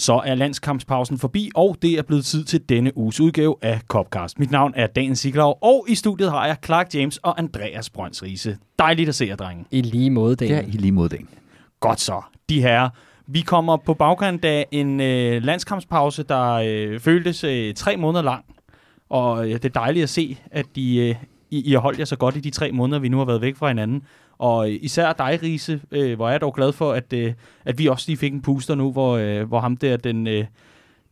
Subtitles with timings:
[0.00, 4.38] Så er landskampspausen forbi, og det er blevet tid til denne uges udgave af Copcast.
[4.38, 8.22] Mit navn er Dan Siglau, og i studiet har jeg Clark James og Andreas Brøns
[8.22, 8.58] Riese.
[8.78, 9.64] Dejligt at se jer, drenge.
[9.70, 10.48] I lige måde, Dan.
[10.48, 11.28] Ja, i lige måde, Dan.
[11.80, 12.22] Godt så.
[12.48, 12.88] De her.
[13.26, 18.44] Vi kommer på bagkant af en øh, landskampspause, der øh, føltes øh, tre måneder lang.
[19.10, 21.14] Og øh, det er dejligt at se, at de, øh,
[21.50, 23.40] I, I har holdt jer så godt i de tre måneder, vi nu har været
[23.40, 24.02] væk fra hinanden.
[24.40, 27.32] Og især dig, Riese, øh, hvor jeg er dog glad for, at, øh,
[27.64, 30.44] at vi også lige fik en puster nu, hvor, øh, hvor ham der, den, øh,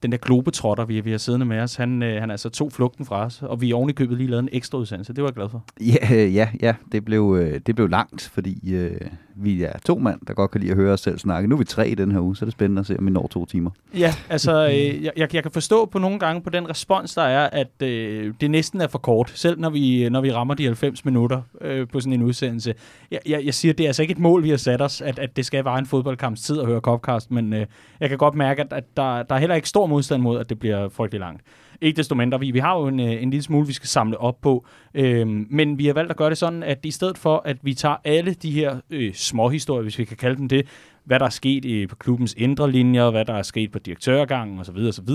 [0.02, 3.04] den der globetrotter, vi, vi har siddende med os, han, øh, han altså tog flugten
[3.04, 5.12] fra os, og vi oven i købet lige lavet en ekstra udsendelse.
[5.12, 5.64] Det var jeg glad for.
[5.80, 9.00] Ja, øh, ja, ja det, blev, øh, det blev langt, fordi øh,
[9.40, 11.48] vi er to mand, der godt kan lide at høre os selv snakke.
[11.48, 13.06] Nu er vi tre i den her uge, så er det spændende at se, om
[13.06, 13.70] vi når to timer.
[13.98, 17.50] Ja, altså, øh, jeg, jeg kan forstå på nogle gange på den respons, der er,
[17.52, 21.04] at øh, det næsten er for kort, selv når vi, når vi rammer de 90
[21.04, 22.74] minutter øh, på sådan en udsendelse.
[23.10, 25.18] Jeg, jeg, jeg siger, det er altså ikke et mål, vi har sat os, at,
[25.18, 27.66] at det skal være en fodboldkamps tid at høre Copcast, men øh,
[28.00, 30.48] jeg kan godt mærke, at, at der, der er heller ikke stor modstand mod, at
[30.48, 31.42] det bliver frygtelig langt.
[31.80, 34.18] Ikke desto mindre, vi, vi har jo en, øh, en lille smule, vi skal samle
[34.18, 37.42] op på, øhm, men vi har valgt at gøre det sådan, at i stedet for,
[37.44, 40.66] at vi tager alle de her øh, små historier, hvis vi kan kalde dem det,
[41.08, 44.58] hvad der er sket i, på klubbens indre linjer, hvad der er sket på direktørgangen
[44.58, 45.08] osv., osv.,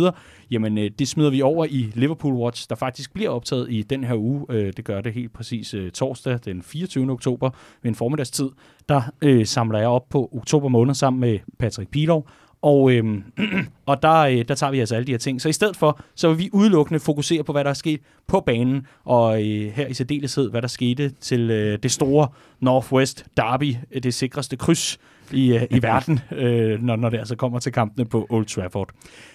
[0.51, 4.03] jamen øh, det smider vi over i Liverpool Watch, der faktisk bliver optaget i den
[4.03, 4.45] her uge.
[4.49, 7.11] Øh, det gør det helt præcis øh, torsdag den 24.
[7.11, 7.49] oktober
[7.81, 8.49] ved en formiddagstid.
[8.89, 12.27] Der øh, samler jeg op på oktober måned sammen med Patrick Pilov,
[12.63, 13.23] og, øhm,
[13.85, 15.41] og der, øh, der tager vi altså alle de her ting.
[15.41, 18.39] Så i stedet for, så vil vi udelukkende fokusere på, hvad der er sket på
[18.39, 22.27] banen, og øh, her i særdeleshed, hvad der skete til øh, det store
[22.59, 24.99] Northwest Derby, øh, det sikreste kryds
[25.31, 28.89] i, øh, i verden, øh, når, når det altså kommer til kampene på Old Trafford.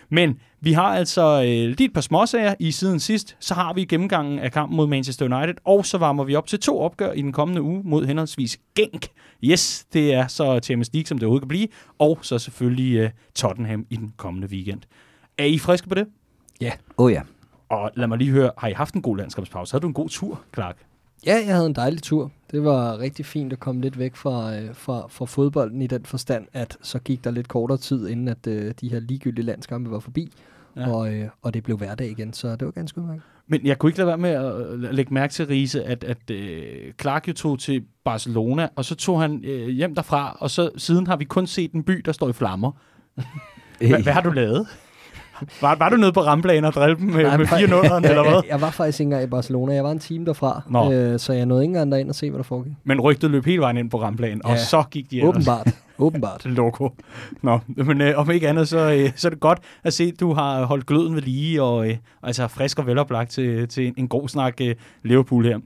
[0.08, 3.36] Men vi har altså øh, lige et par småsager i siden sidst.
[3.40, 6.60] Så har vi gennemgangen af kampen mod Manchester United, og så varmer vi op til
[6.60, 9.06] to opgør i den kommende uge mod henholdsvis Genk.
[9.44, 13.10] Yes, det er så Champions League, som det overhovedet kan blive, og så selvfølgelig øh,
[13.34, 14.80] Tottenham i den kommende weekend.
[15.38, 16.06] Er I friske på det?
[16.60, 16.72] Ja.
[16.98, 17.22] Åh oh, ja.
[17.68, 19.72] Og lad mig lige høre, har I haft en god landskabspause?
[19.72, 20.76] Havde du en god tur, Clark?
[21.26, 22.30] Ja, jeg havde en dejlig tur.
[22.50, 26.04] Det var rigtig fint at komme lidt væk fra, øh, fra, fra fodbolden i den
[26.04, 29.90] forstand, at så gik der lidt kortere tid, inden at øh, de her ligegyldige landskampe
[29.90, 30.32] var forbi,
[30.76, 30.90] ja.
[30.90, 33.22] og, øh, og det blev hverdag igen, så det var ganske udmærket.
[33.46, 36.92] Men jeg kunne ikke lade være med at lægge mærke til, Riese, at, at øh,
[37.00, 41.06] Clark jo tog til Barcelona, og så tog han øh, hjem derfra, og så siden
[41.06, 42.72] har vi kun set en by, der står i flammer.
[43.78, 44.66] hvad, hvad har du lavet?
[45.62, 48.42] Var, var du nede på ramplanen og drille dem med, Nej, med 4 eller hvad?
[48.48, 49.74] Jeg var faktisk ikke engang i Barcelona.
[49.74, 50.62] Jeg var en time derfra,
[50.92, 52.72] øh, så jeg nåede ikke engang derind og se, hvad der foregik.
[52.84, 55.34] Men rygtet løb hele vejen ind på ramplanen, ja, og så gik de ellers.
[55.34, 55.68] Åbenbart.
[55.98, 56.44] Åbenbart.
[56.44, 56.90] Loco.
[57.42, 60.20] Nå, men øh, om ikke andet, så, øh, så er det godt at se, at
[60.20, 63.94] du har holdt gløden ved lige, og øh, altså frisk og veloplagt til, til en,
[63.96, 65.58] en god snak øh, Liverpool her.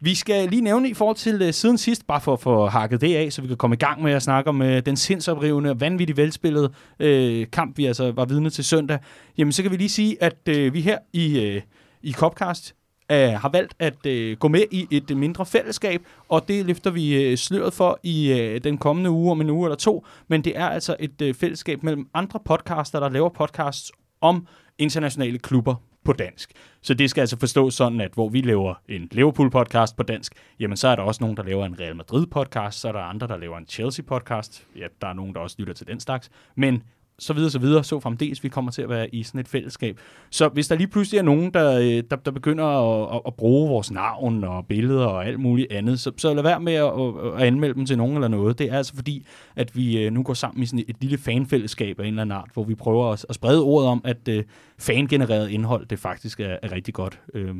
[0.00, 3.00] Vi skal lige nævne i forhold til uh, siden sidst, bare for at få hakket
[3.00, 5.70] det af, så vi kan komme i gang med at snakke om uh, den sindsoprivende
[5.70, 8.98] og vanvittigt velspillede uh, øh, kamp, vi altså var vidne til søndag.
[9.38, 11.62] Jamen, så kan vi lige sige, at uh, vi her i, uh,
[12.02, 12.74] i Copcast
[13.12, 17.32] uh, har valgt at uh, gå med i et mindre fællesskab, og det løfter vi
[17.32, 20.06] uh, sløret for i uh, den kommende uge, om en uge eller to.
[20.28, 24.46] Men det er altså et uh, fællesskab mellem andre podcaster, der laver podcasts om
[24.78, 25.74] internationale klubber
[26.06, 26.52] på dansk.
[26.82, 30.76] Så det skal altså forstås sådan, at hvor vi laver en Liverpool-podcast på dansk, jamen
[30.76, 33.36] så er der også nogen, der laver en Real Madrid-podcast, så er der andre, der
[33.36, 34.66] laver en Chelsea-podcast.
[34.76, 36.30] Ja, der er nogen, der også lytter til den slags.
[36.54, 36.82] Men
[37.18, 40.00] så videre, så videre, så fremdeles, vi kommer til at være i sådan et fællesskab.
[40.30, 43.34] Så hvis der lige pludselig er nogen, der, øh, der, der begynder at, at, at
[43.34, 46.92] bruge vores navn og billeder og alt muligt andet, så, så lad være med at,
[47.40, 48.58] at, anmelde dem til nogen eller noget.
[48.58, 51.18] Det er altså fordi, at vi øh, nu går sammen i sådan et, et lille
[51.18, 54.28] fanfællesskab af en eller anden art, hvor vi prøver at, at sprede ordet om, at
[54.28, 54.34] uh,
[54.78, 57.20] fangenereret indhold, det faktisk er, er rigtig godt.
[57.34, 57.56] Uh,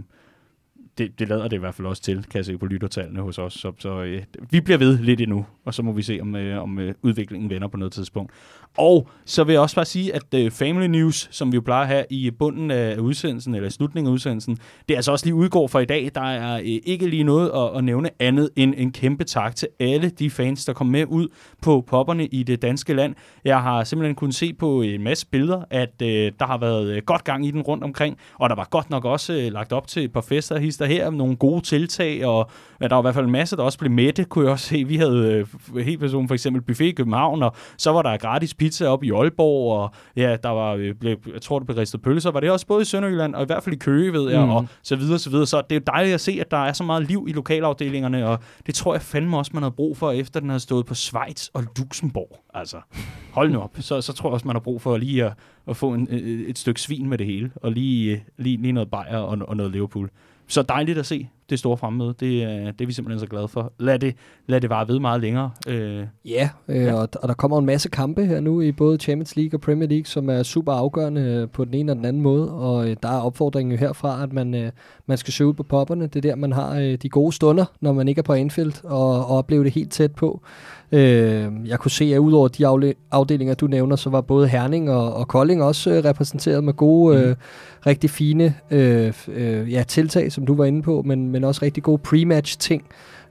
[0.98, 3.38] det, det lader det i hvert fald også til, kan jeg se på lyttertallene hos
[3.38, 3.52] os.
[3.52, 6.62] Så, så øh, vi bliver ved lidt endnu, og så må vi se, om, øh,
[6.62, 8.32] om øh, udviklingen vender på noget tidspunkt.
[8.78, 11.82] Og så vil jeg også bare sige, at øh, Family News, som vi jo plejer
[11.82, 14.58] at have i bunden af udsendelsen, eller i slutningen af udsendelsen,
[14.88, 16.10] det er altså også lige udgår for i dag.
[16.14, 19.68] Der er øh, ikke lige noget at, at nævne andet end en kæmpe tak til
[19.80, 21.28] alle de fans, der kom med ud
[21.62, 23.14] på popperne i det danske land.
[23.44, 27.02] Jeg har simpelthen kunnet se på en masse billeder, at øh, der har været øh,
[27.02, 29.86] godt gang i den rundt omkring, og der var godt nok også øh, lagt op
[29.86, 32.50] til et par fester hister her, nogle gode tiltag, og
[32.80, 34.66] ja, der var i hvert fald en masse, der også blev mætte, kunne jeg også
[34.66, 34.84] se.
[34.84, 38.54] Vi havde øh, helt person for eksempel buffet i København, og så var der gratis
[38.54, 42.02] pizza op i Aalborg, og ja, der var, øh, blev, jeg tror, det blev ristet
[42.02, 44.44] pølser, var det også både i Sønderjylland, og i hvert fald i Køge, ved jeg,
[44.44, 44.50] mm.
[44.50, 45.46] og så videre, så videre.
[45.46, 48.26] Så det er jo dejligt at se, at der er så meget liv i lokalafdelingerne,
[48.28, 50.94] og det tror jeg fandme også, man har brug for, efter den har stået på
[50.94, 52.38] Schweiz og Luxembourg.
[52.54, 52.76] Altså,
[53.32, 53.76] hold nu op.
[53.80, 55.32] Så, så tror jeg også, man har brug for lige at,
[55.68, 59.18] at få en, et stykke svin med det hele, og lige, lige, lige noget bajer
[59.18, 60.10] og, og noget Liverpool.
[60.48, 62.14] Så dejligt at se det store fremmøde.
[62.20, 63.72] Det, er, det er vi simpelthen så glade for.
[63.78, 64.14] Lad det,
[64.46, 65.50] lad det vare ved meget længere.
[65.68, 66.94] Øh, Ja, øh, ja.
[66.94, 69.88] Og, og der kommer en masse kampe her nu i både Champions League og Premier
[69.88, 72.52] League, som er super afgørende øh, på den ene og den anden måde.
[72.52, 74.70] Og øh, der er opfordringen jo herfra, at man, øh,
[75.06, 76.06] man skal søge ud på popperne.
[76.06, 78.84] Det er der, man har øh, de gode stunder, når man ikke er på Anfield,
[78.84, 80.40] og, og opleve det helt tæt på.
[80.92, 84.90] Øh, jeg kunne se, at udover de afle- afdelinger, du nævner, så var både Herning
[84.90, 87.36] og, og Kolding også øh, repræsenteret med gode, øh,
[87.86, 91.82] rigtig fine øh, øh, ja, tiltag, som du var inde på, men, men også rigtig
[91.82, 92.82] gode pre-match ting.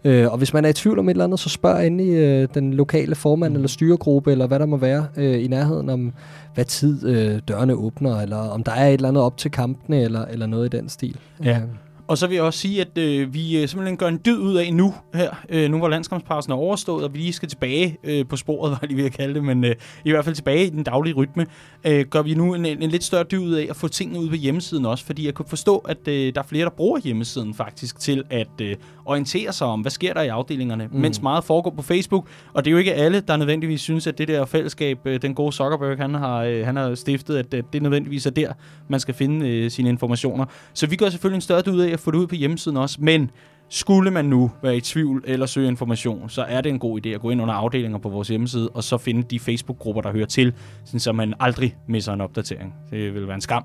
[0.03, 2.47] Øh, og hvis man er i tvivl om et eller andet, så spørg endelig øh,
[2.53, 3.55] den lokale formand mm.
[3.55, 6.13] eller styregruppe, eller hvad der må være øh, i nærheden om,
[6.53, 10.01] hvad tid øh, dørene åbner, eller om der er et eller andet op til kampene,
[10.01, 11.17] eller, eller noget i den stil.
[11.43, 11.57] Ja.
[11.57, 11.63] Øh,
[12.07, 14.55] og så vil jeg også sige, at øh, vi øh, simpelthen gør en dyd ud
[14.55, 18.25] af nu her, øh, nu hvor landskampspausen er overstået, og vi lige skal tilbage øh,
[18.27, 19.75] på sporet, var jeg lige ved at kalde det, men øh,
[20.05, 21.45] i hvert fald tilbage i den daglige rytme,
[21.83, 24.19] øh, gør vi nu en, en, en lidt større dyd ud af at få tingene
[24.19, 26.99] ud på hjemmesiden også, fordi jeg kunne forstå, at øh, der er flere, der bruger
[26.99, 28.75] hjemmesiden faktisk til at øh,
[29.05, 30.99] orientere sig om, hvad sker der i afdelingerne, mm.
[30.99, 34.17] mens meget foregår på Facebook, og det er jo ikke alle, der nødvendigvis synes, at
[34.17, 37.65] det der fællesskab, øh, den gode Zuckerberg, han har, øh, han har stiftet, at, at
[37.73, 38.53] det nødvendigvis er der,
[38.87, 40.45] man skal finde øh, sine informationer.
[40.73, 42.97] Så vi gør selvfølgelig en større ud af at få det ud på hjemmesiden også,
[42.99, 43.31] men
[43.69, 47.09] skulle man nu være i tvivl eller søge information, så er det en god idé
[47.09, 50.25] at gå ind under afdelinger på vores hjemmeside, og så finde de Facebook-grupper, der hører
[50.25, 50.53] til,
[50.85, 52.73] så man aldrig misser en opdatering.
[52.91, 53.63] Det vil være en skam.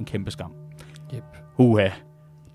[0.00, 0.52] En kæmpe skam.
[1.14, 1.22] Yep.
[1.58, 1.88] Uha.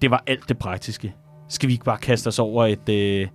[0.02, 1.14] Det var alt det praktiske.
[1.54, 3.28] Skal vi ikke bare kaste os over et øh,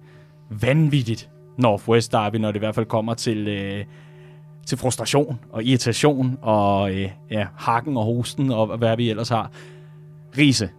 [0.50, 3.84] vanvittigt Northwest Derby, når det i hvert fald kommer til, øh,
[4.66, 9.50] til frustration og irritation og øh, ja, hakken og hosten og hvad vi ellers har.
[10.38, 10.70] Riese,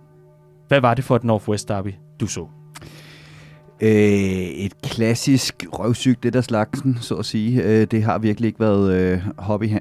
[0.68, 2.48] hvad var det for et Northwest Derby, du så?
[3.82, 7.64] Øh, et klassisk røvsygt det der slagsen, så at sige.
[7.64, 9.80] Øh, det har virkelig ikke været øh, hobby, ha,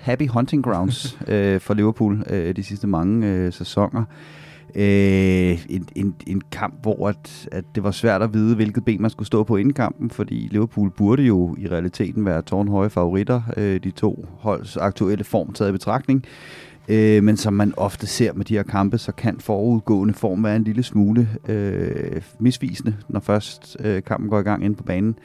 [0.00, 4.00] happy hunting grounds øh, for Liverpool øh, de sidste mange øh, sæsoner.
[4.00, 4.37] Øh,
[4.74, 9.02] Øh, en, en, en kamp, hvor at, at det var svært at vide, hvilket ben
[9.02, 13.42] man skulle stå på inden kampen, fordi Liverpool burde jo i realiteten være tårnhøje favoritter,
[13.56, 16.24] øh, de to holds aktuelle form taget i betragtning.
[16.88, 20.56] Øh, men som man ofte ser med de her kampe, så kan forudgående form være
[20.56, 25.16] en lille smule øh, misvisende, når først øh, kampen går i gang inde på banen.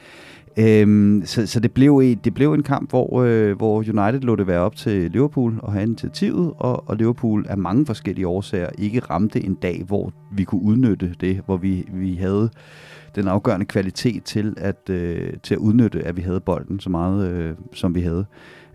[0.56, 4.46] Øhm, så så det, blev, det blev en kamp, hvor, øh, hvor United lå det
[4.46, 9.00] være op til Liverpool og have initiativet, og, og Liverpool af mange forskellige årsager ikke
[9.00, 12.50] ramte en dag, hvor vi kunne udnytte det, hvor vi, vi havde
[13.14, 17.30] den afgørende kvalitet til at, øh, til at udnytte, at vi havde bolden så meget,
[17.30, 18.24] øh, som vi havde.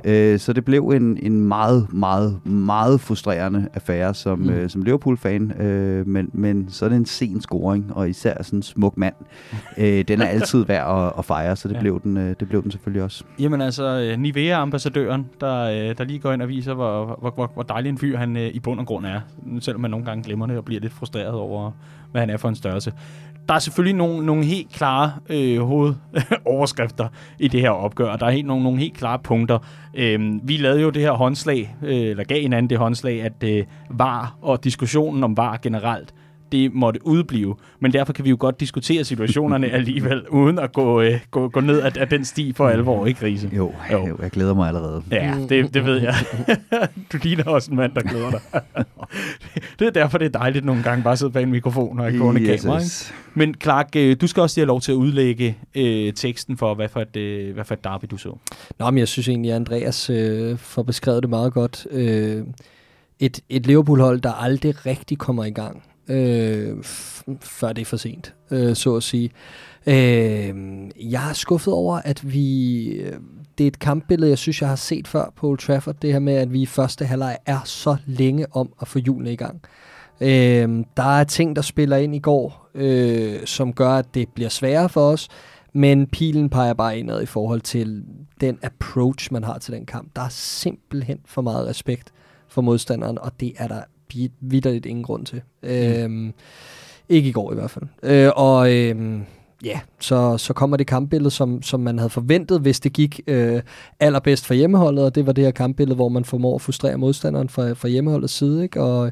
[0.04, 4.50] Øh, så det blev en, en meget, meget, meget frustrerende affære som, mm.
[4.50, 8.60] øh, som Liverpool-fan, øh, men, men så er det en sen scoring, og især sådan
[8.60, 9.16] en smuk mand.
[9.78, 11.80] øh, den er altid værd at, at fejre, så det, ja.
[11.80, 13.24] blev den, øh, det blev den selvfølgelig også.
[13.40, 17.90] Jamen altså, Nivea-ambassadøren, der, der lige går ind og viser, hvor, hvor, hvor, hvor dejlig
[17.90, 19.20] en fyr han i bund og grund er.
[19.60, 21.72] Selvom man nogle gange glemmer det og bliver lidt frustreret over,
[22.12, 22.94] hvad han er for en størrelse
[23.50, 27.08] der er selvfølgelig nogle, nogle helt klare øh, hovedoverskrifter
[27.40, 29.60] i det her opgør, der er helt, nogle, nogle helt klare punkter.
[29.94, 33.66] Øh, vi lavede jo det her håndslag, øh, eller gav hinanden det håndslag, at øh,
[33.90, 36.14] var og diskussionen om var generelt,
[36.52, 37.56] det måtte udblive.
[37.80, 41.60] Men derfor kan vi jo godt diskutere situationerne alligevel, uden at gå, øh, gå, gå
[41.60, 43.50] ned af, af den sti for alvor, ikke Riese?
[43.56, 44.08] Jo, jo.
[44.08, 45.04] jo, jeg glæder mig allerede.
[45.12, 46.16] Ja, det, det ved jeg.
[47.14, 48.42] du ligner også en mand, der glæder dig.
[49.80, 52.08] det er derfor, det er dejligt nogle gange bare at sidde bag en mikrofon og
[52.08, 52.80] ikke gående yes, kamera.
[52.80, 52.92] Ikke?
[53.34, 56.74] Men Clark, øh, du skal også lige have lov til at udlægge øh, teksten for,
[56.74, 58.36] hvad for, et, øh, hvad for et derby du så.
[58.80, 61.88] Nå, men jeg synes egentlig, at Andreas øh, får beskrevet det meget godt.
[61.92, 62.44] Øh,
[63.20, 66.84] et, et Liverpool-hold, der aldrig rigtig kommer i gang øh,
[67.42, 69.32] før det er for sent, øh, så at sige.
[69.86, 70.56] Øh,
[71.12, 72.86] jeg er skuffet over, at vi...
[72.88, 73.14] Øh,
[73.58, 75.96] det er et kampbillede, jeg synes, jeg har set før på Old Trafford.
[76.02, 79.28] Det her med, at vi i første halvleg er så længe om at få julen
[79.28, 79.62] i gang.
[80.22, 84.50] Øh, der er ting, der spiller ind i går, øh, som gør, at det bliver
[84.50, 85.28] sværere for os.
[85.74, 88.04] Men pilen peger bare indad i forhold til
[88.42, 90.16] den approach, man har til den kamp.
[90.16, 92.14] Der er simpelthen for meget respekt
[92.48, 93.82] for modstanderen, og det er der
[94.42, 95.42] vidderligt ingen grund til.
[95.64, 95.70] Mm.
[95.70, 96.34] Øhm,
[97.10, 97.86] ikke i går i hvert fald.
[98.04, 99.22] Øh, og øhm,
[99.64, 103.62] ja, så, så kommer det kampbillede, som, som man havde forventet, hvis det gik øh,
[104.00, 107.50] allerbedst for hjemmeholdet, og det var det her kampbillede, hvor man formår at frustrere modstanderen
[107.50, 108.82] fra, fra hjemmeholdets side, ikke?
[108.82, 109.12] Og,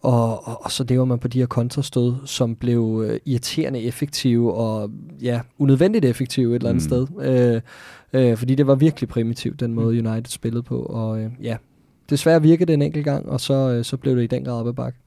[0.00, 4.54] og, og, og så lever man på de her kontrastød, som blev øh, irriterende effektive
[4.54, 4.90] og
[5.22, 6.88] ja, unødvendigt effektive et eller andet mm.
[6.88, 7.06] sted.
[8.12, 10.08] Øh, øh, fordi det var virkelig primitivt, den måde mm.
[10.08, 10.82] United spillede på.
[10.82, 11.56] Og øh, ja,
[12.12, 14.60] desværre virkede det en enkelt gang, og så, øh, så blev det i den grad
[14.60, 14.98] op ad bakke.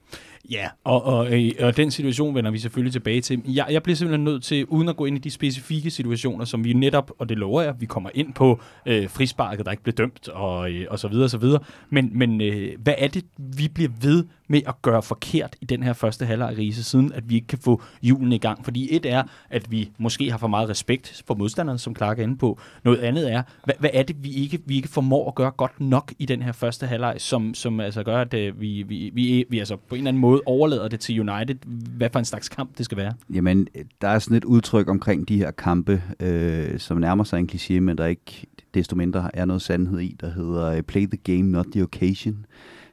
[0.52, 3.42] Ja, og, og, øh, og den situation vender vi selvfølgelig tilbage til.
[3.48, 6.64] Jeg, jeg bliver simpelthen nødt til, uden at gå ind i de specifikke situationer, som
[6.64, 9.94] vi netop, og det lover jeg, vi kommer ind på øh, frisparket, der ikke blev
[9.94, 11.60] dømt, og, øh, og så videre, og så videre.
[11.90, 15.84] Men, men øh, hvad er det, vi bliver ved med at gøre forkert i den
[15.84, 18.66] her første halvleg Riese, siden at vi ikke kan få julen i gang?
[18.66, 22.24] Fordi et er, at vi måske har for meget respekt for modstanderne, som Clark er
[22.24, 22.60] inde på.
[22.84, 25.82] Noget andet er, hvad, hvad er det, vi ikke, vi ikke formår at gøre godt
[25.82, 29.46] nok i den her første halvleg, som, som altså gør, at uh, vi, vi, vi,
[29.50, 31.56] vi altså på en eller anden måde overlader det til United,
[31.98, 33.14] hvad for en slags kamp det skal være?
[33.34, 33.68] Jamen,
[34.02, 37.80] der er sådan et udtryk omkring de her kampe, øh, som nærmer sig en kliché,
[37.80, 41.52] men der ikke desto mindre er noget sandhed i, der hedder øh, play the game,
[41.52, 42.46] not the occasion.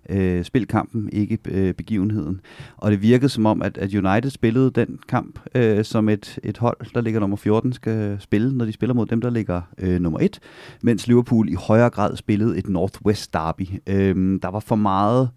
[0.09, 2.40] Øh, spil kampen, ikke øh, begivenheden.
[2.76, 6.59] Og det virkede som om, at, at United spillede den kamp, øh, som et, et
[6.59, 10.00] hold, der ligger nummer 14, skal spille, når de spiller mod dem, der ligger øh,
[10.00, 10.38] nummer 1,
[10.82, 13.66] mens Liverpool i højere grad spillede et Northwest Derby.
[13.87, 15.30] Øh, der var for meget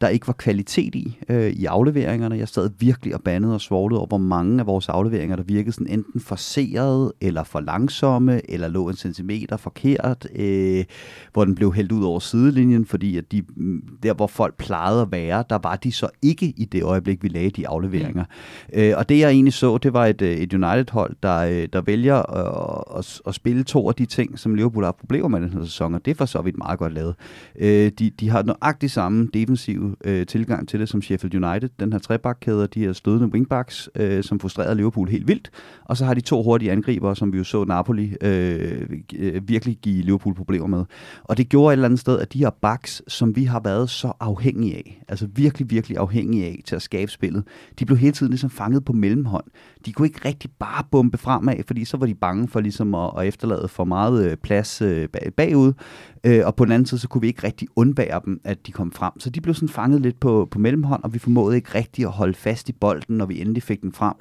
[0.00, 2.38] der ikke var kvalitet i øh, i afleveringerne.
[2.38, 5.72] Jeg sad virkelig og bandede og svoglede over, hvor mange af vores afleveringer, der virkede
[5.72, 10.84] sådan enten forceret, eller for langsomme, eller lå en centimeter forkert, øh,
[11.32, 15.02] hvor den blev hældt ud over sidelinjen, fordi at de, mm, der, hvor folk plejede
[15.02, 18.24] at være, der var de så ikke i det øjeblik, vi lagde de afleveringer.
[18.72, 18.80] Mm.
[18.80, 21.80] Øh, og det, jeg egentlig så, det var et, øh, et United-hold, der, øh, der
[21.80, 25.52] vælger at, at, at spille to af de ting, som Liverpool har problemer med den
[25.52, 27.14] her sæson, og det er for så vidt meget godt lavet.
[27.58, 31.68] Øh, de, de har nøjagtigt samme defensive øh, tilgang til det som Sheffield United.
[31.80, 35.50] Den her trebakkæde, de her stødende wingbacks, øh, som frustrerede Liverpool helt vildt.
[35.84, 39.78] Og så har de to hurtige angriber, som vi jo så Napoli øh, øh, virkelig
[39.82, 40.84] give Liverpool problemer med.
[41.24, 43.90] Og det gjorde et eller andet sted, at de her backs, som vi har været
[43.90, 47.44] så afhængige af, altså virkelig, virkelig afhængige af til at skabe spillet,
[47.78, 49.44] de blev hele tiden ligesom fanget på mellemhånd.
[49.86, 53.10] De kunne ikke rigtig bare bombe fremad, fordi så var de bange for ligesom at,
[53.18, 55.72] at efterlade for meget øh, plads øh, bagud.
[56.24, 58.72] Øh, og på den anden side, så kunne vi ikke rigtig undvære dem, at de
[58.72, 59.20] kom frem.
[59.20, 62.10] Så de blev sådan fanget lidt på, på mellemhånd, og vi formåede ikke rigtig at
[62.10, 64.14] holde fast i bolden, når vi endelig fik den frem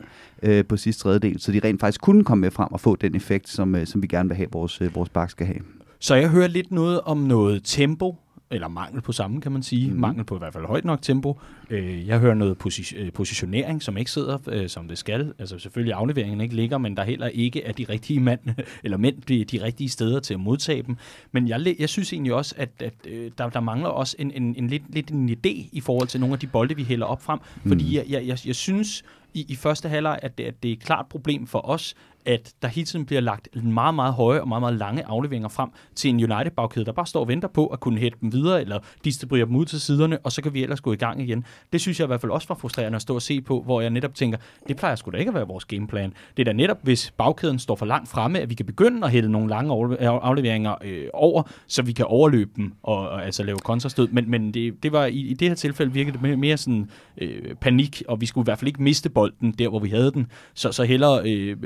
[0.44, 1.40] øh, på sidste tredjedel.
[1.40, 4.02] Så de rent faktisk kunne komme med frem og få den effekt, som, øh, som
[4.02, 5.60] vi gerne vil have, vores, øh, vores bak skal have.
[6.00, 8.16] Så jeg hører lidt noget om noget tempo,
[8.52, 9.92] eller mangel på samme, kan man sige.
[9.92, 10.00] Mm.
[10.00, 11.40] Mangel på i hvert fald højt nok tempo.
[11.70, 15.34] Øh, jeg hører noget posi- øh, positionering, som ikke sidder, øh, som det skal.
[15.40, 18.40] Altså selvfølgelig afleveringen ikke ligger, men der heller ikke er de rigtige mand,
[18.84, 20.98] eller mænd de, de rigtige steder til at modtage dem.
[21.32, 24.56] Men jeg, jeg synes egentlig også, at, at øh, der, der mangler også en, en,
[24.58, 27.22] en lidt, lidt en idé i forhold til nogle af de bolde, vi hælder op
[27.22, 27.40] frem.
[27.64, 27.70] Mm.
[27.72, 29.04] Fordi jeg, jeg, jeg, jeg synes
[29.34, 31.96] i, i første halvleg, at det, at det er et klart problem for os,
[32.26, 35.70] at der hele tiden bliver lagt meget, meget høje og meget, meget lange afleveringer frem
[35.96, 38.80] til en United-bagkæde, der bare står og venter på at kunne hætte dem videre, eller
[39.04, 41.46] distribuere dem ud til siderne, og så kan vi ellers gå i gang igen.
[41.74, 43.82] Det synes jeg i hvert fald også var frustrerende at stå og se på, hvor
[43.82, 46.14] jeg netop tænker, det plejer sgu da ikke at være vores gameplan.
[46.38, 49.12] Det er da netop, hvis bagkæden står for langt fremme, at vi kan begynde at
[49.12, 53.44] hælde nogle lange øh, afleveringer øh, over, så vi kan overløbe dem og, og altså
[53.44, 54.08] lave kontrastød.
[54.08, 56.90] Men, men det, det var i, i det her tilfælde virkede det mere, mere sådan
[57.18, 60.12] øh, panik, og vi skulle i hvert fald ikke miste bolden der, hvor vi havde
[60.12, 60.28] den.
[60.54, 61.58] Så, så hellere øh,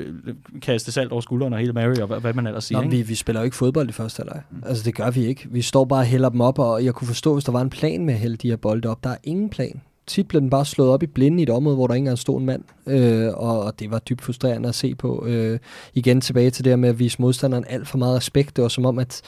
[0.62, 2.82] kaste salt over skulderen og hele Mary, og hvad, hvad man ellers siger.
[2.82, 4.42] Nå, vi, vi spiller jo ikke fodbold i første halvleg.
[4.50, 4.62] Mm.
[4.66, 5.48] Altså, det gør vi ikke.
[5.50, 7.70] Vi står bare og hælder dem op, og jeg kunne forstå, hvis der var en
[7.70, 9.04] plan med at hælde de her bolde op.
[9.04, 9.80] Der er ingen plan.
[10.06, 12.18] Tit blev den bare slået op i blinde i et område, hvor der ikke engang
[12.18, 12.62] stod en mand.
[12.86, 15.24] Øh, og, og det var dybt frustrerende at se på.
[15.26, 15.58] Øh,
[15.94, 18.56] igen tilbage til det med at vise modstanderen alt for meget respekt.
[18.56, 19.22] Det var som om, at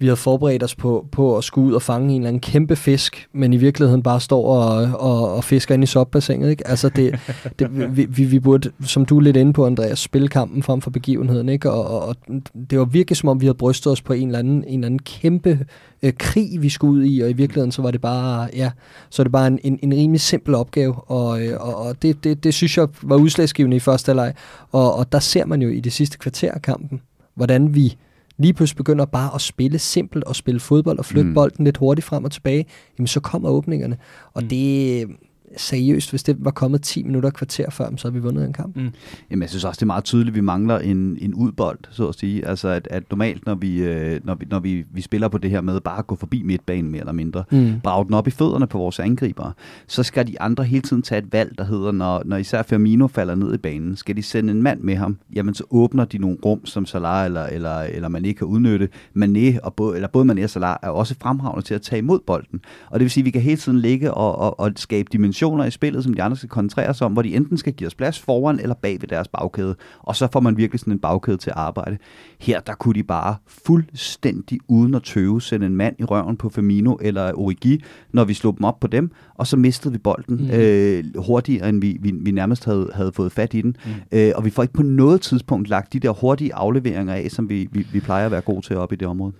[0.00, 2.76] vi havde forberedt os på, på at skulle ud og fange en eller anden kæmpe
[2.76, 6.50] fisk, men i virkeligheden bare står og, og, og fisker ind i sopbassinet.
[6.50, 6.68] Ikke?
[6.68, 7.18] Altså det,
[7.58, 10.80] det, vi, vi, vi burde, som du er lidt inde på, Andreas, spille kampen frem
[10.80, 11.48] for begivenheden.
[11.48, 11.70] Ikke?
[11.70, 12.16] Og, og, og
[12.70, 14.86] det var virkelig som om, vi havde brystet os på en eller anden, en eller
[14.86, 15.66] anden kæmpe
[16.02, 18.70] øh, krig, vi skulle ud i, og i virkeligheden så var det bare, ja,
[19.10, 22.24] så er det bare en, en, en rimelig simpel opgave, og, øh, og, og det,
[22.24, 24.34] det, det synes jeg var udslagsgivende i første leg,
[24.72, 27.00] og, og der ser man jo i det sidste kvarter af kampen,
[27.34, 27.96] hvordan vi
[28.40, 31.34] lige pludselig begynder bare at spille simpelt og spille fodbold og flytte mm.
[31.34, 32.66] bolden lidt hurtigt frem og tilbage,
[32.98, 33.96] jamen så kommer åbningerne.
[34.34, 34.48] Og mm.
[34.48, 35.06] det,
[35.56, 38.76] seriøst, hvis det var kommet 10 minutter kvarter før, så havde vi vundet en kamp.
[38.76, 38.90] Mm.
[39.30, 42.06] Jamen, jeg synes også, det er meget tydeligt, at vi mangler en, en udbold, så
[42.06, 42.46] at sige.
[42.46, 45.50] Altså, at, at normalt, når, vi, øh, når, vi, når vi, vi spiller på det
[45.50, 47.80] her med bare at gå forbi midtbanen mere eller mindre, mm.
[47.82, 49.52] brage den op i fødderne på vores angribere,
[49.86, 53.06] så skal de andre hele tiden tage et valg, der hedder, når, når især Firmino
[53.06, 56.18] falder ned i banen, skal de sende en mand med ham, jamen så åbner de
[56.18, 58.88] nogle rum, som Salah eller, eller, eller Mané kan udnytte.
[59.16, 62.20] Mané, og både, eller både Mané og Salah er også fremragende til at tage imod
[62.26, 62.60] bolden.
[62.86, 65.39] Og det vil sige, at vi kan hele tiden ligge og, og, og skabe dimension
[65.40, 67.86] situationer i spillet, som de andre skal koncentrere sig om, hvor de enten skal give
[67.86, 70.98] os plads foran eller bag ved deres bagkæde, og så får man virkelig sådan en
[70.98, 71.98] bagkæde til at arbejde.
[72.40, 76.48] Her der kunne de bare fuldstændig uden at tøve sende en mand i røven på
[76.48, 80.36] Firmino eller Origi, når vi slog dem op på dem, og så mistede vi bolden
[80.36, 80.50] mm.
[80.50, 83.76] øh, hurtigere, end vi, vi, vi nærmest havde, havde fået fat i den.
[83.84, 84.18] Mm.
[84.18, 87.48] Øh, og vi får ikke på noget tidspunkt lagt de der hurtige afleveringer af, som
[87.48, 89.32] vi, vi, vi plejer at være gode til op i det område.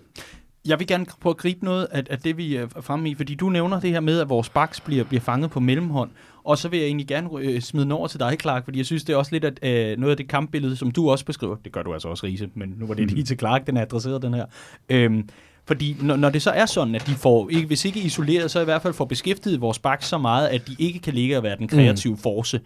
[0.71, 3.35] Jeg vil gerne prøve at gribe noget af, af det, vi er fremme i, fordi
[3.35, 6.11] du nævner det her med, at vores baks bliver, bliver fanget på mellemhånd.
[6.45, 8.87] Og så vil jeg egentlig gerne øh, smide den over til dig, Clark, fordi jeg
[8.87, 11.57] synes, det er også lidt at, øh, noget af det kampbillede, som du også beskriver.
[11.65, 13.15] Det gør du altså også, Riese, men nu var det mm.
[13.15, 14.47] lige til Clark, den er adresseret, den her.
[14.89, 15.29] Øhm,
[15.65, 18.61] Fordi når, når det så er sådan, at de får, ikke, hvis ikke isoleret, så
[18.61, 21.43] i hvert fald får beskæftiget vores bak så meget, at de ikke kan ligge og
[21.43, 22.19] være den kreative mm.
[22.19, 22.61] force,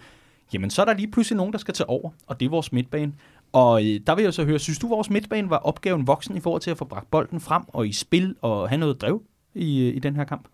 [0.53, 2.73] jamen så er der lige pludselig nogen, der skal tage over, og det er vores
[2.73, 3.13] midtbane.
[3.55, 6.41] Og øh, der vil jeg så høre, synes du, vores midtbane var opgaven voksen i
[6.41, 9.23] forhold til at få bragt bolden frem og i spil og have noget drev
[9.55, 10.45] i, øh, i den her kamp?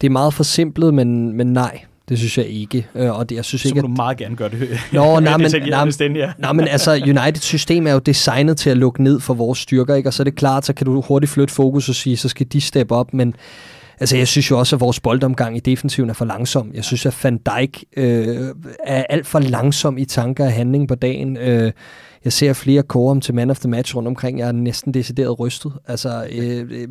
[0.00, 1.84] Det er meget forsimplet, men, men nej.
[2.08, 2.88] Det synes jeg ikke.
[2.94, 3.82] Øh, og det, jeg synes så ikke, at...
[3.82, 4.68] du meget gerne gøre det.
[4.92, 6.32] Nå, nej, men, nej, ja.
[6.38, 9.94] nej, men altså, United system er jo designet til at lukke ned for vores styrker,
[9.94, 10.08] ikke?
[10.08, 12.46] og så er det klart, så kan du hurtigt flytte fokus og sige, så skal
[12.52, 13.34] de steppe op, men
[14.00, 16.70] Altså, jeg synes jo også, at vores boldomgang i defensiven er for langsom.
[16.74, 20.94] Jeg synes, at Van Dijk øh, er alt for langsom i tanker og handling på
[20.94, 21.36] dagen.
[21.36, 21.72] Øh,
[22.24, 24.38] jeg ser flere korum til man of the match rundt omkring.
[24.38, 25.72] Jeg er næsten decideret rystet.
[25.88, 26.88] Altså, øh, øh,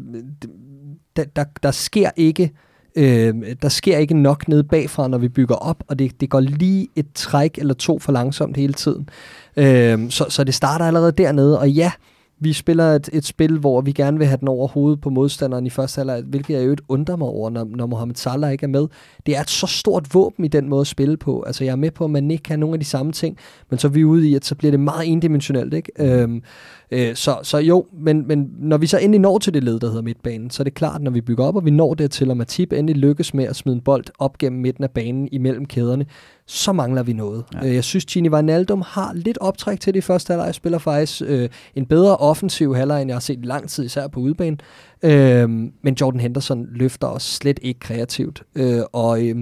[1.16, 2.52] der, der, der sker ikke
[3.00, 6.40] Øh, der sker ikke nok nede bagfra, når vi bygger op, og det, det går
[6.40, 9.10] lige et træk eller to for langsomt hele tiden.
[9.58, 11.92] Øh, så, så det starter allerede dernede, og ja,
[12.40, 15.66] vi spiller et, et spil, hvor vi gerne vil have den over hovedet på modstanderen
[15.66, 18.64] i første halvleg, hvilket jeg jo et undrer mig over, når, når Mohamed Salah ikke
[18.64, 18.88] er med.
[19.26, 21.42] Det er et så stort våben i den måde at spille på.
[21.42, 23.38] Altså jeg er med på, at man ikke kan nogle af de samme ting,
[23.70, 25.74] men så er vi ude i, at så bliver det meget endimensionelt.
[25.74, 25.92] Ikke?
[26.00, 26.44] Øhm,
[26.92, 29.88] øh, så, så jo, men, men når vi så endelig når til det led, der
[29.88, 32.38] hedder midtbanen, så er det klart, når vi bygger op, og vi når dertil, og
[32.38, 36.06] Matip endelig lykkes med at smide en bold op gennem midten af banen imellem kæderne,
[36.46, 37.44] så mangler vi noget.
[37.54, 37.68] Ja.
[37.68, 40.56] Øh, jeg synes, Gini Wijnaldum har lidt optræk til det første halvleg.
[40.56, 44.08] spiller faktisk øh, en bedre offensiv halvleg, end jeg har set i lang tid, især
[44.08, 44.58] på udebane.
[45.04, 45.50] Øh,
[45.82, 48.44] men Jordan Henderson løfter os slet ikke kreativt.
[48.56, 49.36] Øh, og øh,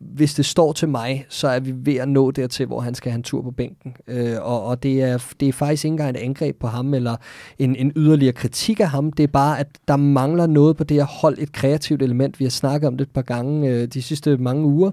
[0.00, 3.12] hvis det står til mig, så er vi ved at nå dertil, hvor han skal
[3.12, 3.96] have en tur på bænken.
[4.08, 7.16] Øh, og og det, er, det er faktisk ikke engang et angreb på ham, eller
[7.58, 9.12] en, en yderligere kritik af ham.
[9.12, 12.40] Det er bare, at der mangler noget på det her hold, et kreativt element.
[12.40, 14.90] Vi har snakket om det et par gange øh, de sidste mange uger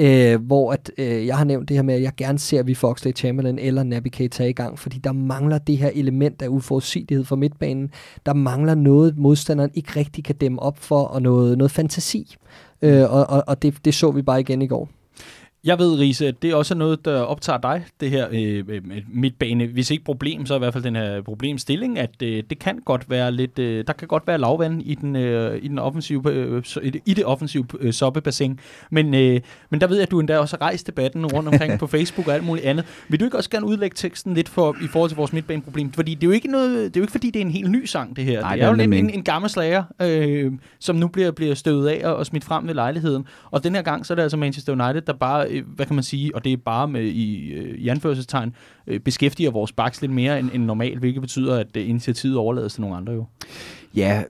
[0.00, 2.66] øh, hvor at, øh, jeg har nævnt det her med, at jeg gerne ser, at
[2.66, 6.42] vi får Oxlade Chamberlain eller Naby Keita i gang, fordi der mangler det her element
[6.42, 7.90] af uforudsigelighed for midtbanen.
[8.26, 12.36] Der mangler noget, modstanderen ikke rigtig kan dæmme op for, og noget, noget fantasi.
[12.82, 14.88] Øh, og og, og det, det så vi bare igen i går.
[15.64, 18.82] Jeg ved, Riese, at det er også noget, der optager dig, det her øh, øh,
[19.08, 19.66] midtbane.
[19.66, 23.10] Hvis ikke problem, så i hvert fald den her problemstilling, at øh, det kan godt
[23.10, 26.62] være lidt, øh, der kan godt være lavvand i, den, øh, i, den offensive, øh,
[26.82, 28.60] i, det, offensive øh, soppebassin.
[28.90, 31.78] Men, øh, men der ved jeg, at du endda også har rejst debatten rundt omkring
[31.80, 32.84] på Facebook og alt muligt andet.
[33.08, 35.92] Vil du ikke også gerne udlægge teksten lidt for, i forhold til vores midtbaneproblem?
[35.92, 37.70] Fordi det er jo ikke, noget, det er jo ikke fordi, det er en helt
[37.70, 38.40] ny sang, det her.
[38.40, 41.88] Nej, det er jo en, en, en gammel slager, øh, som nu bliver, bliver støvet
[41.88, 43.26] af og, og smidt frem ved lejligheden.
[43.50, 45.94] Og den her gang, så er det altså Manchester United, der bare Øh, hvad kan
[45.94, 48.54] man sige, og det er bare med i, øh, i anførselstegn,
[48.86, 52.72] øh, beskæftiger vores baks lidt mere end, end normalt, hvilket betyder, at øh, initiativet overlades
[52.72, 53.24] til nogle andre jo.
[53.94, 54.22] Ja,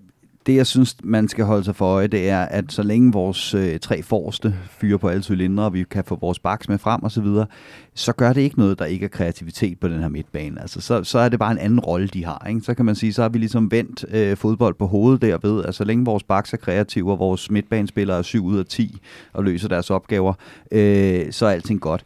[0.46, 3.54] det, jeg synes, man skal holde sig for øje, det er, at så længe vores
[3.54, 7.02] øh, tre forreste fyre på alle cylindre, og vi kan få vores baks med frem
[7.02, 7.46] og så videre,
[7.94, 10.60] så gør det ikke noget, der ikke er kreativitet på den her midtbane.
[10.60, 12.46] Altså, så, så er det bare en anden rolle, de har.
[12.48, 12.60] Ikke?
[12.60, 15.74] Så kan man sige, så har vi ligesom vendt øh, fodbold på hovedet derved, at
[15.74, 18.98] så længe vores baks er kreative, og vores midtbanespillere er 7 ud af 10
[19.32, 20.34] og løser deres opgaver,
[20.72, 22.02] øh, så er alting godt.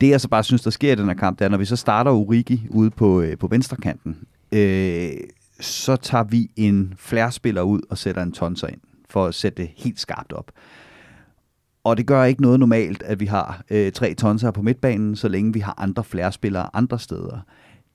[0.00, 1.64] Det, jeg så bare synes, der sker i den her kamp, det er, når vi
[1.64, 4.16] så starter Urigi ude på, øh, på venstrekanten,
[4.52, 5.10] øh,
[5.60, 9.70] så tager vi en flærspiller ud og sætter en tonser ind, for at sætte det
[9.76, 10.52] helt skarpt op.
[11.84, 15.28] Og det gør ikke noget normalt, at vi har øh, tre tonser på midtbanen, så
[15.28, 17.40] længe vi har andre flærspillere andre steder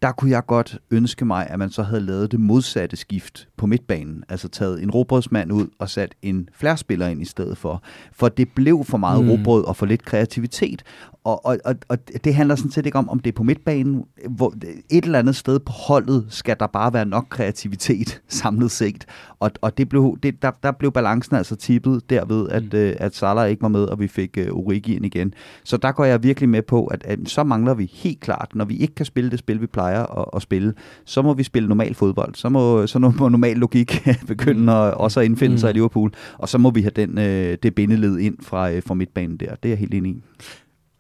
[0.04, 3.66] der kunne jeg godt ønske mig, at man så havde lavet det modsatte skift på
[3.66, 4.24] midtbanen.
[4.30, 7.84] Altså taget en robrødsmand ud og sat en flærspiller ind i stedet for.
[8.12, 9.30] For det blev for meget mm.
[9.30, 10.84] robrød og for lidt kreativitet.
[11.24, 14.04] Og, og, og, og det handler sådan set ikke om, om det er på midtbanen.
[14.30, 14.54] Hvor
[14.90, 19.06] et eller andet sted på holdet skal der bare være nok kreativitet samlet set.
[19.40, 22.80] Og, og det blev, det, der, der blev balancen altså tippet derved, at, mm.
[22.80, 25.34] øh, at Salah ikke var med, og vi fik uh, Origi ind igen.
[25.64, 28.66] Så der går jeg virkelig med på, at, at så mangler vi helt klart, når
[28.66, 30.74] vi ikke kan spille det spil, vi plejer at, at spille,
[31.06, 32.36] så må vi spille normal fodbold.
[32.36, 34.70] Så må, så må normal logik begynde mm.
[34.70, 35.58] at, også at indfinde mm.
[35.58, 36.12] sig i Liverpool.
[36.38, 39.56] Og så må vi have den, øh, det bindeled ind fra, øh, fra midtbanen der.
[39.56, 40.24] Det er jeg helt enig i.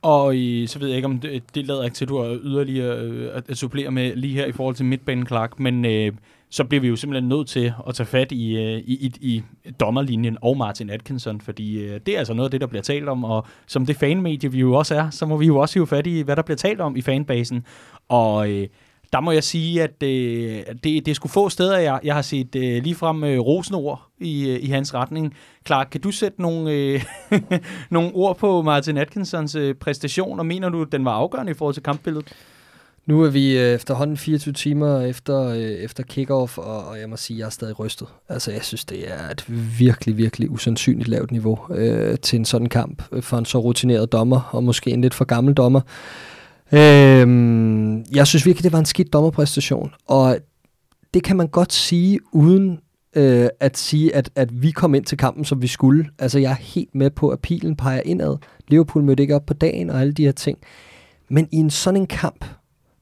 [0.03, 2.39] Og i, så ved jeg ikke, om det, det lader ikke til, at du har
[2.43, 6.11] yderligere øh, at, at supplere med lige her i forhold til midtbanen, Clark, men øh,
[6.49, 9.43] så bliver vi jo simpelthen nødt til at tage fat i, øh, i, i, i
[9.79, 13.09] dommerlinjen og Martin Atkinson, fordi øh, det er altså noget af det, der bliver talt
[13.09, 15.87] om, og som det fanmedie vi jo også er, så må vi jo også hive
[15.87, 17.65] fat i, hvad der bliver talt om i fanbasen.
[18.09, 18.67] Og øh,
[19.13, 22.55] der må jeg sige, at øh, det, det skulle få steder, jeg, jeg har set
[22.55, 25.33] øh, ligefrem øh, rosenord i, øh, i hans retning.
[25.65, 27.03] Clark, kan du sætte nogle, øh,
[27.89, 31.73] nogle ord på Martin Atkinsons øh, præstation, og mener du, den var afgørende i forhold
[31.73, 32.33] til kampbilledet?
[33.05, 37.17] Nu er vi øh, efterhånden 24 timer efter, øh, efter kickoff, og, og jeg må
[37.17, 38.07] sige, at jeg er stadig rystet.
[38.29, 39.45] Altså, jeg synes, det er et
[39.79, 44.11] virkelig, virkelig usandsynligt lavt niveau øh, til en sådan kamp øh, for en så rutineret
[44.11, 45.81] dommer, og måske en lidt for gammel dommer.
[46.73, 50.37] Øhm, jeg synes virkelig, det var en skidt dommerpræstation, og
[51.13, 52.79] det kan man godt sige, uden
[53.15, 56.09] øh, at sige, at, at vi kom ind til kampen, som vi skulle.
[56.19, 58.37] Altså, jeg er helt med på, at pilen peger indad.
[58.67, 60.57] Liverpool mødte ikke op på dagen og alle de her ting.
[61.29, 62.45] Men i en sådan en kamp,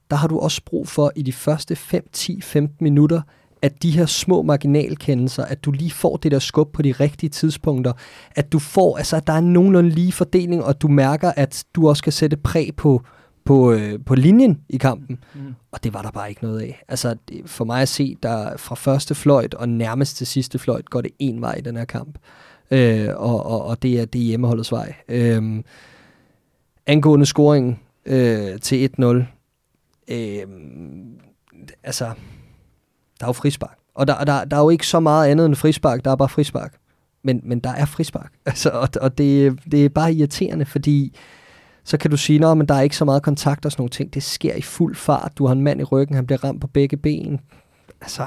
[0.10, 3.22] der har du også brug for i de første 5, 10, 15 minutter,
[3.62, 7.30] at de her små marginalkendelser, at du lige får det der skub på de rigtige
[7.30, 7.94] tidspunkter,
[8.36, 11.90] at du får, altså at der er nogenlunde lige fordeling, og du mærker, at du
[11.90, 13.02] også kan sætte præg på,
[13.46, 15.24] på, øh, på linjen i kampen.
[15.34, 15.56] Mm.
[15.72, 16.84] Og det var der bare ikke noget af.
[16.88, 20.90] Altså det, for mig at se, der fra første fløjt og nærmest til sidste fløjt,
[20.90, 22.18] går det en vej i den her kamp.
[22.72, 24.96] Øh, og, og, og det er det er hjemmeholdets vej.
[25.08, 25.64] Øh,
[26.88, 30.48] angående scoringen øh, til 1-0, øh,
[31.84, 32.06] altså,
[33.20, 33.78] der er jo frispark.
[33.96, 36.30] Og der, der, der er jo ikke så meget andet end frispark, der er bare
[36.30, 36.74] frispark.
[37.24, 38.32] Men, men der er frispark.
[38.46, 41.16] Altså, og og det, det er bare irriterende, fordi
[41.84, 44.14] så kan du sige, at der er ikke så meget kontakt og sådan nogle ting.
[44.14, 45.32] Det sker i fuld fart.
[45.38, 47.40] Du har en mand i ryggen, han bliver ramt på begge ben.
[48.02, 48.26] Altså,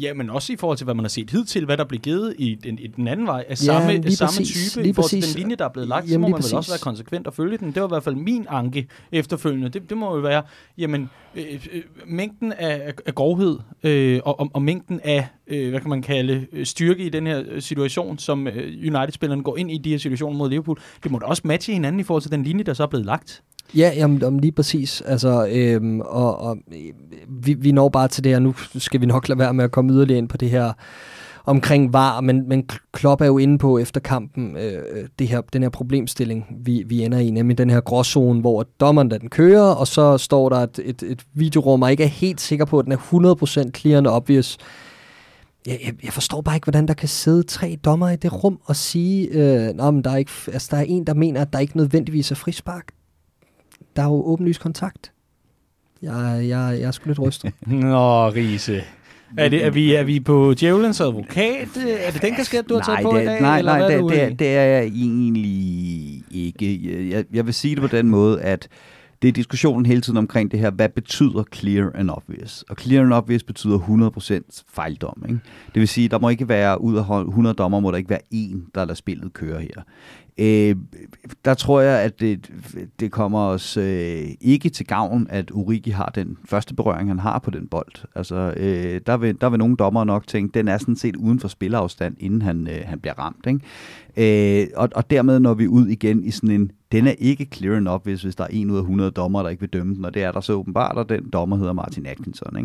[0.00, 2.34] Ja, men også i forhold til, hvad man har set hidtil, hvad der blev givet
[2.38, 5.22] i den, i den anden vej, af samme, ja, samme præcis, type, i forhold til
[5.22, 6.52] den linje, der er blevet lagt, jamen, så må man præcis.
[6.52, 7.66] vel også være konsekvent og følge den.
[7.72, 9.68] Det var i hvert fald min anke efterfølgende.
[9.68, 10.42] Det, det må jo være,
[10.78, 15.80] jamen, øh, øh, mængden af, af grovhed øh, og, og, og mængden af, øh, hvad
[15.80, 19.70] kan man kalde, øh, styrke i den her øh, situation, som øh, United-spillerne går ind
[19.70, 22.30] i de her situationer mod Liverpool, det må da også matche hinanden i forhold til
[22.30, 23.42] den linje, der så er blevet lagt.
[23.74, 25.00] Ja, jamen, om lige præcis.
[25.00, 26.56] Altså, øhm, og, og
[27.28, 28.38] vi, vi når bare til det her.
[28.38, 30.72] Nu skal vi nok lade være med at komme yderligere ind på det her
[31.46, 35.40] omkring var, men, men Klopp er jo inde på efter kampen øh, øh det her,
[35.40, 39.74] den her problemstilling, vi, vi ender i, nemlig den her gråzone, hvor dommeren den kører,
[39.74, 42.84] og så står der et, et, et videorum, og ikke er helt sikker på, at
[42.84, 44.58] den er 100% clear and obvious.
[45.66, 48.58] Jeg, jeg, jeg forstår bare ikke, hvordan der kan sidde tre dommer i det rum
[48.64, 51.52] og sige, øh, Nå, men der er, ikke, altså, der er en, der mener, at
[51.52, 52.86] der ikke nødvendigvis er frispark
[53.96, 55.12] der er jo åbenlyst kontakt.
[56.02, 57.52] Jeg, jeg, jeg er sgu lidt rystet.
[57.66, 58.82] Nå, Riese.
[59.36, 61.76] Er, det, er, vi, er vi på djævelens advokat?
[61.76, 63.40] Er det den kasket, du har taget nej, på det, i dag?
[63.40, 67.08] Nej, nej, det, det, er, det er jeg egentlig ikke.
[67.10, 68.68] Jeg, jeg vil sige det på den måde, at
[69.22, 72.64] det er diskussionen hele tiden omkring det her, hvad betyder clear and obvious?
[72.68, 73.78] Og clear and obvious betyder
[74.48, 75.24] 100% fejldom.
[75.28, 75.40] Ikke?
[75.74, 78.20] Det vil sige, der må ikke være, ud af 100 dommer, må der ikke være
[78.30, 79.82] en, der lader spillet køre her.
[80.38, 80.76] Øh,
[81.44, 82.50] der tror jeg, at det,
[83.00, 87.38] det kommer os øh, ikke til gavn, at Urigi har den første berøring, han har
[87.38, 88.04] på den bold.
[88.14, 91.40] Altså, øh, der, vil, der vil nogle dommer nok tænke, den er sådan set uden
[91.40, 93.46] for spilafstand, inden han, øh, han bliver ramt.
[93.46, 94.62] Ikke?
[94.62, 97.76] Øh, og, og dermed når vi ud igen i sådan en, den er ikke clear
[97.76, 100.04] enough, hvis, hvis der er en ud af 100 dommer, der ikke vil dømme den,
[100.04, 102.56] og det er der så åbenbart, og den dommer hedder Martin Atkinson.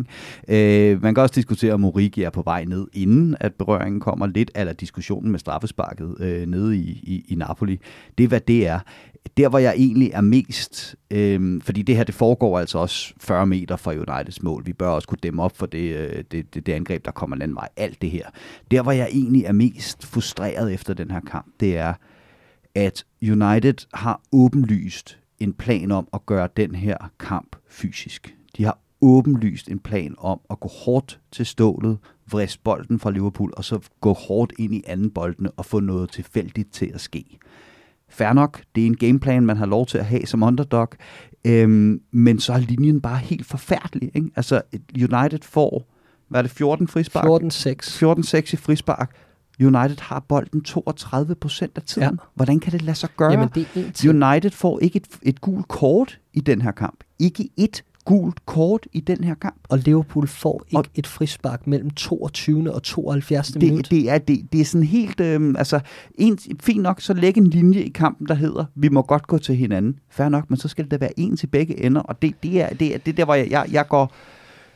[0.48, 0.92] Ikke?
[0.92, 4.26] Øh, man kan også diskutere, om Origi er på vej ned, inden at berøringen kommer
[4.26, 7.80] lidt, eller diskussionen med straffesparket øh, nede i, i, i Napoli
[8.18, 8.80] Det er, hvad det er.
[9.36, 13.46] Der, hvor jeg egentlig er mest, øh, fordi det her, det foregår altså også 40
[13.46, 14.66] meter fra Uniteds mål.
[14.66, 17.36] Vi bør også kunne dæmme op for det, øh, det, det, det angreb, der kommer
[17.36, 17.68] den vej.
[17.76, 18.26] Alt det her.
[18.70, 21.94] Der, hvor jeg egentlig er mest frustreret efter den her kamp, det er,
[22.74, 28.36] at United har åbenlyst en plan om at gøre den her kamp fysisk.
[28.56, 31.98] De har åbenlyst en plan om at gå hårdt til stålet,
[32.30, 36.10] vriste bolden fra Liverpool, og så gå hårdt ind i anden boldene og få noget
[36.10, 37.38] tilfældigt til at ske.
[38.08, 40.88] Fair nok, det er en gameplan, man har lov til at have som underdog,
[41.44, 44.10] øhm, men så er linjen bare helt forfærdelig.
[44.14, 44.30] Ikke?
[44.36, 44.62] Altså,
[44.94, 45.88] United får,
[46.28, 47.42] hvad er det, 14 frispark?
[47.42, 48.48] 14-6.
[48.48, 49.16] 14-6 i frispark.
[49.60, 52.08] United har bolden 32 procent af tiden.
[52.08, 52.24] Ja.
[52.34, 53.32] Hvordan kan det lade sig gøre?
[53.32, 57.04] Jamen, det er United får ikke et, et gult kort i den her kamp.
[57.18, 59.60] Ikke et gult kort i den her kamp.
[59.68, 62.74] Og Liverpool får ikke og et frispark mellem 22.
[62.74, 63.48] og 72.
[63.48, 63.90] Det, minut.
[63.90, 65.80] Det er, det, det er sådan helt, øh, altså,
[66.14, 69.38] en, fint nok, så lægge en linje i kampen, der hedder, vi må godt gå
[69.38, 69.98] til hinanden.
[70.10, 72.62] Fair nok, men så skal det da være en til begge ender, og det, det,
[72.62, 74.12] er, det er det der, hvor jeg, jeg, jeg går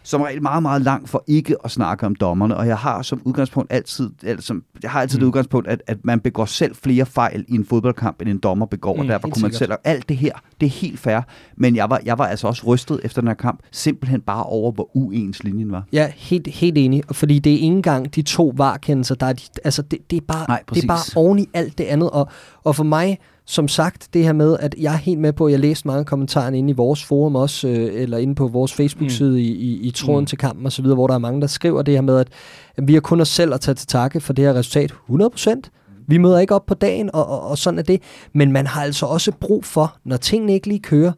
[0.07, 3.23] som regel meget, meget langt for ikke at snakke om dommerne, og jeg har som
[3.25, 5.21] udgangspunkt altid, altså, jeg har altid mm.
[5.21, 8.66] det udgangspunkt, at, at man begår selv flere fejl i en fodboldkamp, end en dommer
[8.66, 11.21] begår, mm, og derfor kunne man selv, alt det her, det er helt fair,
[11.57, 14.73] men jeg var, jeg var altså også rystet efter den her kamp, simpelthen bare over,
[14.73, 15.85] hvor uens linjen var.
[15.92, 19.42] Ja, helt, helt enig, fordi det er ikke engang de to varkendelser, der er, de,
[19.64, 22.29] altså det, det, er bare, Nej, det er bare oven i alt det andet, og,
[22.64, 25.53] og for mig, som sagt, det her med, at jeg er helt med på, at
[25.53, 29.31] jeg læste mange kommentarer inde i vores forum også, øh, eller inde på vores Facebook-side
[29.31, 29.37] mm.
[29.37, 30.27] i, i, i tråden mm.
[30.27, 32.29] til kampen osv., hvor der er mange, der skriver det her med, at,
[32.77, 35.61] at vi har kun os selv at tage til takke for det her resultat 100%.
[36.09, 38.03] Vi møder ikke op på dagen, og, og, og sådan er det.
[38.33, 41.13] Men man har altså også brug for, når tingene ikke lige kører,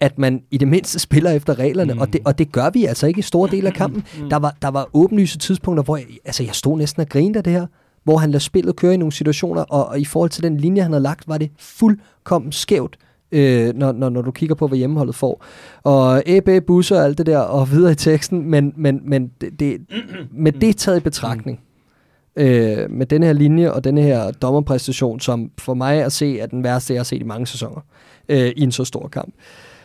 [0.00, 2.00] at man i det mindste spiller efter reglerne, mm.
[2.00, 4.04] og, det, og det gør vi altså ikke i store dele af kampen.
[4.20, 4.30] Mm.
[4.30, 7.44] Der var, der var åbenlyse tidspunkter, hvor jeg, altså jeg stod næsten og grinede af
[7.44, 7.66] det her
[8.04, 10.82] hvor han lader spillet køre i nogle situationer, og, og i forhold til den linje,
[10.82, 12.96] han havde lagt, var det fuldkommen skævt
[13.32, 15.44] øh, når, når, når du kigger på, hvad hjemmeholdet får.
[15.82, 19.60] Og æbæ, busser og alt det der, og videre i teksten, men, men, men det,
[19.60, 19.80] det,
[20.30, 21.60] med det taget i betragtning,
[22.36, 26.46] øh, med den her linje og den her dommerpræstation, som for mig at se er
[26.46, 27.80] den værste, jeg har set i mange sæsoner
[28.28, 29.34] øh, i en så stor kamp,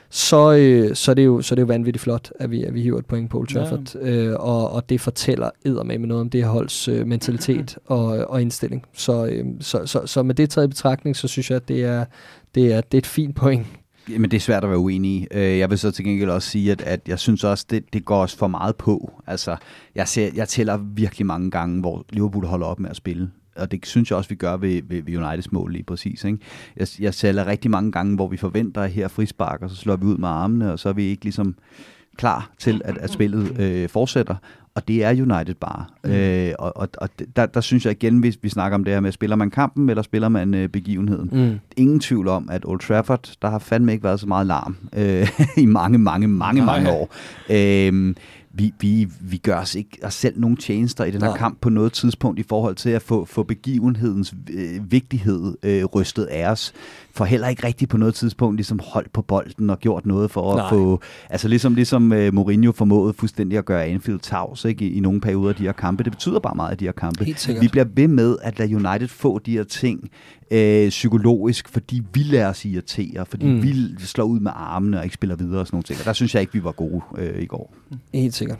[0.09, 2.73] så, øh, så, er det jo, så er det jo vanvittigt flot, at vi, at
[2.73, 3.95] vi hiver et point på Old Trafford.
[3.95, 4.11] Ja.
[4.11, 5.49] Øh, og, og det fortæller
[5.83, 8.85] med noget om det her holds øh, mentalitet og, og indstilling.
[8.93, 11.83] Så, øh, så, så, så med det taget i betragtning, så synes jeg, at det
[11.83, 12.05] er,
[12.55, 13.67] det er, det er et fint point.
[14.09, 15.27] Jamen, det er svært at være uenig i.
[15.31, 18.05] Øh, jeg vil så til gengæld også sige, at, at jeg synes også, det, det
[18.05, 19.11] går os for meget på.
[19.27, 19.55] Altså,
[19.95, 23.71] jeg, ser, jeg tæller virkelig mange gange, hvor Liverpool holder op med at spille og
[23.71, 26.23] det synes jeg også, vi gør ved, ved, ved Uniteds mål lige præcis.
[26.23, 26.37] Ikke?
[26.77, 30.05] Jeg, jeg sælger rigtig mange gange, hvor vi forventer her frispark, og så slår vi
[30.05, 31.55] ud med armene, og så er vi ikke ligesom
[32.17, 34.35] klar til, at, at spillet øh, fortsætter.
[34.75, 35.85] Og det er United bare.
[36.03, 36.11] Mm.
[36.11, 38.99] Øh, og og, og der, der synes jeg igen, hvis vi snakker om det her
[38.99, 41.29] med, spiller man kampen, eller spiller man øh, begivenheden?
[41.31, 41.59] Mm.
[41.77, 45.27] Ingen tvivl om, at Old Trafford, der har fandme ikke været så meget larm øh,
[45.63, 47.09] i mange, mange, mange, mange år.
[47.49, 48.15] Øh,
[48.57, 51.37] vi, vi, vi gør os ikke os selv nogen tjenester i den her Nej.
[51.37, 56.25] kamp på noget tidspunkt i forhold til at få, få begivenhedens øh, vigtighed øh, rystet
[56.25, 56.73] af os.
[57.17, 60.55] For heller ikke rigtigt på noget tidspunkt ligesom holdt på bolden og gjort noget for
[60.55, 60.65] Nej.
[60.65, 61.01] at få...
[61.29, 65.21] Altså ligesom, ligesom øh, Mourinho formåede fuldstændig at gøre Anfield tavs ikke, i, i nogle
[65.21, 66.03] perioder af de her kampe.
[66.03, 67.25] Det betyder bare meget af de her kampe.
[67.61, 70.09] Vi bliver ved med at lade United få de her ting
[70.51, 73.63] øh, psykologisk, fordi vi lader os irritere, fordi mm.
[73.63, 75.99] vi slår ud med armene og ikke spiller videre og sådan nogle ting.
[75.99, 77.73] Og der synes jeg ikke, vi var gode øh, i går.
[78.13, 78.57] Helt sikkert.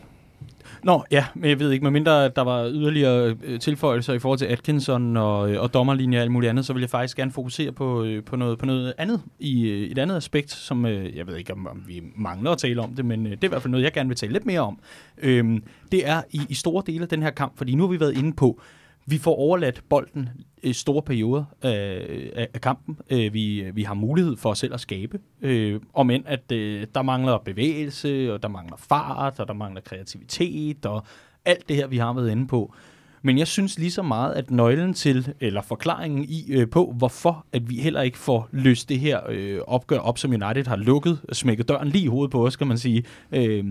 [0.84, 4.46] Nå, ja, men jeg ved ikke, medmindre der var yderligere øh, tilføjelser i forhold til
[4.46, 7.72] Atkinson og, øh, og dommerlinjer og alt muligt andet, så vil jeg faktisk gerne fokusere
[7.72, 11.28] på, øh, på, noget, på noget andet, i øh, et andet aspekt, som øh, jeg
[11.28, 13.50] ved ikke, om, om vi mangler at tale om det, men øh, det er i
[13.50, 14.80] hvert fald noget, jeg gerne vil tale lidt mere om.
[15.18, 18.00] Øhm, det er i, i store dele af den her kamp, fordi nu har vi
[18.00, 18.62] været inde på,
[19.10, 20.30] vi får overladt bolden
[20.64, 22.98] i store perioder øh, af kampen.
[23.10, 25.20] Øh, vi, vi har mulighed for os selv at skabe.
[25.42, 29.82] Øh, om end at øh, der mangler bevægelse, og der mangler fart, og der mangler
[29.82, 31.06] kreativitet, og
[31.46, 32.74] alt det her, vi har været inde på.
[33.22, 37.46] Men jeg synes lige så meget, at nøglen til, eller forklaringen i øh, på, hvorfor
[37.54, 41.20] at vi heller ikke får løst det her øh, opgør op, som United har lukket,
[41.32, 43.04] smækket døren lige i hovedet på os, kan man sige.
[43.32, 43.66] Øh,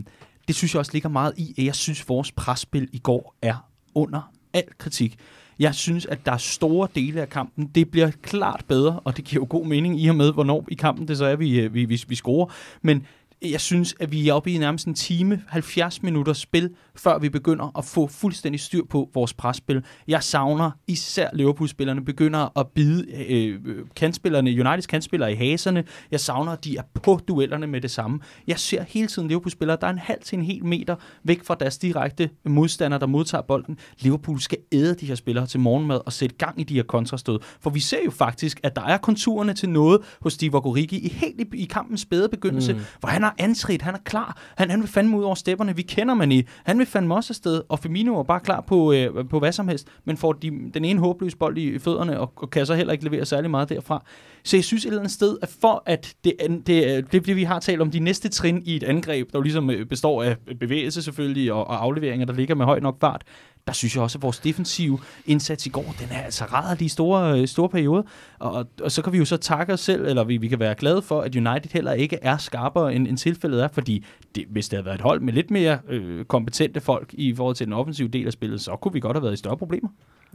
[0.49, 3.35] det synes jeg også ligger meget i, at jeg synes, at vores presspil i går
[3.43, 5.19] er under al kritik.
[5.59, 7.67] Jeg synes, at der er store dele af kampen.
[7.75, 10.75] Det bliver klart bedre, og det giver jo god mening i og med, hvornår i
[10.75, 12.53] kampen det så er, vi, øh, vi, vi, vi scorer.
[12.83, 13.07] Men
[13.43, 17.29] jeg synes, at vi er oppe i nærmest en time, 70 minutter spil, før vi
[17.29, 19.83] begynder at få fuldstændig styr på vores presspil.
[20.09, 23.61] Jeg savner især Liverpool-spillerne begynder at bide øh,
[23.97, 25.85] kantspillerne, Uniteds kantspillere i haserne.
[26.11, 28.21] Jeg savner, at de er på duellerne med det samme.
[28.47, 31.57] Jeg ser hele tiden Liverpool-spillere, der er en halv til en hel meter væk fra
[31.61, 33.79] deres direkte modstander, der modtager bolden.
[33.99, 37.39] Liverpool skal æde de her spillere til morgenmad og sætte gang i de her kontrastød.
[37.61, 41.09] For vi ser jo faktisk, at der er konturerne til noget hos Steve Origi i
[41.09, 42.81] helt i, i kampens spæde begyndelse, mm.
[43.01, 45.83] hvor han har antrit, han er klar, han, han vil fandme ud over stepperne, vi
[45.83, 49.29] kender man i, han vil fandme også afsted, og Firmino er bare klar på, øh,
[49.29, 52.51] på hvad som helst, men får de, den ene håbløse bold i fødderne, og, og
[52.51, 54.05] kan så heller ikke levere særlig meget derfra.
[54.45, 56.35] Så jeg synes et eller andet sted, at for at det,
[56.67, 59.39] det, øh, det, det vi har talt om, de næste trin i et angreb, der
[59.39, 63.01] jo ligesom øh, består af bevægelse selvfølgelig, og, og afleveringer, der ligger med høj nok
[63.01, 63.25] fart,
[63.67, 66.89] der synes jeg også, at vores defensive indsats i går, den er altså rædder i
[66.89, 68.03] store, øh, store perioder.
[68.39, 70.75] Og, og så kan vi jo så takke os selv, eller vi, vi kan være
[70.75, 74.69] glade for, at United heller ikke er skarpere, end, end tilfældet er, fordi det, hvis
[74.69, 77.73] det havde været et hold med lidt mere øh, kompetente folk i forhold til den
[77.73, 79.89] offensive del af spillet, så kunne vi godt have været i større problemer.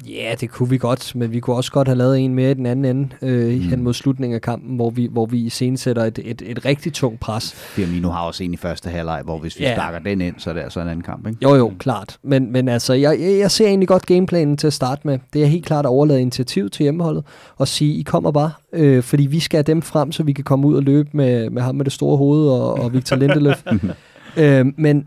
[0.08, 2.54] Ja, det kunne vi godt, men vi kunne også godt have lavet en mere i
[2.54, 3.62] den anden ende øh, mm.
[3.62, 7.20] hen mod slutningen af kampen, hvor vi, hvor vi sætter et, et, et rigtig tungt
[7.20, 7.54] pres.
[7.54, 9.74] Firmino har også en i første halvleg, hvor hvis vi ja.
[9.76, 11.40] stakker den ind, så er det altså en anden kamp, ikke?
[11.44, 12.18] Jo, jo, klart.
[12.24, 15.20] Men, men altså, jeg, jeg ser egentlig godt gameplanen til at starte med.
[15.34, 17.24] Det er helt klart at overlade initiativ til hjemmeholdet
[17.58, 20.44] og sige, I kommer bare, øh, fordi vi skal have dem frem, så vi kan
[20.44, 23.64] komme ud og løbe med, med ham med det store hoved og, og Victor Lindeløf.
[24.38, 25.06] øh, men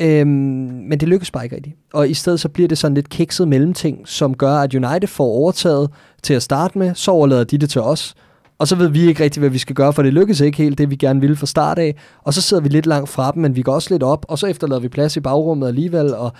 [0.00, 0.28] Øhm,
[0.88, 1.76] men det lykkes bare ikke rigtigt.
[1.92, 5.24] Og i stedet så bliver det sådan lidt kikset mellemting, som gør, at United får
[5.24, 5.90] overtaget
[6.22, 8.14] til at starte med, så overlader de det til os,
[8.58, 10.78] og så ved vi ikke rigtig, hvad vi skal gøre, for det lykkes ikke helt,
[10.78, 11.94] det vi gerne ville fra start af.
[12.22, 14.38] Og så sidder vi lidt langt fra dem, men vi går også lidt op, og
[14.38, 16.32] så efterlader vi plads i bagrummet alligevel, og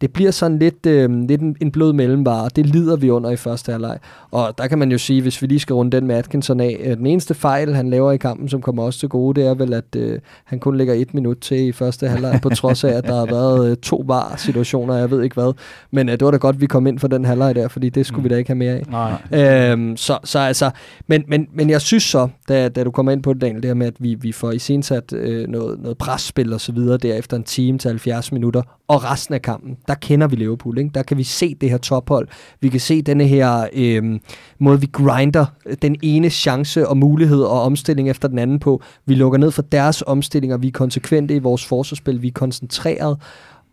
[0.00, 2.48] det bliver sådan lidt, øh, lidt en, en blød mellemvare.
[2.56, 3.98] Det lider vi under i første halvleg.
[4.30, 6.80] Og der kan man jo sige, hvis vi lige skal runde den med Atkinson af,
[6.84, 9.54] øh, den eneste fejl, han laver i kampen, som kommer også til gode, det er
[9.54, 12.92] vel, at øh, han kun lægger et minut til i første halvleg, på trods af,
[12.92, 15.52] at der har været øh, to var-situationer, jeg ved ikke hvad.
[15.90, 18.06] Men øh, det var da godt, vi kom ind for den halvleg der, fordi det
[18.06, 18.24] skulle mm.
[18.24, 18.84] vi da ikke have mere af.
[19.30, 19.72] Nej.
[19.72, 20.70] Øhm, så, så altså,
[21.06, 23.68] men, men, men jeg synes så, da, da du kommer ind på det, Daniel, det
[23.68, 27.14] her med, at vi, vi får isensat øh, noget, noget presspil og så videre, der
[27.14, 30.78] efter en time til 70 minutter, og resten af kampen, der kender vi Liverpool.
[30.78, 30.90] Ikke?
[30.94, 32.28] Der kan vi se det her tophold.
[32.60, 34.20] Vi kan se denne her øh,
[34.58, 38.82] måde, vi grinder øh, den ene chance og mulighed og omstilling efter den anden på.
[39.06, 40.56] Vi lukker ned for deres omstillinger.
[40.56, 42.22] Vi er konsekvente i vores forsvarsspil.
[42.22, 43.18] Vi er koncentreret.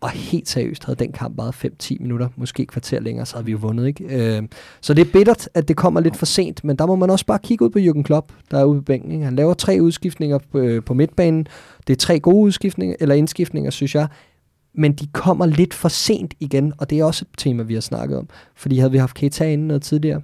[0.00, 1.52] Og helt seriøst havde den kamp bare
[1.82, 3.86] 5-10 minutter, måske et kvarter længere, så havde vi jo vundet.
[3.86, 4.36] Ikke?
[4.36, 4.42] Øh,
[4.80, 7.26] så det er bittert, at det kommer lidt for sent, men der må man også
[7.26, 9.12] bare kigge ud på Jürgen Klopp, der er ude på bænken.
[9.12, 9.24] Ikke?
[9.24, 11.46] Han laver tre udskiftninger på, øh, på midtbanen.
[11.86, 14.08] Det er tre gode udskiftninger, eller indskiftninger, synes jeg
[14.74, 17.80] men de kommer lidt for sent igen, og det er også et tema, vi har
[17.80, 18.28] snakket om.
[18.54, 20.20] Fordi havde vi haft Keita inden noget tidligere,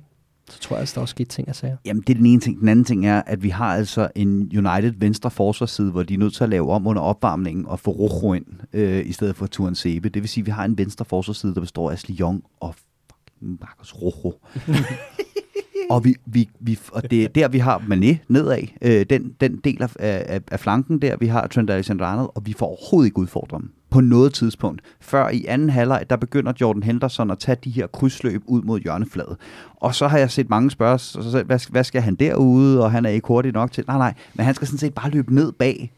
[0.50, 1.76] så tror jeg, at der også sket ting at sige.
[1.84, 2.60] Jamen, det er den ene ting.
[2.60, 6.18] Den anden ting er, at vi har altså en United venstre forsvarsside, hvor de er
[6.18, 9.46] nødt til at lave om under opvarmningen og få Rojo ind, øh, i stedet for
[9.46, 10.08] Turen Sebe.
[10.08, 12.74] Det vil sige, at vi har en venstre forsvarsside, der består af Ashley Young og
[13.44, 14.34] Marcos Rojo.
[15.90, 19.56] og, vi, vi, vi, og det er der, vi har Mané nedad, øh, den, den
[19.64, 23.18] del af, af, af flanken der, vi har Trent Alexander-Arnold, og vi får overhovedet ikke
[23.18, 24.82] udfordret dem på noget tidspunkt.
[25.00, 28.80] Før i anden halvleg, der begynder Jordan Henderson at tage de her krydsløb ud mod
[28.80, 29.36] hjørnefladet.
[29.76, 33.10] Og så har jeg set mange spørge, hvad, hvad skal han derude, og han er
[33.10, 33.84] ikke hurtig nok til.
[33.86, 35.92] Nej, nej, men han skal sådan set bare løbe ned bag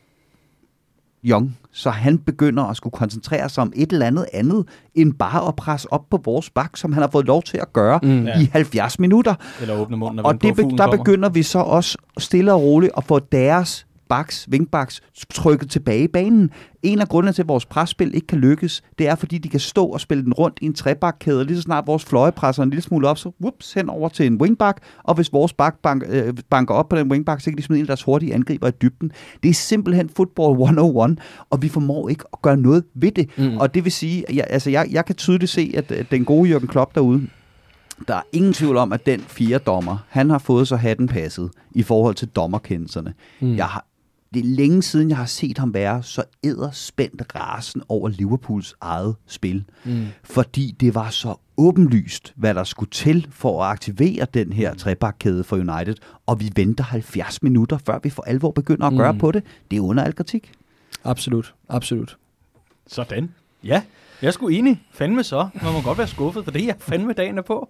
[1.26, 5.48] Young, så han begynder at skulle koncentrere sig om et eller andet andet, end bare
[5.48, 8.26] at presse op på vores bak, som han har fået lov til at gøre mm.
[8.26, 9.34] i 70 minutter.
[9.60, 12.92] Eller åbne munden og, og det, be- der begynder vi så også stille og roligt
[12.96, 16.50] at få deres backs, wingbacks, trykket tilbage i banen.
[16.82, 19.60] En af grundene til, at vores presspil ikke kan lykkes, det er, fordi de kan
[19.60, 21.44] stå og spille den rundt i en trebakkæde.
[21.44, 24.26] Lige så snart vores fløje presser en lille smule op, så whoops, hen over til
[24.26, 24.78] en wingback.
[25.04, 27.78] Og hvis vores back bank, øh, banker op på den wingback, så kan de smide
[27.78, 29.12] en af deres hurtige angriber i dybden.
[29.42, 31.18] Det er simpelthen football 101,
[31.50, 33.38] og vi formår ikke at gøre noget ved det.
[33.38, 33.56] Mm.
[33.56, 36.50] Og det vil sige, jeg, altså jeg, jeg kan tydeligt se, at, at den gode
[36.50, 37.28] Jørgen Klopp derude,
[38.08, 41.50] der er ingen tvivl om, at den fire dommer, han har fået så hatten passet
[41.74, 43.14] i forhold til dommerkendelserne.
[43.40, 43.56] Mm.
[43.56, 43.86] Jeg har
[44.34, 49.16] det er længe siden, jeg har set ham være så æderspændt rasen over Liverpools eget
[49.26, 49.64] spil.
[49.84, 50.06] Mm.
[50.24, 54.78] Fordi det var så åbenlyst, hvad der skulle til for at aktivere den her mm.
[54.78, 55.94] trebakkæde for United.
[56.26, 59.18] Og vi venter 70 minutter, før vi for alvor begynder at gøre mm.
[59.18, 59.44] på det.
[59.70, 60.52] Det er under al kritik.
[61.04, 62.16] Absolut, absolut.
[62.86, 63.30] Sådan.
[63.64, 63.82] Ja,
[64.22, 64.82] jeg er enig.
[64.90, 65.48] Fandme så.
[65.62, 67.68] Man må godt være skuffet, for det er fandme dagen er på.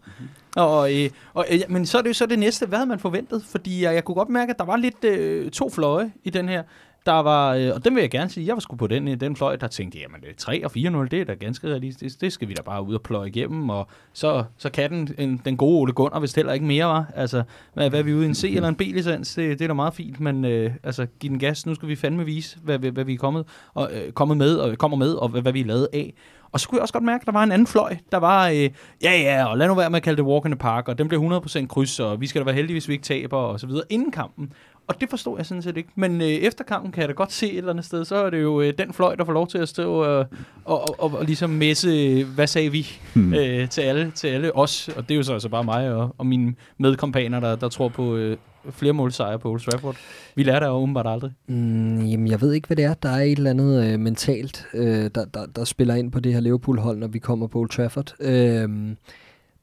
[0.57, 2.67] Og, øh, og, øh, men så er det jo så det næste.
[2.67, 3.45] Hvad havde man forventet?
[3.51, 6.49] Fordi jeg, jeg kunne godt mærke, at der var lidt øh, to fløje i den
[6.49, 6.63] her.
[7.07, 9.21] Der var, øh, og den vil jeg gerne sige, jeg var sgu på den, øh,
[9.21, 12.21] den fløj, der tænkte, jamen øh, 3 og 4-0, det er da ganske realistisk.
[12.21, 15.43] Det skal vi da bare ud og pløje igennem, og så, så kan den, en,
[15.45, 17.13] den gode Ole Gunnar hvis heller ikke mere, var.
[17.15, 17.43] Altså,
[17.75, 19.35] hvad, hvad er vi ude i en C eller en B-licens?
[19.35, 21.67] Det, det er da meget fint, men øh, altså, giv den gas.
[21.67, 24.57] Nu skal vi fandme vise, hvad, hvad, hvad vi er kommet, og, øh, kommet med,
[24.57, 26.15] og kommer med, og hvad, hvad vi er lavet af.
[26.53, 27.97] Og så kunne jeg også godt mærke, at der var en anden fløj.
[28.13, 28.71] Der var, øh,
[29.03, 30.99] ja ja, og lad nu være med at kalde det walk in the park, og
[30.99, 33.61] den blev 100% kryds, og vi skal da være heldige, hvis vi ikke taber, og
[33.61, 34.53] så videre, inden kampen.
[34.89, 35.89] Og det forstod jeg sådan set ikke.
[35.95, 38.31] Men øh, efter kampen kan jeg da godt se et eller andet sted, så er
[38.31, 40.25] det jo øh, den fløj, der får lov til at stå øh,
[40.65, 43.35] og, og, og, og ligesom messe, hvad sagde vi, hmm.
[43.35, 44.89] øh, til, alle, til alle os.
[44.89, 47.89] Og det er jo så altså bare mig og, og mine medkompaner, der, der tror
[47.89, 48.37] på øh,
[48.71, 49.97] flere målsejre på Old Trafford.
[50.35, 51.33] Vi lærer det jo åbenbart aldrig.
[51.47, 52.95] Mm, jamen, jeg ved ikke, hvad det er.
[52.95, 56.33] Der er et eller andet øh, mentalt, øh, der, der, der spiller ind på det
[56.33, 58.15] her Liverpool-hold, når vi kommer på Old Trafford.
[58.21, 58.69] Øh,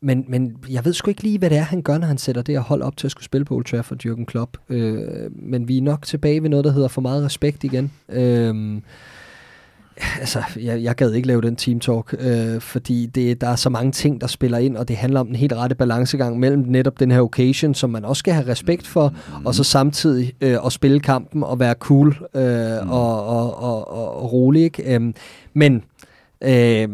[0.03, 2.41] men, men jeg ved sgu ikke lige, hvad det er, han gør, når han sætter
[2.41, 4.57] det her hold op til at skulle spille på Old Trafford, Jürgen Klopp.
[4.69, 7.91] Øh, men vi er nok tilbage ved noget, der hedder for meget respekt igen.
[8.09, 8.81] Øh,
[10.19, 13.69] altså, jeg, jeg gad ikke lave den team talk, øh, fordi det, der er så
[13.69, 16.99] mange ting, der spiller ind, og det handler om den helt rette balancegang mellem netop
[16.99, 19.45] den her occasion, som man også skal have respekt for, mm.
[19.45, 22.89] og så samtidig øh, at spille kampen og være cool øh, mm.
[22.89, 24.63] og, og, og, og, og rolig.
[24.63, 24.95] Ikke?
[24.95, 25.13] Øh,
[25.53, 25.83] men
[26.41, 26.87] øh,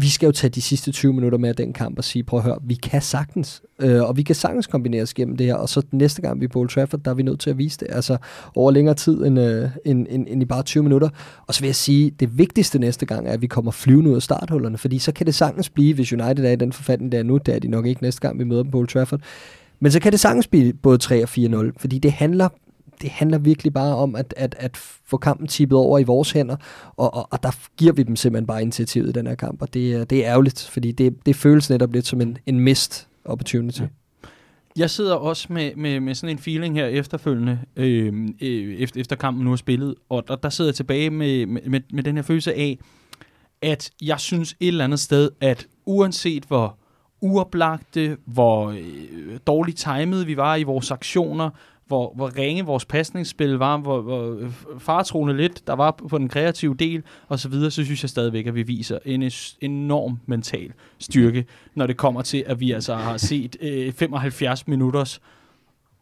[0.00, 2.38] vi skal jo tage de sidste 20 minutter med af den kamp og sige, prøv
[2.38, 5.54] at høre, vi kan sagtens, øh, og vi kan sagtens kombinere os gennem det her,
[5.54, 7.58] og så næste gang vi er på Old Trafford, der er vi nødt til at
[7.58, 8.16] vise det, altså
[8.56, 11.08] over længere tid end, øh, end, end, end i bare 20 minutter.
[11.46, 14.16] Og så vil jeg sige, det vigtigste næste gang er, at vi kommer flyvende ud
[14.16, 17.18] af starthullerne, fordi så kan det sagtens blive, hvis United er i den forfatning, der
[17.18, 19.20] er nu, der er de nok ikke næste gang, vi møder dem på Old Trafford,
[19.80, 22.48] men så kan det sagtens blive både 3 og 4-0, fordi det handler
[23.02, 26.56] det handler virkelig bare om at, at, at få kampen tippet over i vores hænder,
[26.96, 29.74] og, og, og der giver vi dem simpelthen bare initiativet i den her kamp, og
[29.74, 33.80] det, det er ærgerligt, fordi det, det føles netop lidt som en, en mist opportunity.
[33.80, 33.86] Ja.
[34.76, 39.16] Jeg sidder også med, med, med sådan en feeling her efterfølgende, øh, øh efter, efter
[39.16, 42.22] kampen nu er spillet, og der, der sidder jeg tilbage med, med, med den her
[42.22, 42.78] følelse af,
[43.62, 46.78] at jeg synes et eller andet sted, at uanset hvor
[47.20, 51.50] uoplagte, hvor øh, dårligt timet vi var i vores aktioner,
[51.88, 56.28] hvor, hvor ringe vores pasningsspil var, hvor, hvor øh, fartroende lidt der var på den
[56.28, 59.30] kreative del, og så videre, så synes jeg stadigvæk, at vi viser en
[59.60, 65.20] enorm mental styrke, når det kommer til, at vi altså har set øh, 75 minutters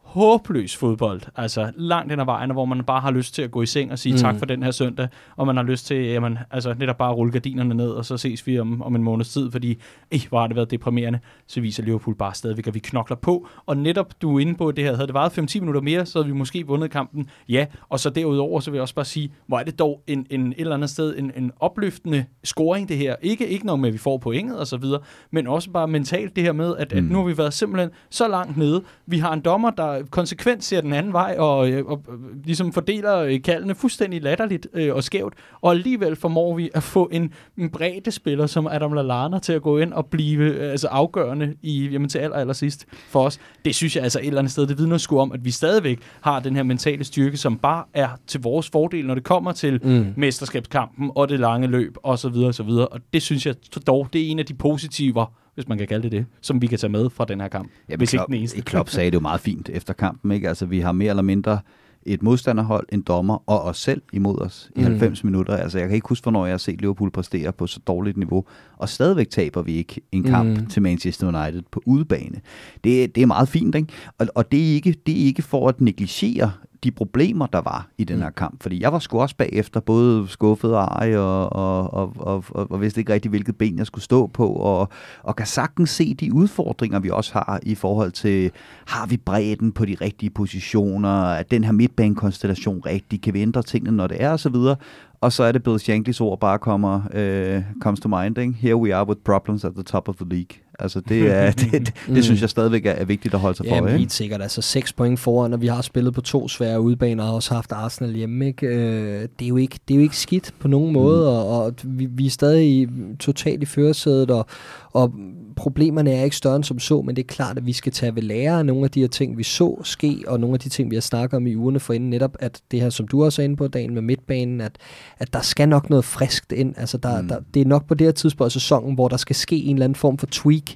[0.07, 1.21] håbløs fodbold.
[1.35, 3.91] Altså langt ind ad vejen, hvor man bare har lyst til at gå i seng
[3.91, 4.19] og sige mm.
[4.19, 7.17] tak for den her søndag, og man har lyst til jamen, altså, netop bare at
[7.17, 9.77] rulle gardinerne ned, og så ses vi om, om en måneds tid, fordi
[10.11, 13.47] eh, hvor har det været deprimerende, så viser Liverpool bare stadigvæk, at vi knokler på.
[13.65, 16.19] Og netop du er inde på det her, havde det varet 5-10 minutter mere, så
[16.19, 17.29] havde vi måske vundet kampen.
[17.49, 20.25] Ja, og så derudover, så vil jeg også bare sige, hvor er det dog en,
[20.29, 23.15] en et eller andet sted en, en opløftende scoring, det her.
[23.21, 25.01] Ikke, ikke noget med, at vi får pointet og så videre,
[25.31, 26.97] men også bare mentalt det her med, at, mm.
[26.97, 28.83] at nu har vi været simpelthen så langt nede.
[29.05, 32.73] Vi har en dommer, der konsekvent ser den anden vej, og, øh, og, og ligesom
[32.73, 37.33] fordeler øh, kaldene fuldstændig latterligt øh, og skævt, og alligevel formår vi at få en,
[37.57, 41.55] en bredde spiller som Adam Lallana til at gå ind og blive øh, altså afgørende
[41.61, 43.39] i, jamen, til aller, aller sidst for os.
[43.65, 45.99] Det synes jeg altså et eller andet sted, det vidner sgu om, at vi stadigvæk
[46.21, 49.79] har den her mentale styrke, som bare er til vores fordel, når det kommer til
[49.83, 50.13] mm.
[50.17, 52.87] mesterskabskampen og det lange løb og så videre og så videre.
[52.87, 53.55] Og det synes jeg
[53.87, 55.25] dog, det er en af de positiver
[55.57, 57.69] hvis man kan kalde det det, som vi kan tage med fra den her kamp.
[57.89, 58.61] Ja, hvis Klopp, ikke den eneste.
[58.71, 60.31] Klopp sagde det jo meget fint efter kampen.
[60.31, 60.47] Ikke?
[60.47, 61.59] Altså, vi har mere eller mindre
[62.05, 64.85] et modstanderhold, en dommer og os selv imod os i mm.
[64.85, 65.57] 90 minutter.
[65.57, 68.45] Altså, jeg kan ikke huske, hvornår jeg har set Liverpool præstere på så dårligt niveau,
[68.77, 70.65] og stadigvæk taber vi ikke en kamp mm.
[70.65, 72.41] til Manchester United på udebane.
[72.83, 73.87] Det, det er meget fint, ikke?
[74.17, 76.51] Og, og det, er ikke, det er ikke for at negligere
[76.83, 78.33] de problemer, der var i den her mm.
[78.37, 78.61] kamp.
[78.61, 82.71] Fordi jeg var sgu også bagefter, både skuffet og ej, og, og, og, og, og,
[82.71, 84.89] og vidste ikke rigtig, hvilket ben jeg skulle stå på, og,
[85.23, 88.51] og kan sagtens se de udfordringer, vi også har i forhold til,
[88.87, 93.63] har vi bredden på de rigtige positioner, er den her midtbanekonstellation rigtig, kan vi ændre
[93.63, 94.75] tingene, når det er, og så videre.
[95.21, 98.53] Og så er det Bill Shanklys ord bare kommer, uh, comes to mind, ikke?
[98.53, 100.61] Here we are with problems at the top of the league.
[100.79, 102.21] Altså det, er, det, det, det mm.
[102.21, 103.87] synes jeg stadigvæk er, er vigtigt at holde sig ja, for.
[103.87, 104.41] Ja, helt sikkert.
[104.41, 107.71] Altså seks point foran, og vi har spillet på to svære udbaner, og også haft
[107.71, 108.47] Arsenal hjemme.
[108.47, 108.67] Ikke?
[108.67, 111.27] Øh, det, er jo ikke, det er jo ikke skidt på nogen måde, mm.
[111.27, 112.89] og, og vi, vi er stadig
[113.19, 114.45] totalt i førersædet, og,
[114.93, 115.13] og
[115.57, 118.15] problemerne er ikke større end som så, men det er klart, at vi skal tage
[118.15, 120.69] ved lære af nogle af de her ting, vi så ske, og nogle af de
[120.69, 123.23] ting, vi har snakket om i ugerne for inden netop, at det her, som du
[123.23, 124.77] også er inde på, dagen med midtbanen, at,
[125.19, 126.73] at der skal nok noget friskt ind.
[126.77, 127.27] Altså, der, mm.
[127.27, 129.75] der, det er nok på det her tidspunkt af sæsonen, hvor der skal ske en
[129.75, 130.71] eller anden form for tweak,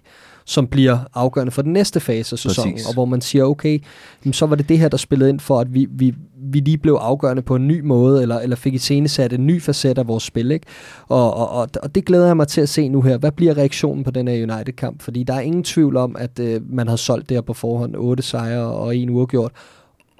[0.45, 2.87] som bliver afgørende for den næste fase af sæsonen, Præcis.
[2.87, 3.79] og hvor man siger, okay,
[4.31, 6.13] så var det det her, der spillede ind for, at vi, vi,
[6.43, 9.61] vi lige blev afgørende på en ny måde, eller, eller fik i sat en ny
[9.61, 10.51] facet af vores spil.
[10.51, 10.65] Ikke?
[11.07, 13.17] Og, og, og, og det glæder jeg mig til at se nu her.
[13.17, 15.01] Hvad bliver reaktionen på den her United-kamp?
[15.01, 17.95] Fordi der er ingen tvivl om, at øh, man har solgt det her på forhånd.
[17.95, 19.51] Otte sejre og en uafgjort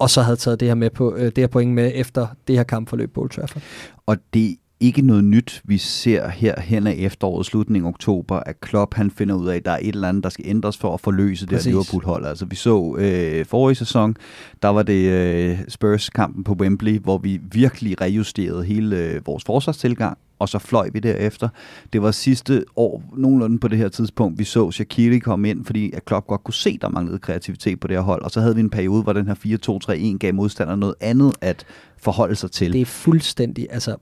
[0.02, 2.56] og så havde taget det her, med på, øh, det her point med efter det
[2.56, 3.62] her kampforløb på Old Trafford.
[4.06, 8.60] Og det ikke noget nyt, vi ser her hen af efteråret, slutningen af oktober, at
[8.60, 10.94] Klopp han finder ud af, at der er et eller andet, der skal ændres for
[10.94, 12.26] at forløse det her Liverpool-hold.
[12.26, 14.16] Altså vi så øh, forrige sæson,
[14.62, 20.18] der var det øh, Spurs-kampen på Wembley, hvor vi virkelig rejusterede hele øh, vores forsvarstilgang,
[20.38, 21.48] og så fløj vi derefter.
[21.92, 25.92] Det var sidste år, nogenlunde på det her tidspunkt, vi så Shaqiri komme ind, fordi
[25.92, 28.54] at Klopp godt kunne se, der manglede kreativitet på det her hold, og så havde
[28.54, 31.64] vi en periode, hvor den her 4-2-3-1 gav modstanderne noget andet at
[31.98, 32.72] forholde sig til.
[32.72, 33.96] Det er fuldstændig, altså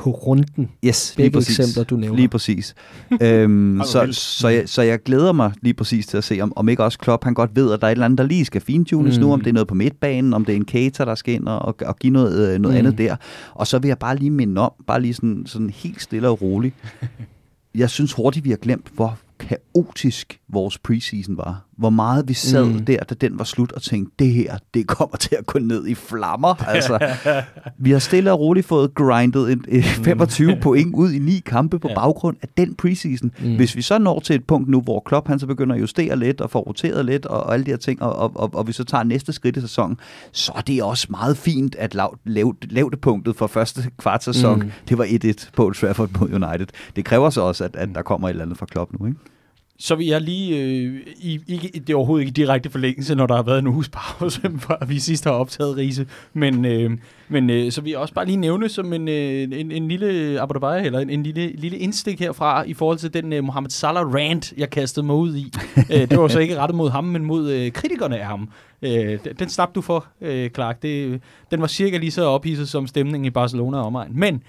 [0.00, 0.70] på runden.
[0.84, 1.58] Yes, lige præcis.
[1.58, 2.16] eksempler, du nævner.
[2.16, 2.74] Lige præcis.
[3.22, 6.68] øhm, så, så, jeg, så jeg glæder mig lige præcis til at se, om, om
[6.68, 8.60] ikke også Klopp, han godt ved, at der er et eller andet, der lige skal
[8.60, 9.24] fintunes mm.
[9.24, 11.48] nu, om det er noget på midtbanen, om det er en cater, der skal ind
[11.48, 12.78] og, og, og give noget, øh, noget mm.
[12.78, 13.16] andet der.
[13.54, 16.42] Og så vil jeg bare lige minde om, bare lige sådan, sådan helt stille og
[16.42, 16.74] roligt,
[17.74, 21.64] jeg synes hurtigt, vi har glemt, hvor kaotisk vores preseason var.
[21.76, 22.84] Hvor meget vi sad mm.
[22.84, 25.86] der, da den var slut, og tænkte, det her, det kommer til at gå ned
[25.86, 26.54] i flammer.
[26.70, 26.98] Altså,
[27.78, 30.60] vi har stille og roligt fået grindet en, en 25 mm.
[30.62, 31.94] point ud i ni kampe på ja.
[31.94, 33.30] baggrund af den preseason.
[33.40, 33.56] Mm.
[33.56, 36.16] Hvis vi så når til et punkt nu, hvor Klopp han så begynder at justere
[36.16, 38.66] lidt og få roteret lidt og, og alle de her ting, og, og, og, og
[38.66, 39.96] vi så tager næste skridt i sæsonen,
[40.32, 44.70] så er det også meget fint at lav, lav, lavdepunktet for første kvart sæson, mm.
[44.88, 46.66] det var 1-1 på Trafford mod United.
[46.96, 49.18] Det kræver så også, at, at der kommer et eller andet fra Klopp nu, ikke?
[49.80, 53.36] Så vil jeg lige, øh, i, ikke, det er overhovedet ikke direkte forlængelse, når der
[53.36, 56.90] har været en uges pause, før vi sidst har optaget Riese, men, øh,
[57.28, 60.40] men øh, så vil jeg også bare lige nævne som en, øh, en, en lille
[60.40, 64.14] Abu eller en, en lille, lille indstik herfra, i forhold til den øh, Mohamed Salah
[64.14, 65.52] rant, jeg kastede mig ud i.
[65.92, 68.48] øh, det var så ikke rettet mod ham, men mod øh, kritikerne af ham.
[68.82, 70.82] Øh, den slap du for, øh, Clark.
[70.82, 71.20] Det,
[71.50, 74.10] den var cirka lige så ophidset som stemningen i Barcelona og omegn.
[74.14, 74.42] Men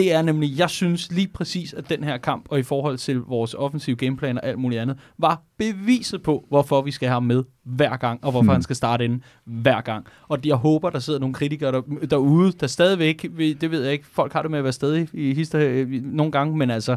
[0.00, 3.18] det er nemlig, jeg synes lige præcis, at den her kamp, og i forhold til
[3.18, 7.22] vores offensive gameplan og alt muligt andet, var beviset på, hvorfor vi skal have ham
[7.22, 8.52] med hver gang, og hvorfor hmm.
[8.52, 10.06] han skal starte ind hver gang.
[10.28, 11.80] Og jeg håber, der sidder nogle kritikere der,
[12.10, 15.34] derude, der stadigvæk, det ved jeg ikke, folk har det med at være stadig i
[15.34, 16.96] hister nogle gange, men altså,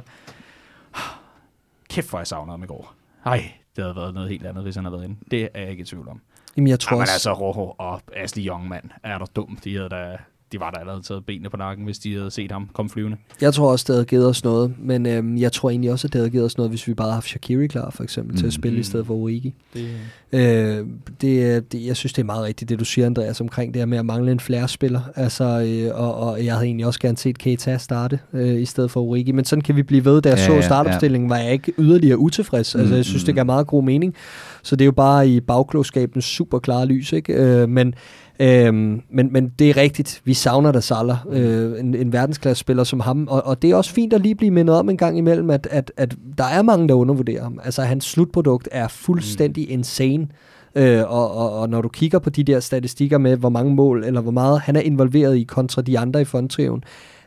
[1.90, 2.94] kæft for jeg savner ham i går.
[3.26, 5.16] Ej, det havde været noget helt andet, hvis han havde været inde.
[5.32, 6.22] Det er jeg ikke i tvivl om.
[6.58, 7.14] Jamen, jeg tror Jamen, også...
[7.14, 9.64] altså, Rojo og Ashley Young, mand, er der dumt.
[9.64, 10.18] De havde da
[10.54, 13.18] de var der allerede taget benene på nakken, hvis de havde set ham komme flyvende.
[13.42, 16.14] Jeg tror også, det havde givet os noget, men øhm, jeg tror egentlig også, at
[16.14, 18.38] det havde givet os noget, hvis vi bare havde haft Shakiri klar, for eksempel, mm.
[18.40, 18.80] til at spille mm.
[18.80, 19.54] i stedet for Origi.
[19.74, 19.88] Det,
[20.32, 20.88] øh,
[21.22, 23.86] det, det, jeg synes, det er meget rigtigt, det du siger, Andreas, omkring det her
[23.86, 25.02] med at mangle en flere spiller.
[25.16, 28.92] Altså, øh, og, og jeg havde egentlig også gerne set Keita starte øh, i stedet
[28.92, 30.22] for Origi, men sådan kan vi blive ved.
[30.22, 31.36] Da jeg ja, så startopstillingen, ja.
[31.36, 32.76] var jeg ikke yderligere utilfreds.
[32.76, 33.26] Altså, jeg synes, mm.
[33.26, 34.16] det gav meget god mening.
[34.64, 37.34] Så det er jo bare i bagklogskabens super klare lys, ikke?
[37.34, 37.94] Øh, men
[38.40, 43.00] Øhm, men, men det er rigtigt, vi savner da Salah, øh, en, en verdensklasse-spiller som
[43.00, 45.50] ham, og, og det er også fint at lige blive mindet om en gang imellem,
[45.50, 47.60] at, at, at der er mange, der undervurderer ham.
[47.64, 49.74] Altså hans slutprodukt er fuldstændig mm.
[49.74, 50.28] insane,
[50.76, 54.04] øh, og, og, og når du kigger på de der statistikker med, hvor mange mål,
[54.04, 56.84] eller hvor meget han er involveret i kontra de andre i fondtriven,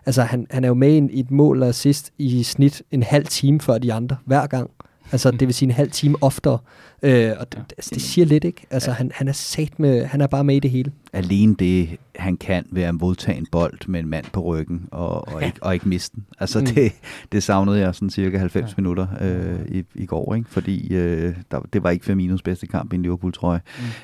[0.07, 3.27] altså han, han er jo med i et mål og assist i snit en halv
[3.27, 4.71] time før de andre, hver gang.
[5.13, 6.59] Altså, det vil sige en halv time oftere.
[7.03, 8.67] Øh, og det, altså, det siger lidt, ikke?
[8.71, 8.95] Altså, ja.
[8.95, 10.93] han, han er sat med, han er bare med i det hele.
[11.13, 15.41] Alene det, han kan være modtage en bold med en mand på ryggen, og, og,
[15.41, 15.47] ja.
[15.47, 16.27] ikke, og ikke miste den.
[16.41, 16.67] Altså, mm.
[16.67, 16.93] det,
[17.33, 18.75] det savnede jeg sådan cirka 90 ja.
[18.77, 20.51] minutter øh, i, i går, ikke?
[20.51, 23.61] Fordi øh, der, det var ikke Firminos bedste kamp i en Liverpool-trøje.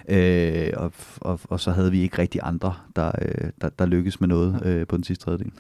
[0.09, 0.14] Mm.
[0.14, 4.20] Øh, og, og, og så havde vi ikke rigtig andre, der, øh, der, der lykkedes
[4.20, 5.53] med noget øh, på den sidste tredjedel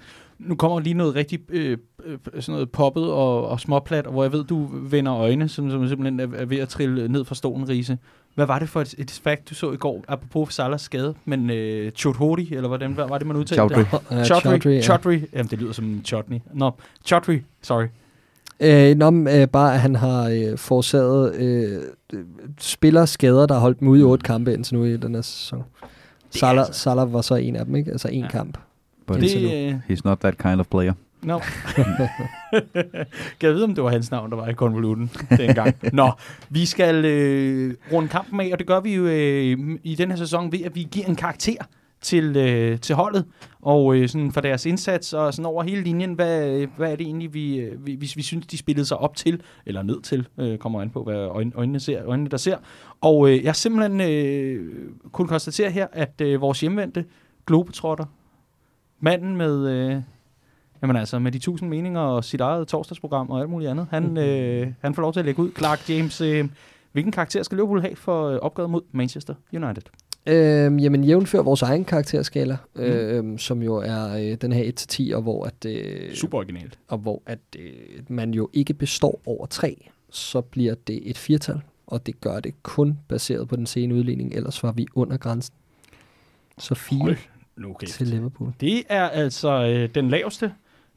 [0.46, 4.32] nu kommer lige noget rigtig øh, øh, sådan noget poppet og, og småplat, hvor jeg
[4.32, 7.68] ved, du vender øjne, som, som simpelthen er, er ved at trille ned fra stolen,
[7.68, 7.98] Riese.
[8.34, 11.50] Hvad var det for et, et fact, du så i går, apropos Salahs skade, men
[11.50, 14.18] øh, Chodhori, eller hvordan hvad var det, man udtalte Chaudhry.
[14.18, 15.26] Uh, Chaudhry, Chaudhry, ja.
[15.32, 16.38] Jamen, det lyder som chutney.
[16.52, 16.70] Nå, no,
[17.04, 17.86] Chaudhry, sorry.
[18.60, 21.82] Øh, nå, øh, bare at han har øh, forårsaget øh,
[22.60, 25.62] spillerskader, der har holdt dem ude i otte kampe indtil nu i den her sæson.
[26.30, 26.80] Salah, altså.
[26.80, 27.90] Salah var så en af dem, ikke?
[27.90, 28.28] Altså en ja.
[28.28, 28.58] kamp.
[29.06, 30.92] But det, he's not that kind of player.
[31.22, 31.38] No.
[33.40, 35.76] kan jeg vide, om det var hans navn, der var i konvoluten dengang?
[35.92, 36.10] Nå,
[36.50, 40.16] vi skal øh, runde kampen af, og det gør vi jo øh, i den her
[40.16, 41.54] sæson ved, at vi giver en karakter
[42.00, 43.24] til, øh, til holdet,
[43.62, 47.06] og øh, sådan for deres indsats, og sådan over hele linjen, hvad, hvad er det
[47.06, 50.28] egentlig, vi, øh, vi, vi, vi synes, de spillede sig op til, eller ned til,
[50.38, 52.56] øh, kommer an på, hvad øjne, øjnene, ser, øjnene der ser.
[53.00, 54.72] Og øh, jeg simpelthen øh,
[55.12, 57.04] kunne konstatere her, at øh, vores hjemvendte
[57.46, 58.04] Globetrotter
[59.02, 60.02] manden med, øh,
[60.82, 64.02] jamen altså, med de tusind meninger og sit eget torsdagsprogram og alt muligt andet, han,
[64.02, 64.16] mhm.
[64.16, 65.50] øh, han får lov til at lægge ud.
[65.58, 66.48] Clark James, øh,
[66.92, 69.82] hvilken karakter skal Liverpool have for øh, opgaven mod Manchester United?
[70.26, 72.82] Øhm, jamen jævnfør vores egen karakterskala, mm.
[72.82, 74.72] øh, som jo er øh, den her
[75.12, 75.64] 1-10, og hvor at...
[75.66, 76.78] Øh, Super originalt.
[76.88, 77.72] Og hvor at øh,
[78.08, 82.62] man jo ikke består over 3, så bliver det et firtal, og det gør det
[82.62, 85.54] kun baseret på den sene udligning, ellers var vi under grænsen.
[86.58, 87.16] Så 4
[87.56, 88.52] nu til Liverpool.
[88.60, 90.52] Det er altså øh, den laveste,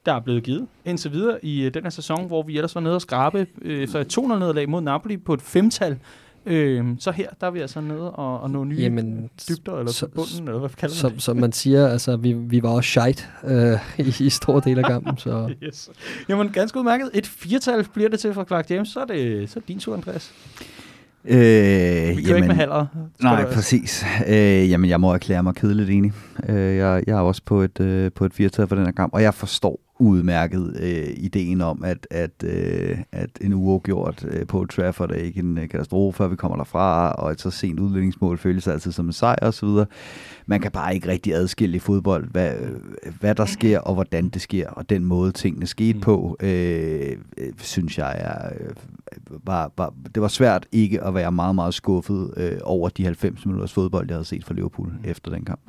[0.06, 2.82] der er blevet givet indtil videre i øh, den her sæson, hvor vi ellers var
[2.82, 6.00] nede og skrabe øh, efter et 200-nederlag mod Napoli på et femtal.
[6.46, 9.92] Øh, så her, der er vi altså nede og, og nå nye Jamen, dybder, eller
[9.92, 11.24] så, bunden, eller hvad kalder man det?
[11.24, 14.86] Som man siger, altså, vi, vi var også shite øh, i, i store dele af
[14.92, 15.18] kampen.
[15.18, 15.54] Så.
[15.64, 15.90] yes.
[16.30, 17.10] Jamen, ganske udmærket.
[17.14, 19.80] Et firtal bliver det til fra Clark James, så er det, så er det din
[19.80, 20.34] tur, Andreas.
[21.28, 22.86] Øh, Vi jamen, ikke med halder.
[23.24, 23.52] Nej, du...
[23.54, 24.06] præcis.
[24.28, 26.14] Øh, jamen, jeg må erklære mig kedeligt enig.
[26.50, 29.14] Øh, jeg, jeg er også på et, øh, på et firtal for den her kamp,
[29.14, 34.66] og jeg forstår udmærket øh, ideen om, at, at, øh, at en uafgjort øh, på
[34.66, 38.38] Trafford er ikke en øh, katastrofe, før vi kommer derfra, og et så sent udlægningsmål
[38.38, 39.70] føles altid som en sejr osv.
[40.46, 42.54] Man kan bare ikke rigtig adskille i fodbold, hvad,
[43.20, 46.02] hvad der sker, og hvordan det sker, og den måde tingene skete mm.
[46.02, 48.76] på, øh, øh, synes jeg er, øh,
[49.44, 53.46] var, var, det var svært ikke at være meget, meget skuffet øh, over de 90
[53.46, 55.10] minutters fodbold, jeg havde set fra Liverpool mm.
[55.10, 55.62] efter den kamp.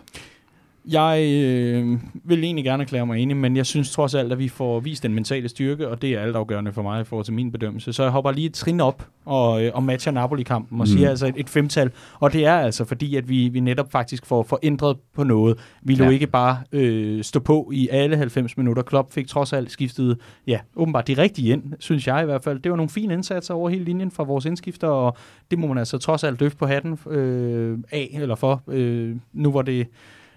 [0.89, 4.49] Jeg øh, vil egentlig gerne erklære mig enig, men jeg synes trods alt, at vi
[4.49, 7.53] får vist den mentale styrke, og det er altafgørende for mig i forhold til min
[7.53, 7.93] bedømmelse.
[7.93, 10.97] Så jeg hopper lige et trin op og, øh, og matcher Napoli-kampen og mm.
[10.97, 11.91] siger altså et, et femtal.
[12.21, 15.59] Og det er altså fordi, at vi, vi netop faktisk får forændret på noget.
[15.83, 16.11] Vi lå ja.
[16.11, 18.83] ikke bare øh, stå på i alle 90 minutter.
[18.83, 22.59] Klopp fik trods alt skiftet, ja, åbenbart de rigtige ind, synes jeg i hvert fald.
[22.59, 25.17] Det var nogle fine indsatser over hele linjen fra vores indskifter, og
[25.51, 28.63] det må man altså trods alt løfte på hatten øh, af, eller for.
[28.69, 29.87] Øh, nu var det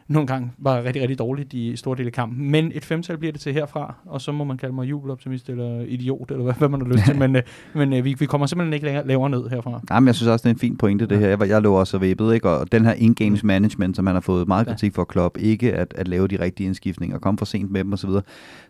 [0.09, 2.51] nogle gange var rigtig, rigtig dårligt i store dele af kampen.
[2.51, 5.81] Men et femtal bliver det til herfra, og så må man kalde mig jubeloptimist eller
[5.81, 7.17] idiot, eller hvad, hvad man har lyst til.
[7.23, 7.43] men øh,
[7.73, 9.81] men øh, vi, vi kommer simpelthen ikke længere, lavere ned herfra.
[9.89, 11.27] Nej, men jeg synes også, det er en fin pointe, det her.
[11.27, 12.49] Jeg, jeg lå også og væbet, ikke?
[12.49, 15.93] og den her in-games management, som man har fået meget kritik for Klopp, ikke at,
[15.97, 18.21] at lave de rigtige indskiftninger, komme for sent med dem osv., så,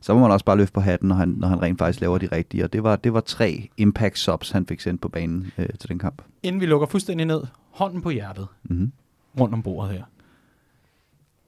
[0.02, 2.18] så må man også bare løfte på hatten, når han, når han rent faktisk laver
[2.18, 2.64] de rigtige.
[2.64, 5.90] Og det var, det var tre impact subs, han fik sendt på banen øh, til
[5.90, 6.22] den kamp.
[6.44, 8.92] Inden vi lukker fuldstændig ned, hånden på hjertet, mm-hmm.
[9.40, 10.04] rundt om bordet her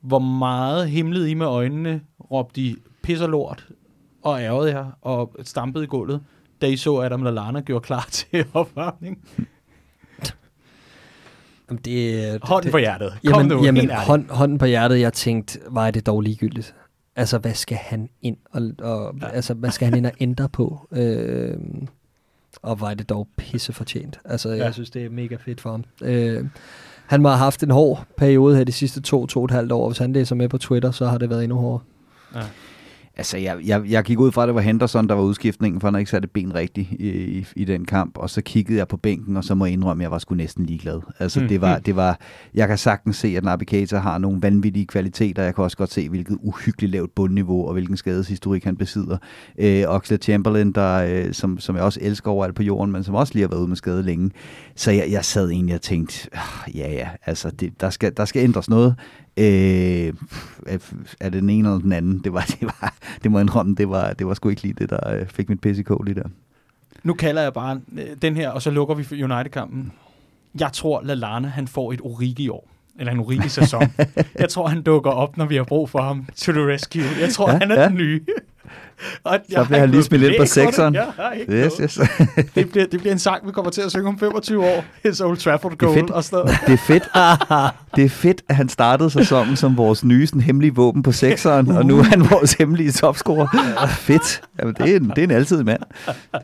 [0.02, 3.68] hvor meget himlede I med øjnene, råbte de pisser lort
[4.24, 6.22] og ærgede jer og stampede i gulvet,
[6.62, 9.18] da I så Adam Lallana gjorde klar til opvarmning?
[11.70, 13.14] Jamen, det, Hånden det, på hjertet.
[13.26, 16.76] Kom jamen, nu, jamen hånd, hånden på hjertet, jeg tænkte, var det dog ligegyldigt.
[17.16, 19.28] Altså, hvad skal han ind og, og ja.
[19.28, 20.88] altså, hvad skal han ind og ændre på?
[20.92, 21.58] Øh,
[22.62, 24.20] og var det dog pisse fortjent.
[24.26, 24.50] Altså.
[24.50, 24.64] Ja.
[24.64, 25.84] jeg synes, det er mega fedt for ham.
[26.02, 26.46] Øh,
[27.12, 29.72] han må have haft en hård periode her de sidste to, to og et halvt
[29.72, 29.90] år.
[29.90, 31.80] Hvis han læser med på Twitter, så har det været endnu hårdere.
[32.36, 32.42] Ja.
[33.18, 35.88] Altså, jeg, jeg, jeg gik ud fra, at det var Henderson, der var udskiftningen, for
[35.88, 37.10] han har ikke sat et ben rigtigt i,
[37.40, 38.18] i, i den kamp.
[38.18, 40.36] Og så kiggede jeg på bænken, og så må jeg indrømme, at jeg var sgu
[40.36, 41.00] næsten ligeglad.
[41.20, 41.84] Altså, Mm, det var, mm.
[41.84, 42.20] det var,
[42.54, 45.44] jeg kan sagtens se, at Navigator har nogle vanvittige kvaliteter.
[45.44, 49.18] Jeg kan også godt se, hvilket uhyggeligt lavt bundniveau, og hvilken skadeshistorik han besidder.
[49.58, 50.94] Øh, Oxlade Chamberlain, der,
[51.26, 53.60] øh, som, som jeg også elsker overalt på jorden, men som også lige har været
[53.60, 54.32] ude med skade længe.
[54.76, 58.26] Så jeg, jeg sad egentlig og tænkte, "Ah, ja ja, altså, det, der, skal, der
[58.26, 58.96] skal ændres noget.
[59.42, 60.14] Øh,
[61.20, 62.22] er det den ene eller den anden?
[62.24, 64.74] Det var, det var, det må jeg indrømme, det var, det var sgu ikke lige
[64.74, 66.30] det, der øh, fik mit pisse i kog lige der.
[67.04, 69.92] Nu kalder jeg bare øh, den her, og så lukker vi United-kampen.
[70.60, 72.68] Jeg tror, Lallana han får et Origi år.
[73.00, 73.84] Eller en Origi-sæson.
[74.40, 77.04] jeg tror, han dukker op, når vi har brug for ham to the rescue.
[77.22, 77.88] Jeg tror, Ja, han er ja.
[77.88, 78.22] den nye.
[79.24, 80.50] Og jeg har bliver han lige smidt ind på det.
[80.50, 80.96] sekseren.
[81.50, 82.00] Yes, yes.
[82.56, 84.86] Det, bliver, det bliver en sang, vi kommer til at synge om 25 år.
[85.08, 86.10] It's Old Trafford Det er Goal fedt.
[86.12, 86.60] og sådan noget.
[86.68, 87.04] Det er fedt.
[87.96, 91.72] Det er fedt, at han startede sæsonen som vores nye sådan, hemmelige våben på sekseren,
[91.72, 93.88] og nu er han vores hemmelige topscorer.
[93.88, 94.42] Fedt.
[94.60, 95.82] Jamen, det, er en, det er en altid mand.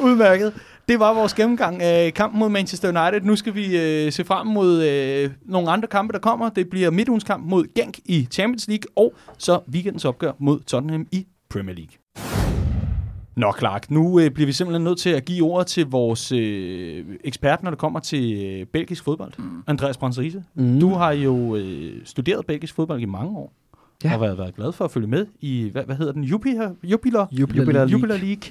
[0.00, 0.52] Udmærket.
[0.88, 3.20] Det var vores gennemgang af kampen mod Manchester United.
[3.20, 6.48] Nu skal vi øh, se frem mod øh, nogle andre kampe, der kommer.
[6.48, 11.06] Det bliver midtugens kamp mod Genk i Champions League, og så weekendens opgør mod Tottenham
[11.12, 11.92] i Premier League.
[13.36, 17.04] Nå, Clark, nu øh, bliver vi simpelthen nødt til at give ordet til vores øh,
[17.24, 19.32] ekspert, når det kommer til øh, belgisk fodbold.
[19.38, 19.62] Mm.
[19.66, 20.44] Andreas Brøns Riese.
[20.54, 20.80] Mm.
[20.80, 23.52] Du har jo øh, studeret belgisk fodbold i mange år.
[24.04, 24.08] Ja.
[24.08, 24.14] Ja.
[24.14, 27.26] Og været, været glad for at følge med i, hvad, hvad hedder den, Jupiler, Jupiler,
[27.32, 27.90] Jupiler Jupiler League.
[27.90, 28.42] Jupiler League,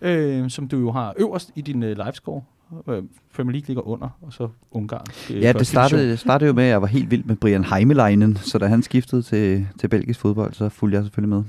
[0.00, 2.42] øh, som du jo har øverst i din øh, livescore.
[2.88, 3.02] Øh,
[3.36, 5.06] Premier League ligger under, og så Ungarn.
[5.30, 8.36] øh, Ja, det startede, startede jo med, at jeg var helt vild med Brian Heimeleinen,
[8.36, 11.44] så da han skiftede til, til belgisk fodbold, så fulgte jeg selvfølgelig med.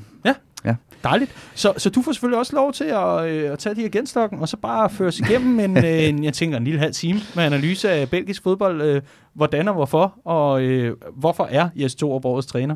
[1.04, 1.32] Dejligt.
[1.56, 4.40] Så, så du får selvfølgelig også lov til at, øh, at tage de her genstokken,
[4.40, 7.20] og så bare føre os igennem en, øh, en, jeg tænker, en lille halv time
[7.36, 8.82] med analyse af belgisk fodbold.
[8.82, 9.02] Øh,
[9.34, 12.76] hvordan og hvorfor, og øh, hvorfor er Jes Torup årets træner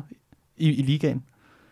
[0.56, 1.22] i, i ligaen?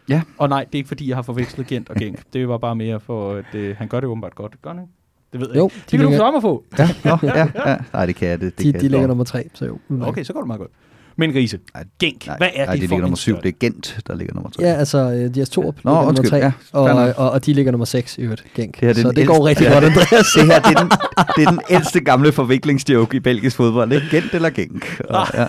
[0.08, 0.22] Ja.
[0.38, 2.18] Og nej, det er ikke fordi, jeg har forvekslet Gent og Genk.
[2.32, 4.62] Det var bare mere for, at øh, han gør det åbenbart godt.
[4.62, 4.92] Gør han ikke?
[5.32, 5.74] Det ved jeg Jo, ikke.
[5.76, 6.64] de Det kan du ligger- svare mig på.
[6.78, 7.38] Ja, nå, ja,
[7.70, 7.76] ja.
[7.92, 8.40] Nej, det kan jeg.
[8.40, 9.78] Det, det De, kan de jeg ligger nummer tre, så jo.
[9.88, 10.08] udmærket.
[10.12, 10.70] Okay, så går det meget godt.
[11.16, 13.36] Men Grise, Nej, Genk, Nej, hvad er nej, det, det for ligger nummer syv.
[13.36, 14.62] Det er Gent, der ligger nummer tre.
[14.62, 17.52] Ja, altså, øh, Dias Torup Nå, ligger nummer undskyld, tre, ja, og, og, og de
[17.52, 18.74] ligger nummer 6 i øvrigt, Genk.
[18.74, 19.72] Det her, det er så det går rigtig Ja.
[19.72, 20.26] godt, Andreas.
[20.36, 20.90] Det her, det er den,
[21.36, 23.92] det er den ældste gamle forviklingsjoke i belgisk fodbold.
[23.92, 24.06] Ikke?
[24.10, 25.00] Gent eller Genk.
[25.08, 25.46] Og, ja.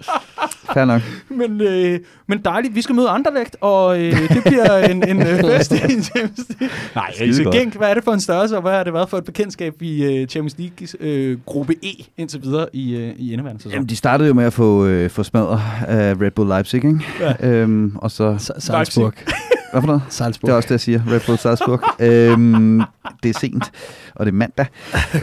[0.74, 1.02] Fair nok.
[1.28, 2.74] Men, øh, men dejligt.
[2.74, 6.48] Vi skal møde Anderlecht, og øh, det bliver en, en øh, fest i en Champions
[6.60, 7.44] League.
[7.44, 7.52] Nej.
[7.52, 9.82] Genk, hvad er det for en størrelse, og hvad har det været for et bekendtskab
[9.82, 13.72] i øh, Champions League øh, gruppe E indtil videre i, øh, i indeværende sæson?
[13.72, 17.00] Jamen, de startede jo med at få, øh, få smadret af Red Bull Leipzig, ikke?
[17.20, 17.48] Ja.
[17.48, 18.34] Øhm, og så...
[18.34, 19.12] Sa- Salzburg.
[19.72, 20.02] Hvad for noget?
[20.08, 20.46] Salzburg.
[20.46, 21.00] Det er også det, jeg siger.
[21.10, 21.80] Red Bull Salzburg.
[22.08, 22.82] øhm,
[23.22, 23.72] det er sent,
[24.14, 24.66] og det er mandag.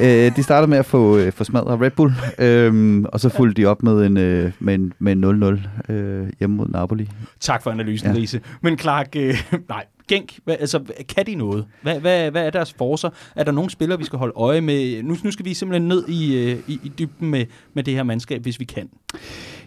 [0.01, 3.61] øh, de startede med at få, øh, få smadret Red Bull, øhm, og så fulgte
[3.61, 7.09] de op med en, øh, med en, med en 0-0 øh, hjemme mod Napoli.
[7.39, 8.15] Tak for analysen, Ja.
[8.15, 8.41] Riese.
[8.61, 10.79] Men Clark, øh, nej, Genk, hvad, altså,
[11.15, 11.65] kan de noget?
[11.81, 13.09] Hvad, hvad, hvad er deres forser?
[13.35, 15.03] Er der nogle spillere, vi skal holde øje med?
[15.03, 18.03] Nu, nu skal vi simpelthen ned i, øh, i, i dybden med, med det her
[18.03, 18.89] mandskab, hvis vi kan.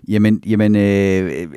[0.09, 1.49] Jamen, jamen øh,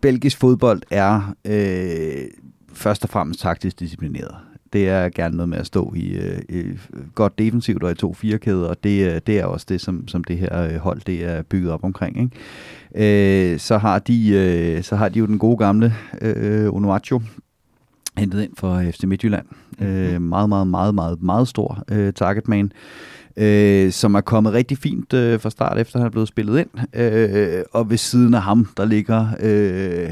[0.00, 2.24] belgisk fodbold er øh,
[2.72, 4.34] først og fremmest taktisk disciplineret.
[4.72, 6.18] Det er gerne noget med at stå i,
[6.48, 6.78] øh,
[7.14, 10.24] godt defensivt og i to firekæder, og det, er- det er også det, som, som
[10.24, 12.30] det her øh, hold det er bygget op omkring.
[12.94, 13.52] Ikke?
[13.52, 17.20] Øh, så, har de, øh, så har de jo den gode gamle øh, Onuachu,
[18.16, 19.46] hentet ind for FC Midtjylland.
[19.80, 22.72] Øh, meget, meget, meget, meget, meget stor øh, targetman,
[23.36, 26.96] øh, som er kommet rigtig fint øh, fra start, efter han er blevet spillet ind.
[27.00, 30.10] Øh, og ved siden af ham, der ligger øh,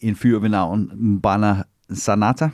[0.00, 1.62] en fyr ved navn Mbana
[1.92, 2.50] Sanata.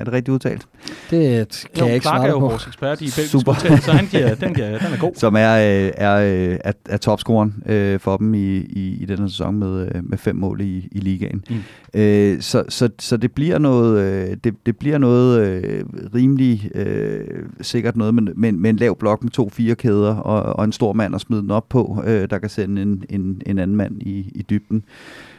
[0.00, 0.66] Er det rigtigt udtalt?
[1.10, 2.46] Det kan Jo, jeg ikke Clark er svare jo på.
[2.48, 3.52] vores ekspert i belgisk Super.
[3.52, 5.12] udtale, så han giver, den, giver, den er god.
[5.14, 6.16] Som er, øh, er,
[6.50, 10.18] øh, er, er topscoren øh, for dem i, i, i den her sæson med, med
[10.18, 11.44] fem mål i, i ligaen.
[11.50, 12.00] Mm.
[12.00, 15.84] Øh, så, så, så det bliver noget, det, det bliver noget øh,
[16.14, 17.24] rimelig øh,
[17.60, 20.72] sikkert noget med, med, med en lav blok med to fire kæder og, og en
[20.72, 23.76] stor mand at smide den op på, øh, der kan sende en, en, en anden
[23.76, 24.82] mand i, i dybden.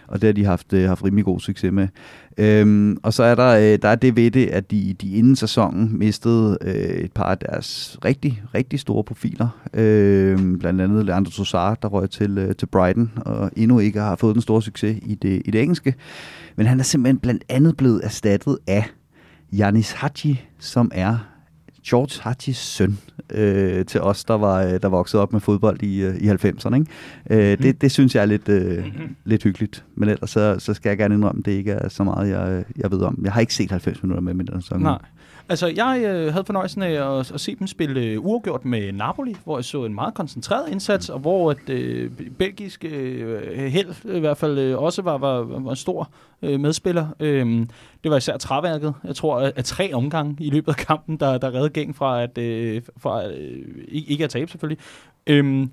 [0.08, 1.88] Og det har de haft, øh, haft rimelig god succes med.
[2.38, 5.36] Øhm, og så er der, øh, der er det ved det, at de, de inden
[5.36, 9.48] sæsonen mistede øh, et par af deres rigtig, rigtig store profiler.
[9.74, 14.16] Øh, blandt andet Leandro Trossard, der røg til, øh, til Brighton, og endnu ikke har
[14.16, 15.94] fået den store succes i det, i det engelske.
[16.56, 18.86] Men han er simpelthen blandt andet blevet erstattet af
[19.52, 21.37] Janis Haji, som er
[21.90, 22.98] George Hachis søn.
[23.34, 26.76] øh, til os, der var øh, der voksede op med fodbold i, øh, i 90'erne.
[26.76, 27.52] Ikke?
[27.52, 29.16] Øh, det, det synes jeg er lidt, øh, mm-hmm.
[29.26, 29.86] lidt hyggeligt.
[29.96, 32.92] Men ellers så, så skal jeg gerne indrømme, det ikke er så meget, jeg, jeg
[32.92, 33.22] ved om.
[33.24, 34.82] Jeg har ikke set 90 minutter med den sæson.
[34.82, 34.98] Nej.
[35.50, 39.36] Altså, jeg øh, havde fornøjelsen af at, at se dem spille øh, uafgjort med Napoli,
[39.44, 44.20] hvor jeg så en meget koncentreret indsats, og hvor et øh, belgisk øh, held i
[44.20, 46.10] hvert fald øh, også var, var, var en stor
[46.42, 47.08] øh, medspiller.
[47.20, 47.46] Øh,
[48.04, 51.38] det var især træværket, jeg tror, at, at tre omgange i løbet af kampen, der,
[51.38, 54.84] der redde gæng fra, at, øh, fra øh, ikke at tabe selvfølgelig.
[55.28, 55.68] Øh,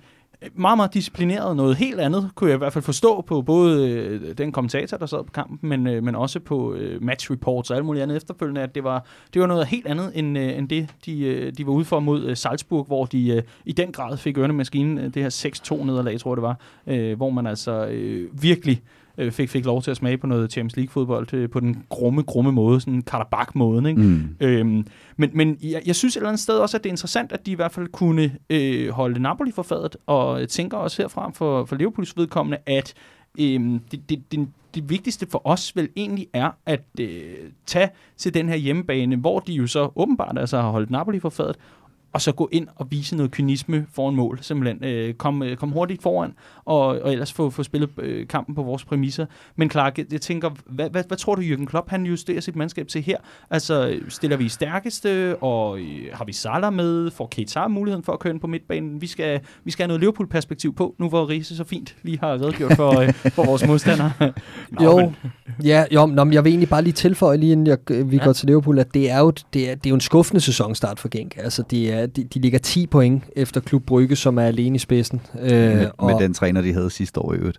[0.54, 1.56] meget, meget disciplineret.
[1.56, 5.06] Noget helt andet kunne jeg i hvert fald forstå på både øh, den kommentator, der
[5.06, 8.16] sad på kampen, men, øh, men også på øh, match reports og alt muligt andet
[8.16, 11.52] efterfølgende, at det var, det var noget helt andet end, øh, end det, de, øh,
[11.58, 14.98] de var ude for mod øh, Salzburg, hvor de øh, i den grad fik ørnemaskinen,
[14.98, 18.82] øh, det her 6-2 nederlag, tror jeg det var, øh, hvor man altså øh, virkelig
[19.18, 22.22] øh, fik, fik lov til at smage på noget Champions League-fodbold øh, på den grumme,
[22.22, 23.88] grumme måde, sådan en Karabak-måde.
[23.88, 24.02] Ikke?
[24.02, 24.36] Mm.
[24.40, 24.86] Øhm,
[25.16, 27.46] men men jeg, jeg synes et eller andet sted også, at det er interessant, at
[27.46, 31.30] de i hvert fald kunne øh, holde Napoli for fadet, og jeg tænker også herfra
[31.34, 32.94] for, for Liverpools vedkommende, at
[33.38, 33.60] øh,
[33.90, 37.34] det, det, det, det vigtigste for os vel egentlig er at øh,
[37.66, 41.28] tage til den her hjemmebane, hvor de jo så åbenbart altså har holdt Napoli for
[41.28, 41.56] fadet,
[42.14, 44.84] og så gå ind og vise noget kynisme foran mål, simpelthen.
[44.84, 46.32] Øh, kom, øh, kom hurtigt foran,
[46.64, 49.26] og, og ellers få, få spillet øh, kampen på vores præmisser.
[49.56, 52.88] Men Clark, jeg tænker, hvad, hvad, hvad tror du, Jürgen Klopp, han justerer sit mandskab
[52.88, 53.16] til her?
[53.50, 57.10] Altså, stiller vi stærkeste, og øh, har vi Salah med?
[57.10, 59.00] Får Keita muligheden for at køre ind på midtbanen?
[59.00, 62.32] Vi skal, vi skal have noget Liverpool-perspektiv på, nu hvor Riese så fint lige har
[62.32, 64.12] redegjort for, øh, for vores modstandere.
[64.70, 65.16] Nå, jo, men.
[65.64, 67.78] ja, jo, nå, jeg vil egentlig bare lige tilføje, lige inden jeg,
[68.10, 68.24] vi ja.
[68.24, 71.00] går til Liverpool, at det er jo, det er, det er jo en skuffende sæsonstart
[71.00, 71.36] for Genk.
[71.36, 74.78] Altså, det er de, de ligger 10 point efter Klub Brygge, som er alene i
[74.78, 75.20] spidsen.
[75.40, 77.58] Øh, med, og med den træner, de havde sidste år i øvrigt.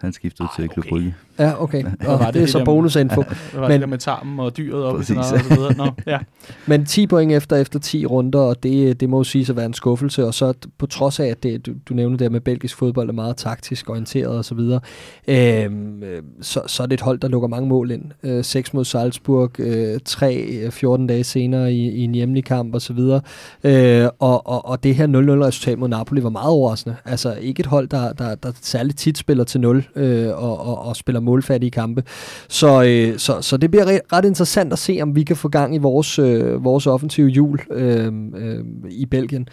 [0.00, 1.14] Han skiftede ah, til Klub Brygge.
[1.38, 1.84] Ja, okay.
[2.06, 3.22] Og det, det er så bonusinfo.
[3.54, 5.76] Ja, var men, det med tarmen og dyret og, sådan noget, og så videre.
[5.76, 6.18] Nå, ja.
[6.66, 9.66] Men 10 point efter efter 10 runder, og det, det må jo sige at være
[9.66, 10.26] en skuffelse.
[10.26, 13.12] Og så på trods af, at det, du, du nævnte det med belgisk fodbold er
[13.12, 14.80] meget taktisk orienteret og så videre,
[15.28, 16.02] øhm,
[16.40, 18.02] så, så er det et hold, der lukker mange mål ind.
[18.22, 22.82] Øh, 6 mod Salzburg, øh, 3 14 dage senere i, i en hjemlig kamp og
[22.82, 23.20] så videre.
[23.64, 25.10] Øh, og, og, og det her 0-0
[25.46, 26.96] resultat mod Napoli var meget overraskende.
[27.04, 30.84] Altså ikke et hold, der, der, der særligt tit spiller til 0 øh, og, og,
[30.84, 32.02] og spiller målfattige kampe.
[32.48, 35.48] Så, øh, så, så det bliver ret, ret interessant at se, om vi kan få
[35.48, 39.48] gang i vores, øh, vores offensive jul øh, øh, i Belgien.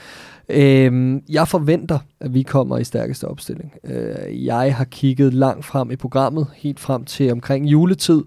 [0.50, 3.74] Øh, jeg forventer, at vi kommer i stærkeste opstilling.
[3.84, 8.22] Øh, jeg har kigget langt frem i programmet, helt frem til omkring juletid,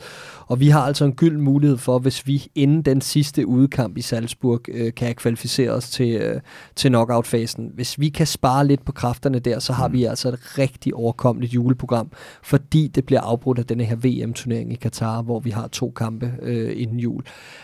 [0.46, 4.00] og vi har altså en gyld mulighed for, hvis vi inden den sidste udkamp i
[4.00, 6.40] Salzburg øh, kan kvalificere os til, øh,
[6.76, 7.70] til knockout-fasen.
[7.74, 9.94] Hvis vi kan spare lidt på kræfterne der, så har mm.
[9.94, 12.10] vi altså et rigtig overkommeligt juleprogram,
[12.42, 16.32] fordi det bliver afbrudt af denne her VM-turnering i Katar, hvor vi har to kampe
[16.42, 17.22] øh, inden jul.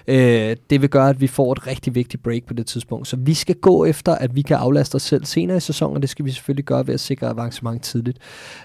[0.09, 3.09] Øh, det vil gøre, at vi får et rigtig vigtigt break på det tidspunkt.
[3.09, 6.03] Så vi skal gå efter, at vi kan aflaste os selv senere i sæsonen, og
[6.03, 8.19] det skal vi selvfølgelig gøre ved at sikre avancement tidligt.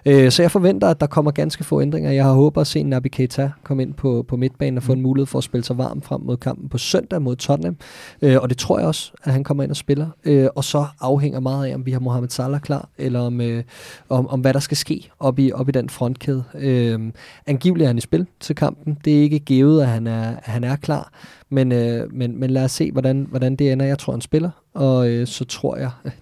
[0.06, 2.12] Øh, så jeg forventer, at der kommer ganske få ændringer.
[2.12, 5.00] Jeg har håbet at se Naby Keita komme ind på, på midtbanen og få en
[5.00, 5.04] mm.
[5.04, 7.78] mulighed for at spille sig varm frem mod kampen på søndag mod Tottenham.
[8.22, 10.08] Øh, og det tror jeg også, at han kommer ind og spiller.
[10.24, 13.64] Øh, og så afhænger meget af, om vi har Mohamed Salah klar, eller om, øh,
[14.10, 16.44] om, om hvad der skal ske op i, op i den frontkæde.
[16.56, 17.00] Øh,
[17.48, 18.98] angiveligt er han i spil til kampen.
[19.06, 21.12] Det er ikke givet, at han er, at han er klar.
[21.50, 23.86] Men, øh, men, men lad os se, hvordan, hvordan det ender.
[23.86, 26.22] Jeg tror, han spiller, og øh, så tror jeg, jeg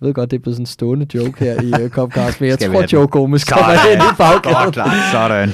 [0.00, 2.58] ved godt, det er blevet sådan en stående joke her i uh, Copcast, men jeg
[2.58, 4.74] tror, Joe Gomez kommer ind i bagkæden.
[5.12, 5.48] Sådan.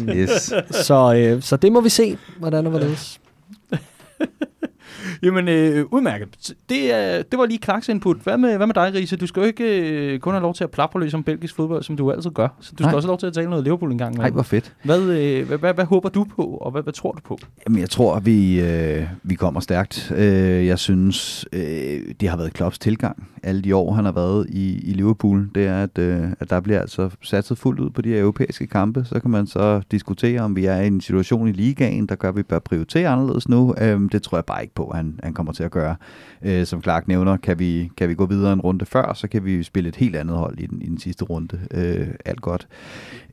[0.00, 0.52] øhm, yes.
[0.86, 3.20] så, øh, så det må vi se, hvordan og hvorledes.
[5.22, 6.28] Jamen, øh, udmærket.
[6.68, 8.16] Det, øh, det var lige Clarks input.
[8.16, 9.16] Hvad med, hvad med dig, Riese?
[9.16, 11.82] Du skal jo ikke øh, kun have lov til at plapre løs om belgisk fodbold,
[11.82, 12.48] som du altid gør.
[12.60, 12.94] Så du skal Nej.
[12.94, 14.16] også have lov til at tale noget Liverpool en gang.
[14.16, 14.72] Nej, hvor fedt.
[14.82, 17.38] Hvad, øh, hvad, hvad, hvad håber du på, og hvad, hvad tror du på?
[17.66, 20.12] Jamen, jeg tror, vi, øh, vi kommer stærkt.
[20.16, 21.60] Øh, jeg synes, øh,
[22.20, 25.50] det har været Klopps tilgang alle de år, han har været i, i Liverpool.
[25.54, 29.04] Det er, at, øh, at der bliver altså satset fuldt ud på de europæiske kampe.
[29.04, 32.28] Så kan man så diskutere, om vi er i en situation i ligaen, der gør,
[32.28, 33.74] at vi bør prioritere anderledes nu.
[33.80, 35.96] Øh, det tror jeg bare ikke på, han, han kommer til at gøre.
[36.42, 39.44] Øh, som Clark nævner, kan vi, kan vi gå videre en runde før, så kan
[39.44, 41.60] vi spille et helt andet hold i den, i den sidste runde.
[41.70, 42.68] Øh, alt godt.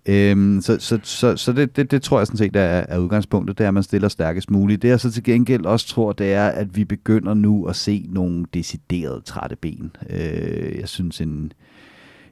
[0.05, 3.57] Øh, så så, så, så det, det, det tror jeg sådan set er, er udgangspunktet,
[3.57, 4.82] det er, at man stiller stærkest muligt.
[4.82, 8.05] Det jeg så til gengæld også tror, det er, at vi begynder nu at se
[8.09, 9.91] nogle deciderede trætte ben.
[10.09, 11.51] Øh, jeg synes, en,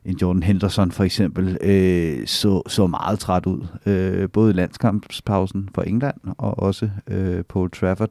[0.06, 5.70] en Jordan Henderson for eksempel øh, så, så meget træt ud, øh, både i landskampspausen
[5.76, 8.10] for England og også øh, på Old Trafford.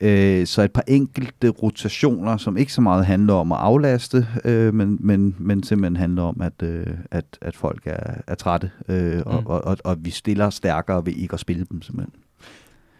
[0.00, 4.74] Øh, så et par enkelte rotationer, som ikke så meget handler om at aflaste, øh,
[4.74, 9.16] men, men, men simpelthen handler om, at, øh, at, at folk er, er trætte, øh,
[9.16, 9.22] mm.
[9.26, 12.21] og, og, og, og vi stiller stærkere ved ikke at spille dem simpelthen.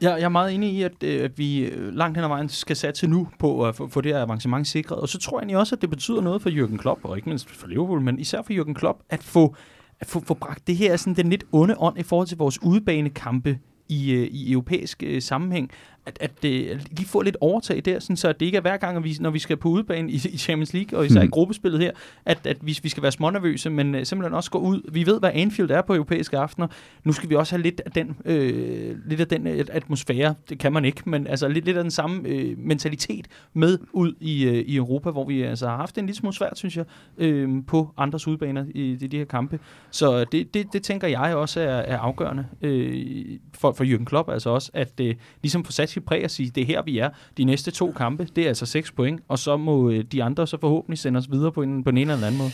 [0.02, 2.48] Jeg, jeg er meget enig i, at, øh, at vi øh, langt hen ad vejen
[2.48, 4.98] skal satse nu på at få, det her avancement sikret.
[4.98, 7.28] Og så tror jeg egentlig også, at det betyder noget for Jürgen Klopp, og ikke
[7.28, 9.54] mindst for Liverpool, men især for Jürgen Klopp, at få,
[10.00, 12.62] at få, få bragt det her sådan den lidt onde ånd i forhold til vores
[12.62, 15.70] udebanekampe i, øh, i europæisk øh, sammenhæng,
[16.06, 18.96] at, at, at de får lidt overtag der, sådan, så det ikke er hver gang,
[18.96, 21.26] at vi, når vi skal på udebane i, i Champions League, og især mm.
[21.26, 21.90] i gruppespillet her,
[22.24, 24.80] at, at vi, vi skal være smånervøse, men uh, simpelthen også gå ud.
[24.92, 26.66] Vi ved, hvad Anfield er på europæiske aftener.
[27.04, 30.58] Nu skal vi også have lidt af den, øh, lidt af den øh, atmosfære, det
[30.58, 34.44] kan man ikke, men altså lidt, lidt af den samme øh, mentalitet med ud i,
[34.44, 36.84] øh, i Europa, hvor vi altså har haft en lille smule svært, synes jeg,
[37.18, 39.58] øh, på andres udbaner i, i de her kampe.
[39.90, 44.28] Så det, det, det tænker jeg også er, er afgørende øh, for, for Jürgen Klopp,
[44.28, 46.98] altså også, at øh, ligesom få sat sit præg at sige, det er her, vi
[46.98, 47.08] er.
[47.36, 50.46] De næste to kampe, det er altså seks point, og så må øh, de andre
[50.46, 52.50] så forhåbentlig sende os videre på en, på en eller anden måde.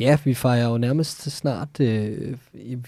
[0.00, 2.36] Ja, vi fejrer jo nærmest snart, øh,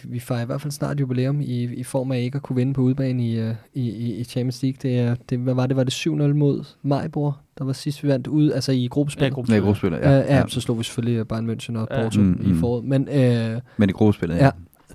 [0.04, 2.74] vi fejrer i hvert fald snart jubilæum i, i form af ikke at kunne vinde
[2.74, 4.76] på udebane i, øh, i, i Champions League.
[4.82, 5.76] Det, er, det, hvad var det?
[5.76, 9.30] Var det 7-0 mod Majbor, der var sidst vi vandt ud, altså i gruppespillet?
[9.30, 10.10] Ja, gruppespillet, ja, gruppespillet ja.
[10.10, 10.36] ja.
[10.36, 10.48] ja.
[10.48, 12.26] så slog vi selvfølgelig Bayern München og Porto ja.
[12.26, 12.52] mm, mm.
[12.52, 12.84] i foråret.
[12.84, 14.44] Men, øh, Men i gruppespillet, ja.
[14.44, 14.50] ja.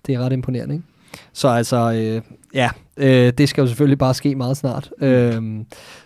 [0.08, 0.86] det er ret imponerende, ikke?
[1.34, 2.22] Så altså, øh,
[2.54, 4.92] ja, øh, det skal jo selvfølgelig bare ske meget snart.
[5.02, 5.42] Øh,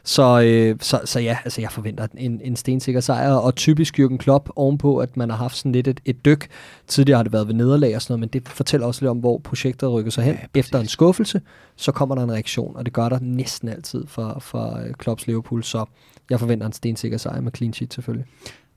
[0.03, 4.18] så, øh, så, så ja, altså jeg forventer en, en stensikker sejr, og typisk Jürgen
[4.18, 6.47] Klopp ovenpå, at man har haft sådan lidt et, et dyk.
[6.88, 9.18] Tidligere har det været ved nederlag og sådan noget, men det fortæller også lidt om,
[9.18, 10.34] hvor projektet rykker sig hen.
[10.34, 11.41] Ja, Efter en skuffelse,
[11.76, 15.28] så kommer der en reaktion, og det gør der næsten altid for, for øh, Klopps
[15.28, 15.86] Liverpool, så
[16.30, 18.26] jeg forventer en stensikker sejr med clean sheet selvfølgelig.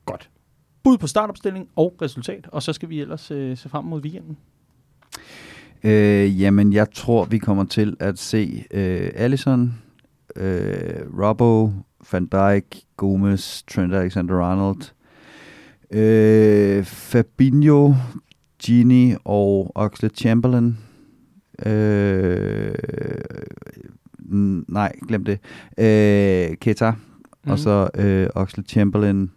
[0.06, 0.28] Godt.
[0.84, 4.36] Bud på startopstilling og resultat, og så skal vi ellers øh, se frem mod weekenden.
[5.84, 9.74] Øh, jamen, jeg tror, vi kommer til at se øh, Allison,
[10.36, 11.70] øh, Robbo,
[12.12, 12.64] Van Dijk,
[12.96, 14.92] Gomez, Trent Alexander-Arnold,
[15.90, 17.94] øh, Fabinho,
[18.62, 20.78] Gini og Oxlade Chamberlain.
[21.66, 22.74] Øh,
[24.68, 25.38] nej, glem det.
[25.78, 27.50] Øh, Keta, mm.
[27.50, 29.30] og så øh, Oxlade Chamberlain,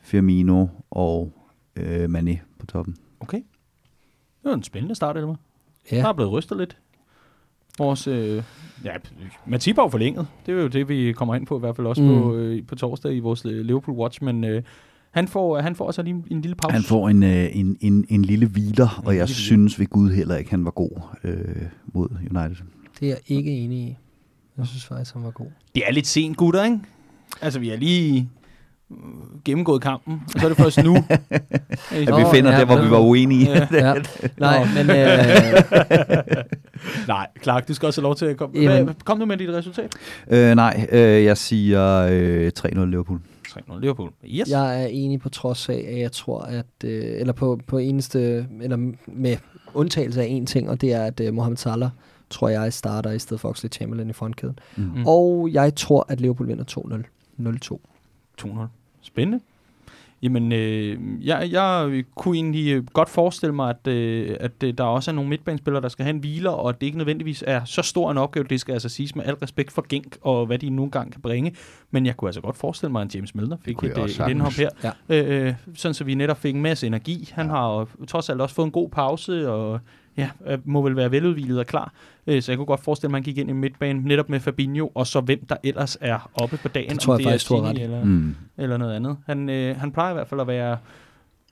[0.00, 1.32] Firmino og
[1.76, 2.96] øh, Mane på toppen.
[3.20, 3.38] Okay.
[4.42, 5.34] Det var en spændende start, Elmer.
[5.92, 5.96] Ja.
[5.96, 6.76] Der er blevet rystet lidt.
[7.78, 8.42] Vores, øh,
[8.84, 8.92] ja,
[9.46, 10.26] Matip er forlænget.
[10.46, 12.08] Det er jo det, vi kommer ind på, i hvert fald også mm.
[12.08, 14.62] på, øh, på torsdag i vores øh, Liverpool Watch, men øh,
[15.10, 16.72] han får, han får altså lige en lille pause.
[16.72, 20.36] Han får en, øh, en, en, en lille hviler, og jeg synes ved Gud heller
[20.36, 22.64] ikke, han var god øh, mod United.
[23.00, 23.96] Det er jeg ikke enig i.
[24.58, 25.46] Jeg synes faktisk, han var god.
[25.74, 26.78] Det er lidt sent, gutter, ikke?
[27.40, 28.30] Altså, vi er lige
[29.44, 30.96] gennemgået kampen, og så er det først nu.
[31.90, 33.50] at vi finder ja, det, hvor vi var uenige.
[33.50, 33.66] Ja.
[33.86, 33.94] ja.
[34.38, 34.90] Nej, men...
[34.90, 35.04] Øh...
[37.14, 38.60] nej, Clark, du skal også have lov til at komme.
[38.60, 38.94] Jamen.
[39.04, 39.96] Kom nu med dit resultat.
[40.30, 43.20] Øh, nej, øh, jeg siger øh, 3-0 Liverpool.
[43.48, 44.10] 3-0 Liverpool.
[44.24, 44.48] Yes.
[44.50, 46.66] Jeg er enig på trods af, at jeg tror, at...
[46.84, 48.46] Øh, eller på, på eneste...
[48.62, 49.36] Eller med
[49.74, 51.90] undtagelse af en ting, og det er, at øh, Mohamed Salah
[52.30, 54.58] tror jeg starter i stedet for Oxlade Chamberlain i frontkæden.
[54.76, 55.06] Mm.
[55.06, 57.74] Og jeg tror, at Liverpool vinder 2-0.
[57.74, 57.78] 0-2.
[58.38, 58.68] 200.
[59.08, 59.40] Spændende.
[60.22, 64.84] Jamen, øh, jeg, jeg kunne egentlig øh, godt forestille mig, at, øh, at øh, der
[64.84, 67.64] også er nogle midtbanespillere, der skal have en hviler, og at det ikke nødvendigvis er
[67.64, 70.58] så stor en opgave, det skal altså siges med al respekt for Genk, og hvad
[70.58, 71.54] de nogle gange kan bringe.
[71.90, 74.70] Men jeg kunne altså godt forestille mig, at James Milner fik et, et indhop her.
[74.84, 75.22] Ja.
[75.48, 77.30] Øh, sådan så vi netop fik en masse energi.
[77.32, 77.52] Han ja.
[77.52, 79.80] har trods alt også fået en god pause, og
[80.18, 81.92] ja, øh, må vel være veludvilet og klar.
[82.26, 84.88] Øh, så jeg kunne godt forestille, at man gik ind i midtbanen netop med Fabinho,
[84.94, 86.90] og så hvem der ellers er oppe på dagen.
[86.90, 88.36] Det tror om jeg faktisk, er Gini eller, mm.
[88.56, 89.16] eller noget andet.
[89.26, 90.78] Han, øh, han plejer i hvert fald at være...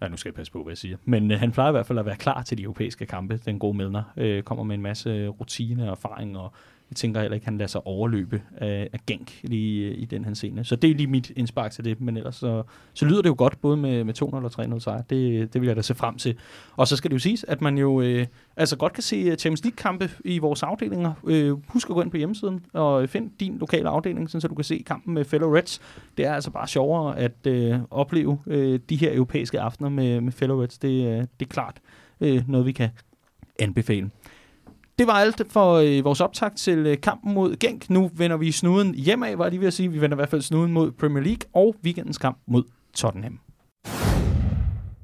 [0.02, 0.96] Ja, nu skal jeg passe på, hvad jeg siger.
[1.04, 3.40] Men øh, han plejer i hvert fald at være klar til de europæiske kampe.
[3.44, 6.52] Den gode Milner øh, kommer med en masse rutine og erfaring og
[6.90, 10.04] jeg tænker heller ikke, at han lader sig overløbe af, af Genk lige øh, i
[10.04, 10.64] den her scene.
[10.64, 12.62] Så det er lige mit indspark til det, men ellers så,
[12.94, 15.02] så lyder det jo godt, både med, med 200 og 300 sejr.
[15.02, 16.36] Det, det vil jeg da se frem til.
[16.76, 18.26] Og så skal det jo siges, at man jo øh,
[18.56, 21.12] altså godt kan se øh, Champions League-kampe i vores afdelinger.
[21.26, 24.54] Øh, husk at gå ind på hjemmesiden og øh, find din lokale afdeling, så du
[24.54, 25.80] kan se kampen med fellow Reds.
[26.16, 30.32] Det er altså bare sjovere at øh, opleve øh, de her europæiske aftener med, med
[30.32, 30.78] fellow Reds.
[30.78, 31.80] Det, øh, det er klart
[32.20, 32.88] øh, noget, vi kan
[33.58, 34.10] anbefale.
[34.98, 37.90] Det var alt for øh, vores optag til øh, kampen mod Genk.
[37.90, 39.92] Nu vender vi snuden hjemad, var jeg lige ved at sige.
[39.92, 42.62] Vi vender i hvert fald snuden mod Premier League og weekendens kamp mod
[42.94, 43.38] Tottenham.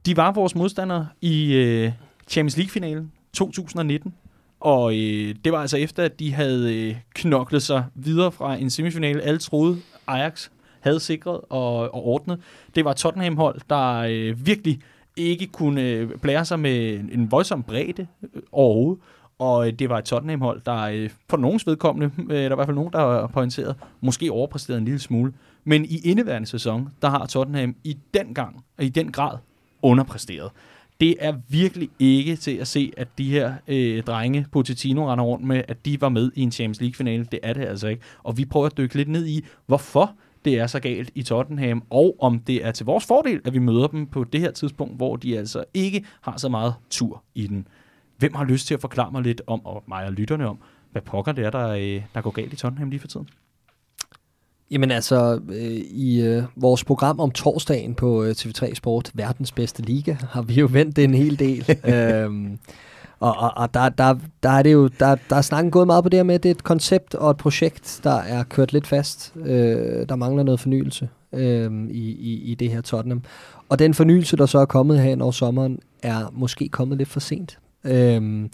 [0.07, 1.93] De var vores modstandere i øh,
[2.29, 4.15] Champions League-finalen 2019.
[4.61, 8.71] Og øh, det var altså efter, at de havde øh, knoklet sig videre fra en
[8.71, 9.23] semifinale.
[9.23, 10.49] Alle troede, Ajax
[10.81, 12.41] havde sikret og, og ordnet.
[12.75, 14.81] Det var Tottenham-hold, der øh, virkelig
[15.17, 19.03] ikke kunne øh, blære sig med en voldsom bredde øh, overhovedet.
[19.43, 22.55] Og øh, det var et Tottenham-hold, der øh, for nogens vedkommende, øh, der er i
[22.55, 25.33] hvert fald nogen, der har pointeret, måske overpræsteret en lille smule.
[25.65, 29.39] Men i indeværende sæson, der har Tottenham i den gang, i den grad
[29.83, 30.51] underpræsteret.
[31.01, 35.47] det er virkelig ikke til at se, at de her øh, drenge, Pochettino render rundt
[35.47, 37.25] med, at de var med i en Champions League-finale.
[37.33, 38.03] Det er det altså ikke.
[38.23, 40.13] Og vi prøver at dykke lidt ned i, hvorfor
[40.45, 43.59] det er så galt i Tottenham, og om det er til vores fordel, at vi
[43.59, 47.47] møder dem på det her tidspunkt, hvor de altså ikke har så meget tur i
[47.47, 47.67] den.
[48.23, 50.59] Hvem har lyst til at forklare mig lidt om, og mig og lytterne om,
[50.93, 53.29] hvad pokker det er, der, øh, der går galt i Tottenham lige for tiden?
[54.71, 59.83] Jamen altså, øh, i øh, vores program om torsdagen på øh, TV3 Sport, verdens bedste
[59.83, 61.77] liga, har vi jo vendt det en hel del.
[61.95, 62.59] øhm,
[63.21, 66.05] og, og, og der, der, der er det jo, der, der er snakken gået meget
[66.05, 68.73] på det her med, at det er et koncept og et projekt, der er kørt
[68.73, 69.33] lidt fast.
[69.37, 73.23] Øh, der mangler noget fornyelse øh, i, i, i det her Tottenham.
[73.69, 77.21] Og den fornyelse, der så er kommet her over sommeren, er måske kommet lidt for
[77.21, 77.59] sent.
[77.85, 78.51] Øhm,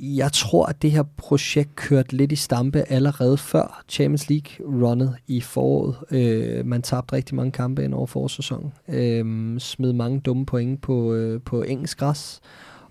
[0.00, 5.40] jeg tror, at det her projekt kørte lidt i stampe allerede før Champions League-runnet i
[5.40, 5.96] foråret.
[6.10, 8.72] Øh, man tabte rigtig mange kampe ind over forårssæsonen.
[8.88, 12.40] Øh, smed mange dumme point på, øh, på engelsk græs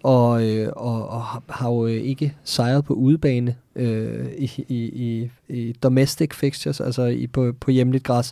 [0.04, 6.34] og, øh, og, og har jo ikke sejret på udebane øh, i, i, i, domestic
[6.34, 8.32] fixtures, altså i, på, på hjemligt græs,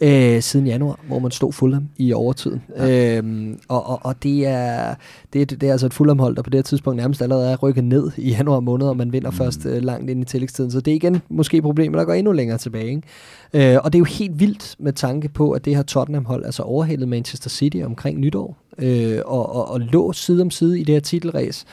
[0.00, 2.62] øh, siden januar, hvor man stod Fulham i overtiden.
[2.76, 3.16] Ja.
[3.18, 4.94] Øhm, og, og, og det er,
[5.32, 7.56] det, er, det er altså et Fulham-hold, der på det her tidspunkt nærmest allerede er
[7.56, 9.36] rykket ned i januar måned, og man vinder mm.
[9.36, 10.70] først øh, langt ind i tillægstiden.
[10.70, 12.88] Så det er igen måske problemet, der går endnu længere tilbage.
[12.88, 13.72] Ikke?
[13.74, 16.62] Øh, og det er jo helt vildt med tanke på, at det her Tottenham-hold altså
[16.62, 20.94] overhældet Manchester City omkring nytår, øh, og, og, og lå side om side i det
[20.94, 21.64] her titelræs.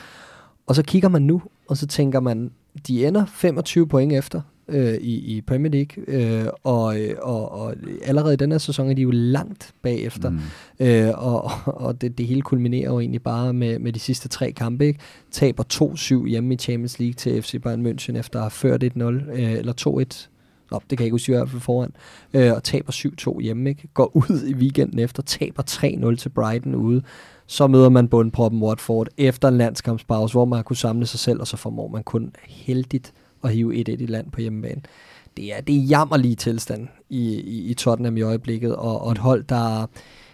[0.66, 2.50] Og så kigger man nu, og så tænker man,
[2.86, 7.74] de ender 25 point efter øh, i, i Premier League, øh, og, og, og
[8.04, 10.40] allerede i den her sæson er de jo langt bagefter, mm.
[10.80, 14.52] øh, og, og det, det hele kulminerer jo egentlig bare med, med de sidste tre
[14.52, 15.00] kampe, ikke?
[15.30, 19.02] taber 2-7 hjemme i Champions League til FC Bayern München efter at have ført 1-0,
[19.02, 20.28] øh, eller 2-1,
[20.72, 21.90] Nå, det kan jeg ikke huske i hvert fald foran,
[22.34, 23.88] øh, og taber 7-2 hjemme, ikke?
[23.94, 25.62] går ud i weekenden efter, taber
[26.12, 27.02] 3-0 til Brighton ude,
[27.46, 31.40] så møder man bundproppen Watford efter en landskampspause, hvor man har kunne samle sig selv,
[31.40, 33.12] og så formår man kun heldigt
[33.44, 34.80] at hive 1-1 i land på hjemmebane.
[35.36, 39.18] Det er, det er jammerlige tilstand i, i, i Tottenham i øjeblikket, og, og et
[39.18, 39.86] hold, der...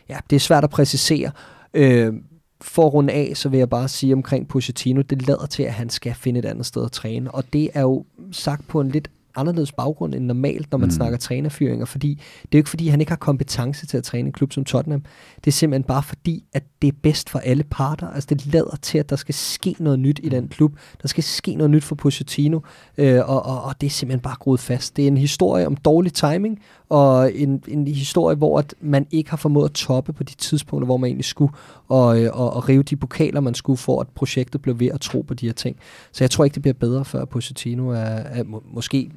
[0.09, 1.31] Ja, det er svært at præcisere.
[1.75, 2.13] Øh,
[2.61, 5.73] for at runde af, så vil jeg bare sige omkring Pochettino, det lader til, at
[5.73, 7.31] han skal finde et andet sted at træne.
[7.31, 10.91] Og det er jo sagt på en lidt anderledes baggrund end normalt, når man mm.
[10.91, 12.09] snakker trænerfyringer, fordi
[12.43, 14.65] det er jo ikke fordi, han ikke har kompetence til at træne en klub som
[14.65, 15.05] Tottenham.
[15.37, 18.09] Det er simpelthen bare fordi, at det er bedst for alle parter.
[18.11, 20.49] Altså det lader til, at der skal ske noget nyt i den mm.
[20.49, 20.73] klub.
[21.03, 22.61] Der skal ske noget nyt for Pochettino,
[22.99, 24.97] øh, og, og, og det er simpelthen bare groet fast.
[24.97, 26.59] Det er en historie om dårlig timing,
[26.89, 30.87] og en, en historie, hvor at man ikke har formået at toppe på de tidspunkter,
[30.87, 31.53] hvor man egentlig skulle,
[31.89, 35.01] og, øh, og, og rive de pokaler, man skulle, for at projektet blev ved at
[35.01, 35.77] tro på de her ting.
[36.13, 39.11] Så jeg tror ikke, det bliver bedre, før Pochettino er, er må, måske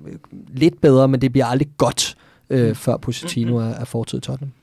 [0.48, 2.18] lidt bedre, men det bliver aldrig godt,
[2.50, 2.76] øh, mm.
[2.76, 4.54] før Pochettino er, er fortid i Tottenham.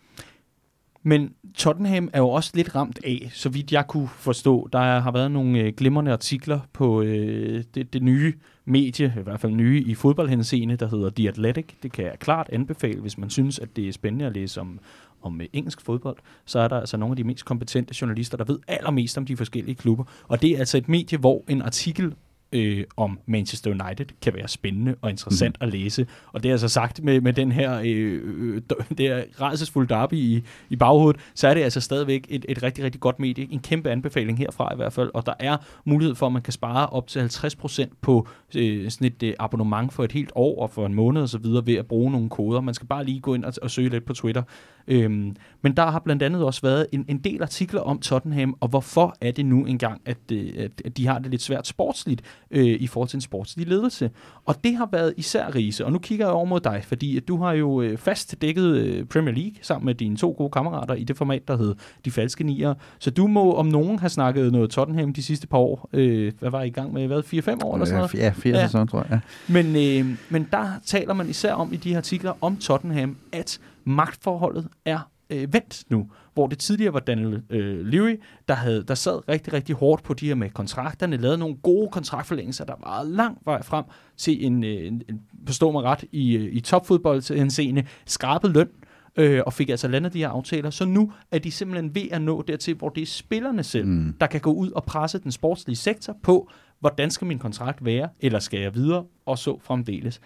[1.03, 4.69] Men Tottenham er jo også lidt ramt af, så vidt jeg kunne forstå.
[4.73, 8.35] Der har været nogle øh, glimrende artikler på øh, det, det nye
[8.65, 11.67] medie, i hvert fald nye i fodboldhenseende, der hedder The Athletic.
[11.83, 14.81] Det kan jeg klart anbefale, hvis man synes, at det er spændende at læse om,
[15.23, 18.45] om øh, engelsk fodbold, så er der altså nogle af de mest kompetente journalister, der
[18.45, 20.05] ved allermest om de forskellige klubber.
[20.29, 22.15] Og det er altså et medie, hvor en artikel
[22.53, 25.67] øh, om Manchester United kan være spændende og interessant mm.
[25.67, 26.07] at læse.
[26.33, 28.63] Og det er altså sagt med, med den her øh, øh,
[28.99, 32.85] det her rejsesfulde derby i, i baghovedet, så er det altså stadigvæk et, et rigtig,
[32.85, 33.53] rigtig godt medie.
[33.53, 35.11] En kæmpe anbefaling herfra i hvert fald.
[35.15, 39.07] Og der er mulighed for, at man kan spare op til 50% på øh, sådan
[39.07, 41.75] et øh, abonnement for et helt år og for en måned og så videre ved
[41.75, 42.61] at bruge nogle koder.
[42.61, 44.43] Man skal bare lige gå ind og, og søge lidt på Twitter.
[44.89, 48.69] Øhm, men der har blandt andet også været en, en del artikler om Tottenham, og
[48.69, 52.65] hvorfor er det nu engang, at, øh, at de har det lidt svært sportsligt øh,
[52.65, 54.11] i forhold til en sportslig ledelse.
[54.45, 57.29] Og det har været især Riese, og nu kigger jeg over mod dig, fordi at
[57.29, 60.95] du har jo øh, fast dækket øh, Premier League sammen med dine to gode kammerater
[60.95, 61.75] i det format, der hed
[62.05, 62.75] De Falske Nier.
[62.99, 65.89] Så du må om nogen have snakket noget Tottenham de sidste par år.
[65.93, 67.07] Øh, hvad var I gang med?
[67.07, 68.15] Hvad, 4-5 år eller sådan noget?
[68.15, 68.67] Ja, 4 ja.
[68.67, 69.21] sæsoner, tror jeg.
[69.49, 69.53] Ja.
[69.53, 73.61] Men, øh, men der taler man især om i de her artikler om Tottenham, at
[73.89, 78.95] magtforholdet er øh, vendt nu, hvor det tidligere var Daniel øh, Levy, der, havde, der
[78.95, 83.03] sad rigtig, rigtig hårdt på de her med kontrakterne, lavede nogle gode kontraktforlængelser, der var
[83.03, 83.85] lang vej frem
[84.17, 88.69] til en, øh, en, en forstå mig ret, i, øh, i topfodboldhenseende, skrabet løn,
[89.17, 90.71] øh, og fik altså landet de her aftaler.
[90.71, 94.15] Så nu er de simpelthen ved at nå dertil, hvor det er spillerne selv, mm.
[94.21, 98.09] der kan gå ud og presse den sportslige sektor på, hvordan skal min kontrakt være,
[98.21, 100.21] eller skal jeg videre, og så fremdeles.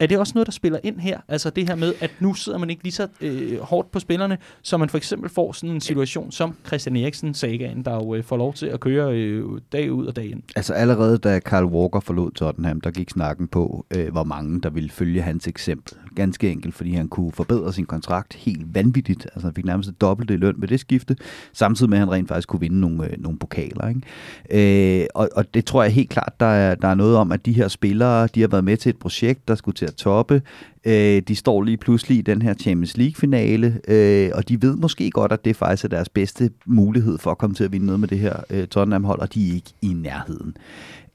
[0.00, 1.20] Er det også noget, der spiller ind her?
[1.28, 4.38] Altså det her med, at nu sidder man ikke lige så øh, hårdt på spillerne,
[4.62, 8.24] så man for eksempel får sådan en situation som Christian Eriksen sagaen, der jo øh,
[8.24, 10.42] får lov til at køre øh, dag ud og dag ind.
[10.56, 14.70] Altså allerede da Carl Walker forlod Tottenham, der gik snakken på, øh, hvor mange der
[14.70, 19.26] ville følge hans eksempel ganske enkelt, fordi han kunne forbedre sin kontrakt helt vanvittigt.
[19.34, 21.16] Altså han fik nærmest dobbelt i løn med det skifte,
[21.52, 23.88] samtidig med at han rent faktisk kunne vinde nogle, øh, nogle pokaler.
[23.88, 25.00] Ikke?
[25.00, 27.46] Øh, og, og det tror jeg helt klart, der er, der er noget om, at
[27.46, 30.42] de her spillere, de har været med til et projekt, der skulle til at toppe.
[30.84, 35.10] Øh, de står lige pludselig i den her Champions League-finale, øh, og de ved måske
[35.10, 38.00] godt, at det faktisk er deres bedste mulighed for at komme til at vinde noget
[38.00, 40.56] med det her øh, Tottenham-hold, og de er ikke i nærheden.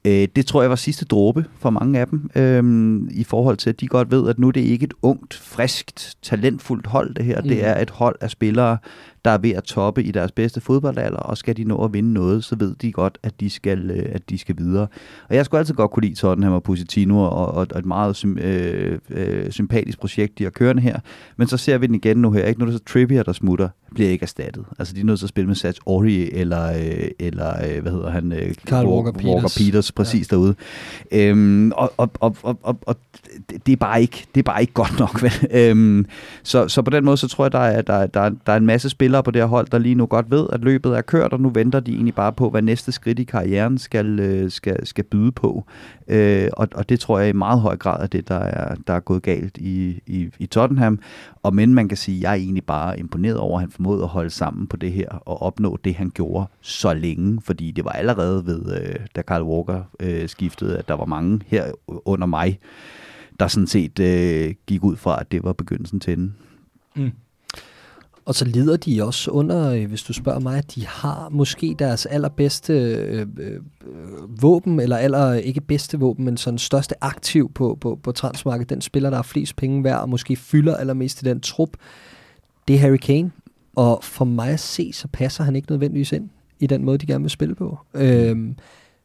[0.04, 3.70] Øh, det tror jeg var sidste dråbe for mange af dem, øh, i forhold til,
[3.70, 7.24] at de godt ved, at nu er det ikke et ungt, friskt, talentfuldt hold, det
[7.24, 7.42] her.
[7.42, 7.48] Mm.
[7.48, 8.78] Det er et hold af spillere,
[9.24, 12.12] der er ved at toppe i deres bedste fodboldalder, og skal de nå at vinde
[12.12, 14.86] noget, så ved de godt, at de skal, øh, at de skal videre.
[15.28, 18.16] Og jeg skulle altid godt kunne lide Tottenham og Positino, og, og, og et meget
[18.16, 20.98] sym, øh, øh, sympatisk projekt, de har kørende her.
[21.36, 22.44] Men så ser vi den igen nu her.
[22.46, 22.60] Ikke?
[22.60, 24.64] Nu er det så Trippier, der smutter, bliver ikke erstattet.
[24.78, 27.92] Altså, de er nødt til at spille med Sats Ori, eller, øh, eller øh, hvad
[27.92, 28.32] hedder han?
[28.32, 29.58] Øh, Carl Walker, Walker Peters.
[29.58, 30.36] Peters, præcis ja.
[30.36, 30.54] derude.
[31.12, 32.96] Øhm, og, og, og, og, og, og
[33.66, 35.22] det, er bare ikke, det er bare ikke godt nok.
[35.22, 35.32] Vel?
[35.60, 36.06] Øhm,
[36.42, 38.66] så, så på den måde, så tror jeg, der er, der, der, der er en
[38.66, 41.32] masse spillere på det her hold, der lige nu godt ved, at løbet er kørt,
[41.32, 44.86] og nu venter de egentlig bare på, hvad næste skridt i karrieren skal, øh, skal,
[44.86, 45.64] skal byde på.
[46.08, 48.94] Øh, og, og det tror jeg i meget høj grad er det, der er, der
[48.94, 50.98] er gået galt i, i, i Tottenham.
[51.42, 54.02] Og men man kan sige, at jeg er egentlig bare imponeret over, at han formåede
[54.02, 57.40] at holde sammen på det her og opnå det, han gjorde så længe.
[57.44, 61.40] Fordi det var allerede ved, øh, da Carl Walker øh, skiftede, at der var mange
[61.46, 62.58] her under mig,
[63.40, 66.36] der sådan set øh, gik ud fra, at det var begyndelsen til den.
[66.96, 67.10] Mm.
[68.30, 71.76] Og så lider de også under, øh, hvis du spørger mig, at de har måske
[71.78, 77.52] deres allerbedste øh, øh, øh, våben, eller aller, ikke bedste våben, men sådan største aktiv
[77.52, 78.70] på, på, på transmarkedet.
[78.70, 81.70] Den spiller, der har flest penge værd, og måske fylder allermest i den trup.
[82.68, 83.30] Det er Harry Kane.
[83.76, 86.28] Og for mig at se, så passer han ikke nødvendigvis ind
[86.60, 87.78] i den måde, de gerne vil spille på.
[87.94, 88.56] Øhm,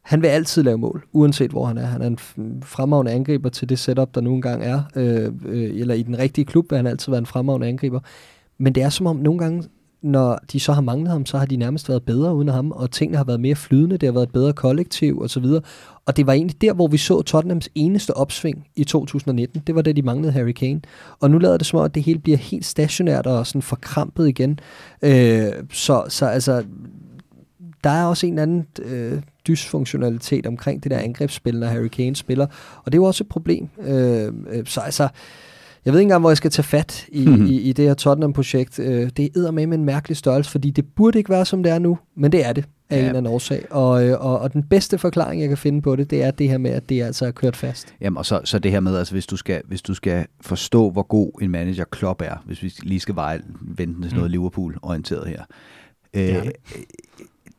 [0.02, 1.86] han vil altid lave mål, uanset hvor han er.
[1.86, 2.18] Han er en
[2.62, 4.82] fremragende angriber til det setup, der nu engang er.
[4.96, 8.00] Øh, øh, eller i den rigtige klub vil han altid være en fremragende angriber.
[8.58, 9.64] Men det er som om nogle gange,
[10.02, 12.90] når de så har manglet ham, så har de nærmest været bedre uden ham, og
[12.90, 15.44] tingene har været mere flydende, det har været et bedre kollektiv osv.
[16.06, 19.62] Og det var egentlig der, hvor vi så Tottenhams eneste opsving i 2019.
[19.66, 20.80] Det var da de manglede Harry Kane.
[21.20, 24.28] Og nu lader det som om, at det hele bliver helt stationært og sådan forkrampet
[24.28, 24.60] igen.
[25.02, 26.64] Øh, så, så altså,
[27.84, 32.46] der er også en anden øh, dysfunktionalitet omkring det der angrebsspil, når Harry Kane spiller.
[32.76, 33.68] Og det er jo også et problem.
[33.86, 35.08] Øh, øh, så altså,
[35.86, 37.46] jeg ved ikke engang, hvor jeg skal tage fat i, mm-hmm.
[37.46, 38.78] i, i det her Tottenham-projekt.
[38.78, 41.72] Øh, det er med med en mærkelig størrelse, fordi det burde ikke være, som det
[41.72, 43.00] er nu, men det er det af ja.
[43.00, 43.72] en eller anden årsag.
[43.72, 46.48] Og, øh, og, og den bedste forklaring, jeg kan finde på det, det er det
[46.48, 47.94] her med, at det altså er kørt fast.
[48.00, 50.90] Jamen, og så, så det her med, altså hvis du, skal, hvis du skal forstå,
[50.90, 54.32] hvor god en manager Klopp er, hvis vi lige skal veje, vente til noget mm.
[54.32, 55.42] Liverpool-orienteret her.
[56.14, 56.50] Øh,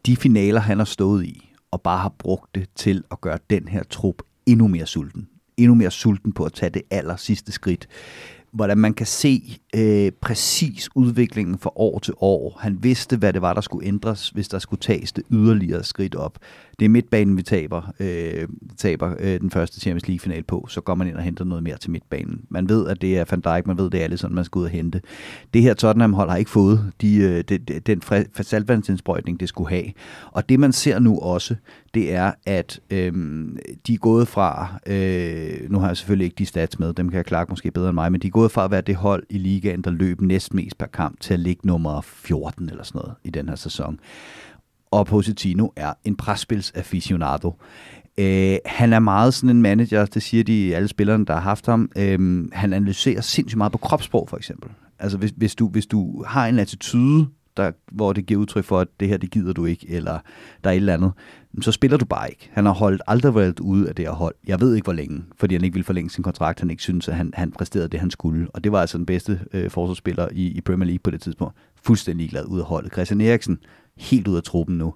[0.05, 3.67] de finaler, han har stået i, og bare har brugt det til at gøre den
[3.67, 4.15] her trup
[4.45, 5.27] endnu mere sulten.
[5.57, 7.87] Endnu mere sulten på at tage det aller sidste skridt
[8.51, 12.57] hvordan man kan se øh, præcis udviklingen fra år til år.
[12.59, 16.15] Han vidste, hvad det var, der skulle ændres, hvis der skulle tages det yderligere skridt
[16.15, 16.37] op.
[16.79, 18.47] Det er midtbanen, vi taber, øh,
[18.77, 20.65] taber øh, den første Champions League-final på.
[20.69, 22.41] Så går man ind og henter noget mere til midtbanen.
[22.49, 24.59] Man ved, at det er Van Dijk, man ved, det er alle sådan, man skal
[24.59, 25.01] ud og hente.
[25.53, 28.01] Det her Tottenham-hold har ikke fået de, øh, de, de, den
[28.41, 29.85] saltvandsindsprøjtning, det skulle have.
[30.31, 31.55] Og det, man ser nu også,
[31.93, 33.13] det er, at øh,
[33.87, 37.17] de er gået fra, øh, nu har jeg selvfølgelig ikke de stats med, dem kan
[37.17, 39.23] jeg klare måske bedre end mig, men de er gået fra at være det hold
[39.29, 43.15] i ligaen, der løb næstmest per kamp, til at ligge nummer 14 eller sådan noget
[43.23, 43.99] i den her sæson.
[44.91, 47.55] Og Positino er en presspilsaficionado.
[48.17, 51.65] Øh, han er meget sådan en manager, det siger de alle spillerne, der har haft
[51.65, 51.91] ham.
[51.97, 54.69] Øh, han analyserer sindssygt meget på kropssprog, for eksempel.
[54.99, 57.27] Altså hvis, hvis, du, hvis du har en attitude,
[57.57, 60.19] der, hvor det giver udtryk for, at det her, det gider du ikke, eller
[60.63, 61.11] der er et eller andet,
[61.61, 62.49] så spiller du bare ikke.
[62.53, 64.35] Han har holdt aldrig været ude af det her hold.
[64.47, 66.59] Jeg ved ikke, hvor længe, fordi han ikke ville forlænge sin kontrakt.
[66.59, 68.47] Han ikke synes, at han, han præsterede det, han skulle.
[68.53, 71.55] Og det var altså den bedste øh, forsvarsspiller i, i Premier League på det tidspunkt.
[71.83, 72.91] Fuldstændig glad ud af holdet.
[72.91, 73.59] Christian Eriksen,
[73.99, 74.93] helt ud af truppen nu.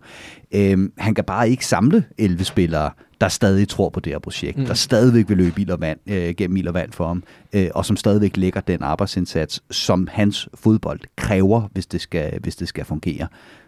[0.52, 2.92] Øhm, han kan bare ikke samle 11 spillere,
[3.22, 4.66] der stadig tror på det her projekt, mm.
[4.66, 7.24] der stadigvæk vil løbe ild og vand, øh, gennem ild og vand for ham,
[7.54, 12.56] øh, og som stadigvæk lægger den arbejdsindsats, som hans fodbold kræver, hvis det skal, hvis
[12.56, 13.28] det skal fungere.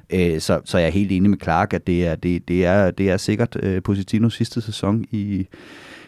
[0.09, 2.91] Øh, så, så jeg er helt enig med Clark, at det er, det, det er,
[2.91, 5.47] det er sikkert øh, Positinos sidste sæson i,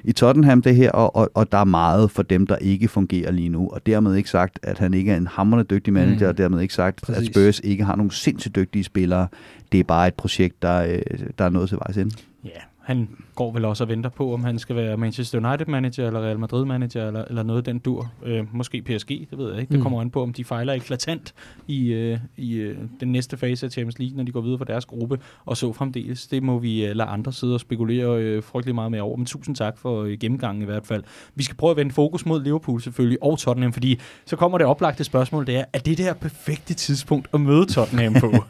[0.07, 3.31] i Tottenham det her, og, og, og der er meget for dem, der ikke fungerer
[3.31, 3.69] lige nu.
[3.69, 6.29] Og dermed ikke sagt, at han ikke er en hammerende dygtig manager, mm.
[6.29, 7.29] og dermed ikke sagt, Præcis.
[7.29, 9.27] at Spurs ikke har nogle sindssygt dygtige spillere.
[9.71, 11.01] Det er bare et projekt, der, øh,
[11.37, 12.15] der er noget til vejs ende.
[12.45, 12.49] Ja,
[12.85, 16.39] han går vel også og venter på, om han skal være Manchester United-manager, eller Real
[16.39, 18.11] Madrid-manager, eller, eller noget den dur.
[18.25, 19.71] Øh, måske PSG, det ved jeg ikke.
[19.71, 19.83] Det Mm.
[19.83, 21.33] kommer an på, om de fejler eklatant
[21.67, 24.65] i, øh, i øh, den næste fase af Champions League, når de går videre for
[24.65, 26.27] deres gruppe, og så fremdeles.
[26.27, 29.17] Det må vi øh, lade andre sidde og spekulere øh, frygtelig meget med over.
[29.17, 31.03] Men tusind tak for øh, gennemgangen i hvert fald.
[31.35, 34.67] Vi skal prøve at vende fokus mod Liverpool selvfølgelig, og Tottenham, fordi så kommer det
[34.67, 38.33] oplagte spørgsmål, det er, er det der perfekte tidspunkt at møde Tottenham på?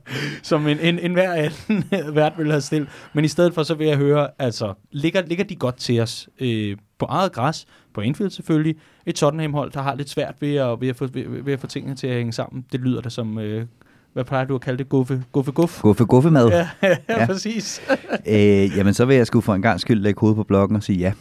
[0.42, 1.84] Som en, en, en hver anden
[2.14, 2.88] vært vil have stillet.
[3.12, 6.28] Men i stedet for, så vil jeg høre, altså, ligger, ligger de godt til os
[6.40, 10.80] øh, på eget græs, på Anfield selvfølgelig, et Tottenham-hold, der har lidt svært ved at,
[10.80, 12.64] ved at, få, ved, ved at få tingene til at hænge sammen.
[12.72, 13.66] Det lyder da som, øh,
[14.12, 15.80] hvad plejer du at kalde det, guffe, guffe guf?
[15.82, 16.48] Guffe, guffe mad.
[16.48, 17.26] Ja, ja, Ja.
[17.26, 17.80] præcis.
[18.26, 20.82] Øh, jamen, så vil jeg sgu for en gang skyld lægge hovedet på blokken og
[20.82, 21.12] sige ja.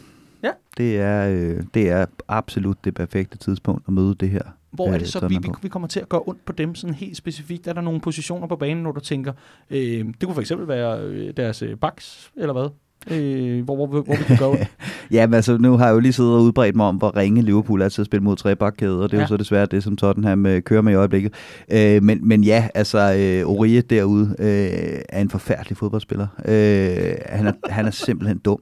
[0.43, 0.49] Ja.
[0.77, 4.41] Det er, øh, det er absolut det perfekte tidspunkt at møde det her.
[4.71, 6.93] Hvor er det så, vi, vi, vi kommer til at gøre ondt på dem sådan
[6.93, 7.67] helt specifikt?
[7.67, 9.33] Er der nogle positioner på banen, hvor du tænker,
[9.69, 12.69] øh, det kunne for eksempel være øh, deres øh, backs, eller hvad?
[13.11, 14.67] Øh, hvor, hvor, hvor, hvor vi kan gøre ondt?
[15.11, 17.41] Ja, men altså, nu har jeg jo lige siddet og udbredt mig om, hvor ringe
[17.41, 19.23] Liverpool er til at spille mod trebakkæder, og det er Ja.
[19.23, 21.34] jo så desværre det, som Tottenham øh, kører med i øjeblikket.
[21.71, 26.27] Øh, men, men ja, altså, øh, Orije derude øh, er en forfærdelig fodboldspiller.
[26.45, 28.59] Øh, han, er, han er simpelthen dum.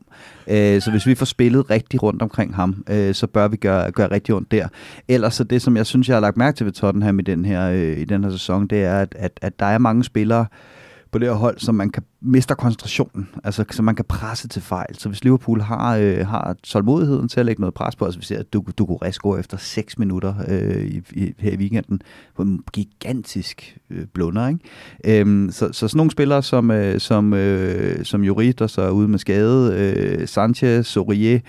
[0.48, 3.92] Øh, så hvis vi får spillet rigtig rundt omkring ham, øh, så bør vi gøre,
[3.92, 4.68] gøre rigtig ondt der.
[5.08, 7.46] Ellers så det, som jeg synes, jeg har lagt mærke til ved Tottenham i den
[7.46, 10.46] her, øh, i den her sæson, det er, at, at, at der er mange spillere,
[11.12, 14.62] på det her hold, som man kan mister koncentrationen, altså så man kan presse til
[14.62, 14.96] fejl.
[14.96, 18.26] Så hvis Liverpool har, øh, har tålmodigheden til at lægge noget pres på, altså vi
[18.26, 22.02] ser, at du, du kunne gå efter 6 minutter øh, i, i, her i weekenden
[22.36, 25.20] på en gigantisk øh, blunder, ikke?
[25.22, 28.90] Øhm, så, så sådan nogle spillere som, øh, som, øh, som Juri, der så er
[28.90, 31.40] ude med skade, øh, Sanchez, Sorier,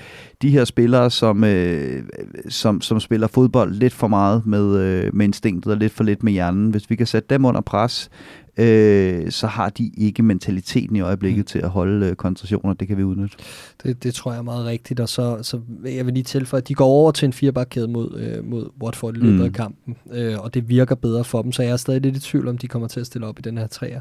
[0.42, 2.02] de her spillere, som, øh,
[2.48, 6.22] som, som spiller fodbold lidt for meget med, øh, med instinktet og lidt for lidt
[6.22, 6.70] med hjernen.
[6.70, 8.10] Hvis vi kan sætte dem under pres,
[8.58, 11.46] øh, så har de ikke mentaliteten i øjeblikket mm.
[11.46, 12.74] til at holde øh, koncentrationer.
[12.74, 13.36] Det kan vi udnytte.
[13.82, 16.68] Det, det tror jeg er meget rigtigt, og så, så jeg vil lige tilføje, at
[16.68, 19.44] de går over til en firebakkæde mod, øh, mod Watford i løbet Mm.
[19.44, 22.20] af kampen, øh, og det virker bedre for dem, så jeg er stadig lidt i
[22.20, 24.00] tvivl om, de kommer til at stille op i den her træer.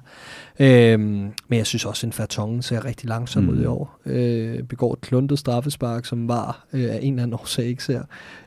[0.59, 3.49] Øh, men jeg synes også, at en Fertongen ser rigtig langsom mm.
[3.49, 3.99] ud i år.
[4.05, 8.01] Øh, begår et kluntet straffespark, som var øh, af en eller anden årsag ikke ser.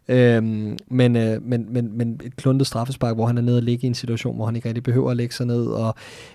[0.08, 0.42] Øh,
[0.88, 3.86] men, øh, men, men, men et kluntet straffespark, hvor han er nede og ligge i
[3.86, 5.94] en situation, hvor han ikke rigtig behøver at lægge sig ned, og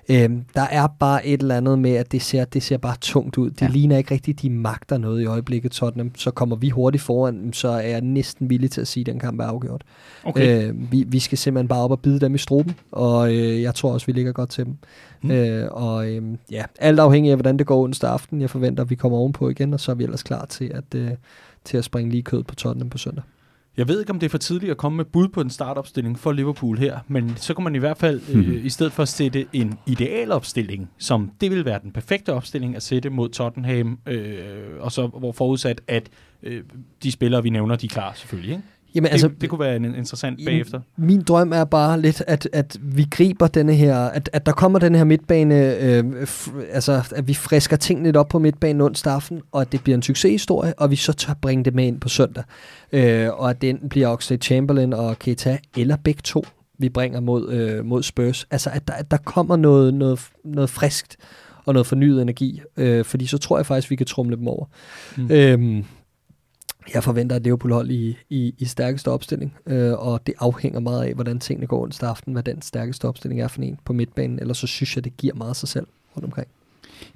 [0.09, 3.37] øh, der er bare et eller andet med, at det ser, det ser bare tungt
[3.37, 3.49] ud.
[3.49, 3.67] Det ja.
[3.67, 6.11] Ligner ikke rigtigt, de magter noget i øjeblikket, Tottenham.
[6.15, 9.19] Så kommer vi hurtigt foran, så er jeg næsten villig til at sige, at den
[9.19, 9.81] kamp er afgjort.
[10.23, 10.67] Okay.
[10.67, 13.75] Øh, vi, vi skal simpelthen bare op og bide dem i struben, og øh, jeg
[13.75, 14.77] tror også, vi ligger godt til dem.
[15.21, 15.31] Mm.
[15.31, 18.41] Øh, og øh, ja, alt afhængig af, hvordan det går onsdag aften.
[18.41, 20.95] Jeg forventer, at vi kommer ovenpå igen, og så er vi ellers klar til at,
[20.95, 21.11] øh,
[21.63, 23.23] til at springe lige kød på Tottenham på søndag.
[23.77, 26.19] Jeg ved ikke, om det er for tidligt at komme med bud på en startopstilling
[26.19, 28.65] for Liverpool her, men så kan man i hvert fald, øh, Mhm.
[28.65, 32.83] i stedet for at sætte en idealopstilling, som det vil være den perfekte opstilling at
[32.83, 34.39] sætte mod Tottenham, øh,
[34.79, 36.09] og så hvor forudsat, at
[36.43, 36.63] øh,
[37.03, 38.51] de spillere, vi nævner, de er klar selvfølgelig.
[38.51, 38.63] Ikke?
[38.95, 40.79] Jamen, Det, altså, det kunne være en, interessant Jamen, bagefter.
[40.97, 44.79] Min drøm er bare lidt, at, at vi griber denne her, at, at der kommer
[44.79, 49.13] den her midtbane, øh, f- altså at vi frisker tingene lidt op på midtbanen onsdag
[49.13, 51.99] aften, og at det bliver en succeshistorie, og vi så tør bringe det med ind
[51.99, 52.43] på søndag.
[52.91, 56.45] Øh, og at det enten bliver Oxlade Chamberlain og Keita, eller begge to,
[56.77, 58.47] vi bringer mod, øh, mod Spurs.
[58.51, 61.17] Altså at der, at der kommer noget, noget, noget friskt
[61.65, 64.65] og noget fornyet energi, øh, fordi så tror jeg faktisk, vi kan trumle dem over.
[65.17, 65.31] Mm.
[65.31, 65.83] Øhm,
[66.93, 71.13] jeg forventer et Liverpool-hold i, i, i stærkeste opstilling, øh, og det afhænger meget af,
[71.13, 74.57] hvordan tingene går onsdag aften, hvad den stærkeste opstilling er for en på midtbanen, ellers
[74.57, 76.47] så synes jeg, det giver meget sig selv rundt omkring.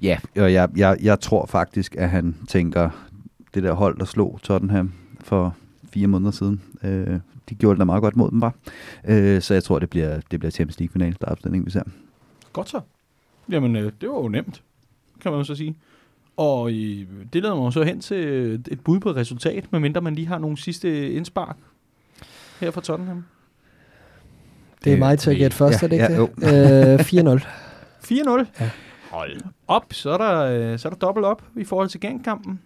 [0.02, 2.90] Ja, og jeg, jeg, jeg tror faktisk, at han tænker,
[3.54, 5.56] det der hold, der slog Tottenham for
[5.92, 8.54] fire måneder siden, øh, de gjorde det da meget godt mod dem, var.
[9.04, 11.82] Øh, så jeg tror, det bliver, det bliver Champions League-finale, der er opstilling, vi ser.
[12.52, 12.80] Godt så.
[13.50, 14.62] Jamen, øh, det var jo nemt,
[15.20, 15.76] kan man jo så sige.
[16.36, 18.18] Og øh, det leder mig så hen til
[18.70, 21.56] et bud på et resultat, medmindre man lige har nogle sidste indspark
[22.60, 23.24] her fra Tottenham.
[24.84, 27.00] Det er Øh, mig til at gætte først, ja, er det ikke ja, det?
[27.00, 27.44] Øh, 4-0.
[28.04, 28.46] 4-0.
[28.60, 28.70] Ja.
[29.10, 30.40] Hold op, så er der,
[30.72, 32.60] øh, så er der dobbelt op i forhold til gangkampen.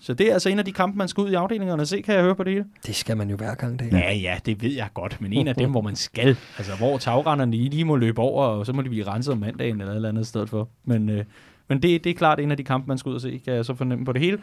[0.00, 2.02] Så det er altså en af de kampe, man skal ud i afdelingerne og se,
[2.02, 2.64] kan jeg høre på det hele.
[2.86, 5.48] Det skal man jo hver gang, det Ja, ja, det ved jeg godt, men en
[5.48, 6.36] af dem, hvor man skal.
[6.58, 9.38] Altså, hvor tagrenderne lige, lige må løbe over, og så må de blive renset om
[9.38, 10.68] mandagen eller et eller andet sted for.
[10.84, 11.24] Men, øh,
[11.68, 13.54] men det, det er klart en af de kampe, man skal ud og se, kan
[13.54, 14.38] jeg så fornemme på det hele.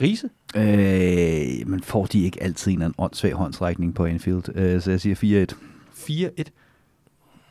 [0.00, 0.30] Riese?
[0.56, 4.56] Øh, men får de ikke altid en eller anden åndssvag håndsrækning på Anfield?
[4.56, 6.40] Øh, så jeg siger 4-1.
[6.40, 6.42] 4-1.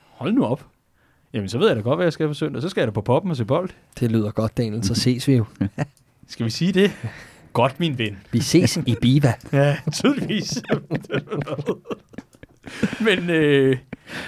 [0.03, 0.65] Hold nu op.
[1.33, 2.61] Jamen, så ved jeg da godt, hvad jeg skal på søndag.
[2.61, 3.69] Så skal jeg da på poppen og se bold.
[3.99, 5.45] Det lyder godt, Daniel, så ses vi jo.
[6.27, 6.91] Skal vi sige det?
[7.53, 8.17] Godt, min ven.
[8.31, 9.33] Vi ses i Biva.
[9.53, 10.63] Ja, tydeligvis.
[13.07, 13.77] men, øh,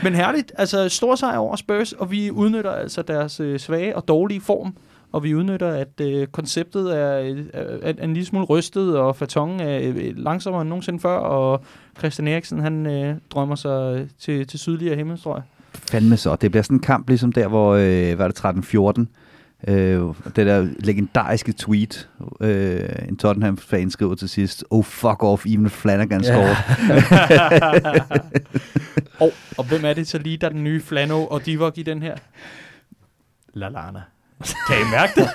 [0.04, 0.52] men herligt.
[0.58, 4.76] Altså, stor sejr over Spurs, og vi udnytter altså deres øh, svage og dårlige form.
[5.12, 9.16] og vi udnytter, at øh, konceptet er, øh, er, er en lille smule rystet, og
[9.16, 11.64] fatongen er øh, langsommere end nogensinde før, og
[11.98, 15.42] Christian Eriksen, han øh, drømmer sig øh, til, til sydligere himmelstrøg.
[15.74, 16.36] Fandme så.
[16.36, 19.06] Det bliver sådan en kamp, ligesom der, hvor, øh, var det 13-14,
[19.68, 20.02] Øh,
[20.36, 22.10] det der legendariske tweet,
[22.40, 26.56] øh, en Tottenham-fan skriver til sidst, oh fuck off, even Flanagan scored.
[27.30, 27.92] Ja.
[29.26, 31.84] og, og hvem er det så lige, der er den nye Flano og Divock i
[31.84, 32.16] den her?
[33.54, 34.02] Lalana.
[34.68, 35.30] Kan I mærke det?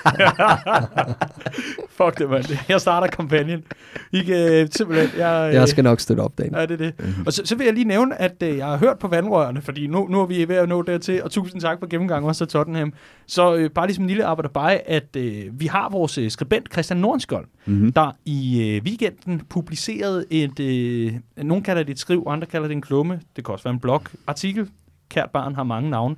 [1.97, 2.45] Fuck det, mand.
[2.69, 3.63] Jeg starter kampagnen.
[4.11, 5.19] I kan simpelthen...
[5.19, 6.55] Jeg, jeg skal nok støtte op, Dan.
[6.55, 6.93] Ja, det er det.
[7.25, 9.87] Og så, så vil jeg lige nævne, at øh, jeg har hørt på vandrørene, fordi
[9.87, 12.51] nu, nu er vi ved at nå dertil, og tusind tak for gennemgangen også til
[12.51, 12.93] Tottenham.
[13.27, 16.71] Så øh, bare ligesom en lille arbejder bare, at øh, vi har vores øh, skribent
[16.71, 17.91] Christian Nordenskjold, mm-hmm.
[17.91, 20.59] der i øh, weekenden publicerede et...
[20.59, 23.19] Øh, nogen kalder det et skriv, andre kalder det en klumme.
[23.35, 24.03] Det kan også være en blog.
[24.27, 24.69] Artikel.
[25.09, 26.15] Kært barn har mange navne.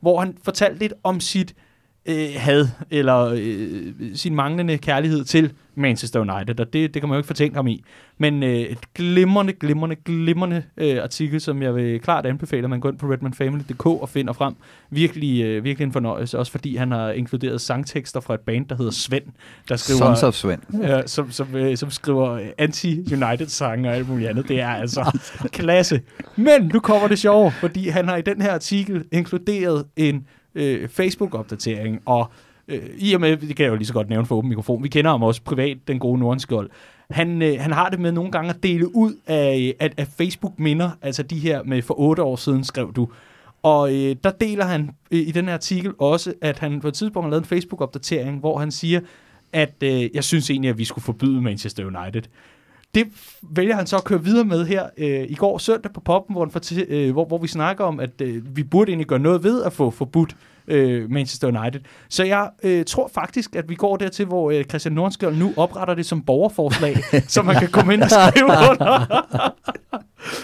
[0.00, 1.54] Hvor han fortalte lidt om sit
[2.06, 7.16] øh, had, eller øh, sin manglende kærlighed til Manchester United, og det, det kan man
[7.16, 7.84] jo ikke fortænke ham i.
[8.18, 12.80] Men øh, et glimrende, glimrende, glimrende øh, artikel, som jeg vil klart anbefale, at man
[12.80, 14.54] går ind på redmanfamily.dk og finder frem.
[14.90, 18.76] Virkelig, øh, virkelig en fornøjelse, også fordi han har inkluderet sangtekster fra et band, der
[18.76, 19.24] hedder Svend.
[19.68, 20.60] Der skriver, Sons of Svend.
[20.82, 24.48] Ja, som, som, øh, som skriver anti-United-sange og alt muligt andet.
[24.48, 25.20] Det er altså
[25.52, 26.00] klasse.
[26.36, 30.88] Men nu kommer det sjove, fordi han har i den her artikel inkluderet en øh,
[30.88, 32.30] Facebook-opdatering, og
[32.68, 34.82] øh, i og med, det kan jeg jo lige så godt nævne for åben mikrofon,
[34.82, 36.70] vi kender ham også privat, den gode Nordenskjold.
[37.10, 40.90] Han, øh, han har det med nogle gange at dele ud af, af, af Facebook-minder,
[41.02, 43.08] altså de her med for otte år siden, skrev du.
[43.62, 46.94] Og øh, der deler han øh, i den her artikel også, at han på et
[46.94, 49.00] tidspunkt har lavet en Facebook-opdatering, hvor han siger,
[49.52, 52.22] at øh, jeg synes egentlig, at vi skulle forbyde Manchester United.
[52.94, 53.08] Det
[53.42, 56.44] vælger han så at køre videre med her øh, i går søndag på poppen, hvor,
[56.44, 56.50] han
[56.88, 59.72] øh, hvor, hvor vi snakker om, at øh, vi burde egentlig gøre noget ved at
[59.72, 60.36] få forbudt
[60.68, 61.80] øh, Manchester United.
[62.08, 65.94] Så jeg øh, tror faktisk, at vi går dertil, hvor øh, Christian Nordenskjold nu opretter
[65.94, 66.96] det som borgerforslag,
[67.28, 69.54] så man kan komme ind og skrive under.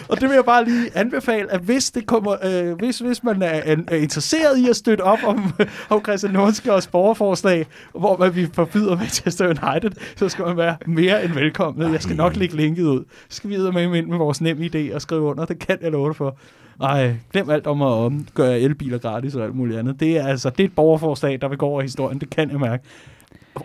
[0.09, 3.43] og det vil jeg bare lige anbefale, at hvis, det kommer, øh, hvis, hvis man
[3.43, 5.53] er, er interesseret i at støtte op om,
[5.90, 11.24] om Christian Nordenskjolds borgerforslag, hvor man vi forbyder Manchester United, så skal man være mere
[11.24, 11.93] end velkommen.
[11.93, 13.05] Jeg skal nok lægge linket ud.
[13.28, 15.45] Så skal vi med ind med vores nemme idé og skrive under.
[15.45, 16.39] Det kan jeg love for.
[16.82, 20.00] Ej, glem alt om at gøre elbiler gratis og alt muligt andet.
[20.00, 22.20] Det er altså det er et borgerforslag, der vil gå over historien.
[22.20, 22.84] Det kan jeg mærke.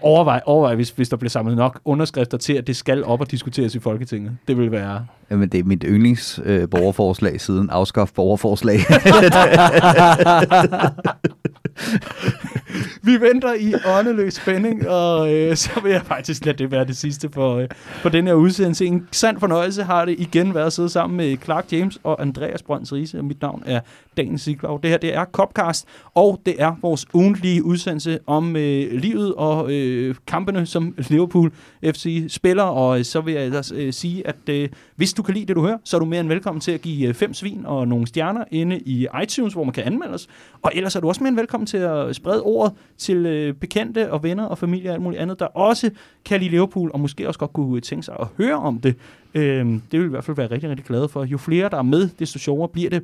[0.01, 3.31] Overvej, overvej hvis, hvis der bliver samlet nok underskrifter til, at det skal op og
[3.31, 4.37] diskuteres i Folketinget.
[4.47, 5.05] Det vil være...
[5.31, 8.79] Jamen, det er mit yndlings øh, borgerforslag siden afskaf borgerforslag.
[13.07, 16.97] vi venter i åndeløs spænding, og øh, så vil jeg faktisk lade det være det
[16.97, 17.67] sidste for, øh,
[18.01, 18.85] for den her udsendelse.
[18.85, 22.63] En sand fornøjelse har det igen været at sidde sammen med Clark James og Andreas
[22.63, 23.79] Brønds Riese, og mit navn er
[24.17, 24.83] Daniel Siglaug.
[24.83, 29.71] Det her det er Copcast, og det er vores ugentlige udsendelse om øh, livet og
[29.71, 31.51] øh, kampene, som Liverpool
[31.83, 35.33] FC spiller, og øh, så vil jeg ellers øh, sige, at øh, hvis du kan
[35.33, 37.33] lide det, du hører, så er du mere end velkommen til at give øh, fem
[37.33, 40.27] svin og nogle stjerner inde i iTunes, hvor man kan anmelde os,
[40.61, 44.11] og ellers er du også mere end velkommen til at sprede ordet til øh, bekendte
[44.11, 45.91] og venner og familie og alt muligt andet, der også
[46.25, 48.95] kan lide Liverpool, og måske også godt kunne tænke sig at høre om det.
[49.33, 51.23] Øh, det vil i hvert fald være rigtig, rigtig glade for.
[51.23, 53.03] Jo flere, der er med, desto sjovere bliver det.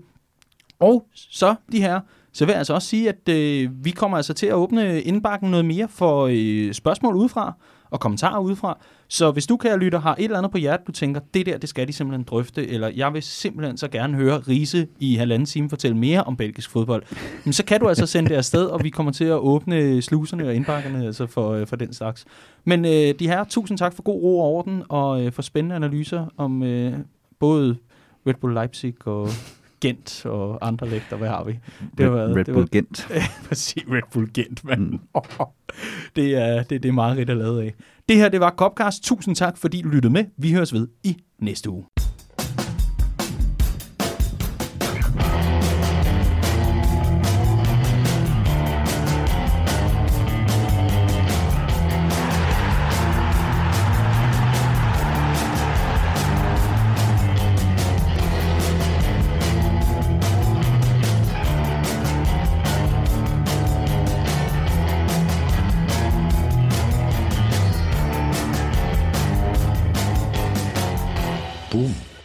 [0.80, 2.00] Og så, de her,
[2.34, 5.52] så vil jeg altså også sige, at øh, vi kommer altså til at åbne indbakken
[5.52, 7.54] noget mere for øh, spørgsmål udefra
[7.90, 8.78] og kommentarer udefra.
[9.12, 11.58] Så hvis du, kan lytte, har et eller andet på hjertet, du tænker, det der,
[11.58, 15.46] det skal de simpelthen drøfte, eller jeg vil simpelthen så gerne høre Riese i halvanden
[15.46, 17.04] time fortælle mere om belgisk fodbold,
[17.46, 20.48] men så kan du altså sende det afsted, og vi kommer til at åbne sluserne
[20.48, 22.26] og indbakkerne altså for, øh, for den slags.
[22.66, 25.76] Men øh, de her, tusind tak for god ro og orden, og øh, for spændende
[25.76, 26.94] analyser om øh,
[27.40, 27.78] både
[28.28, 29.30] Red Bull Leipzig og
[29.82, 31.18] Gent og andre lægter.
[31.18, 31.60] Hvad har vi?
[31.98, 33.08] Det har været, Red det Bull var, Gent.
[33.48, 34.82] Præcis, Red Bull Gent, mand.
[34.82, 35.00] Mm.
[36.16, 37.74] det, er, det, det er meget rigtig lavet af.
[38.10, 39.04] Det her, det var Copcast.
[39.04, 40.26] Tusind tak, fordi du lyttede med.
[40.38, 41.86] Vi høres ved i næste uge.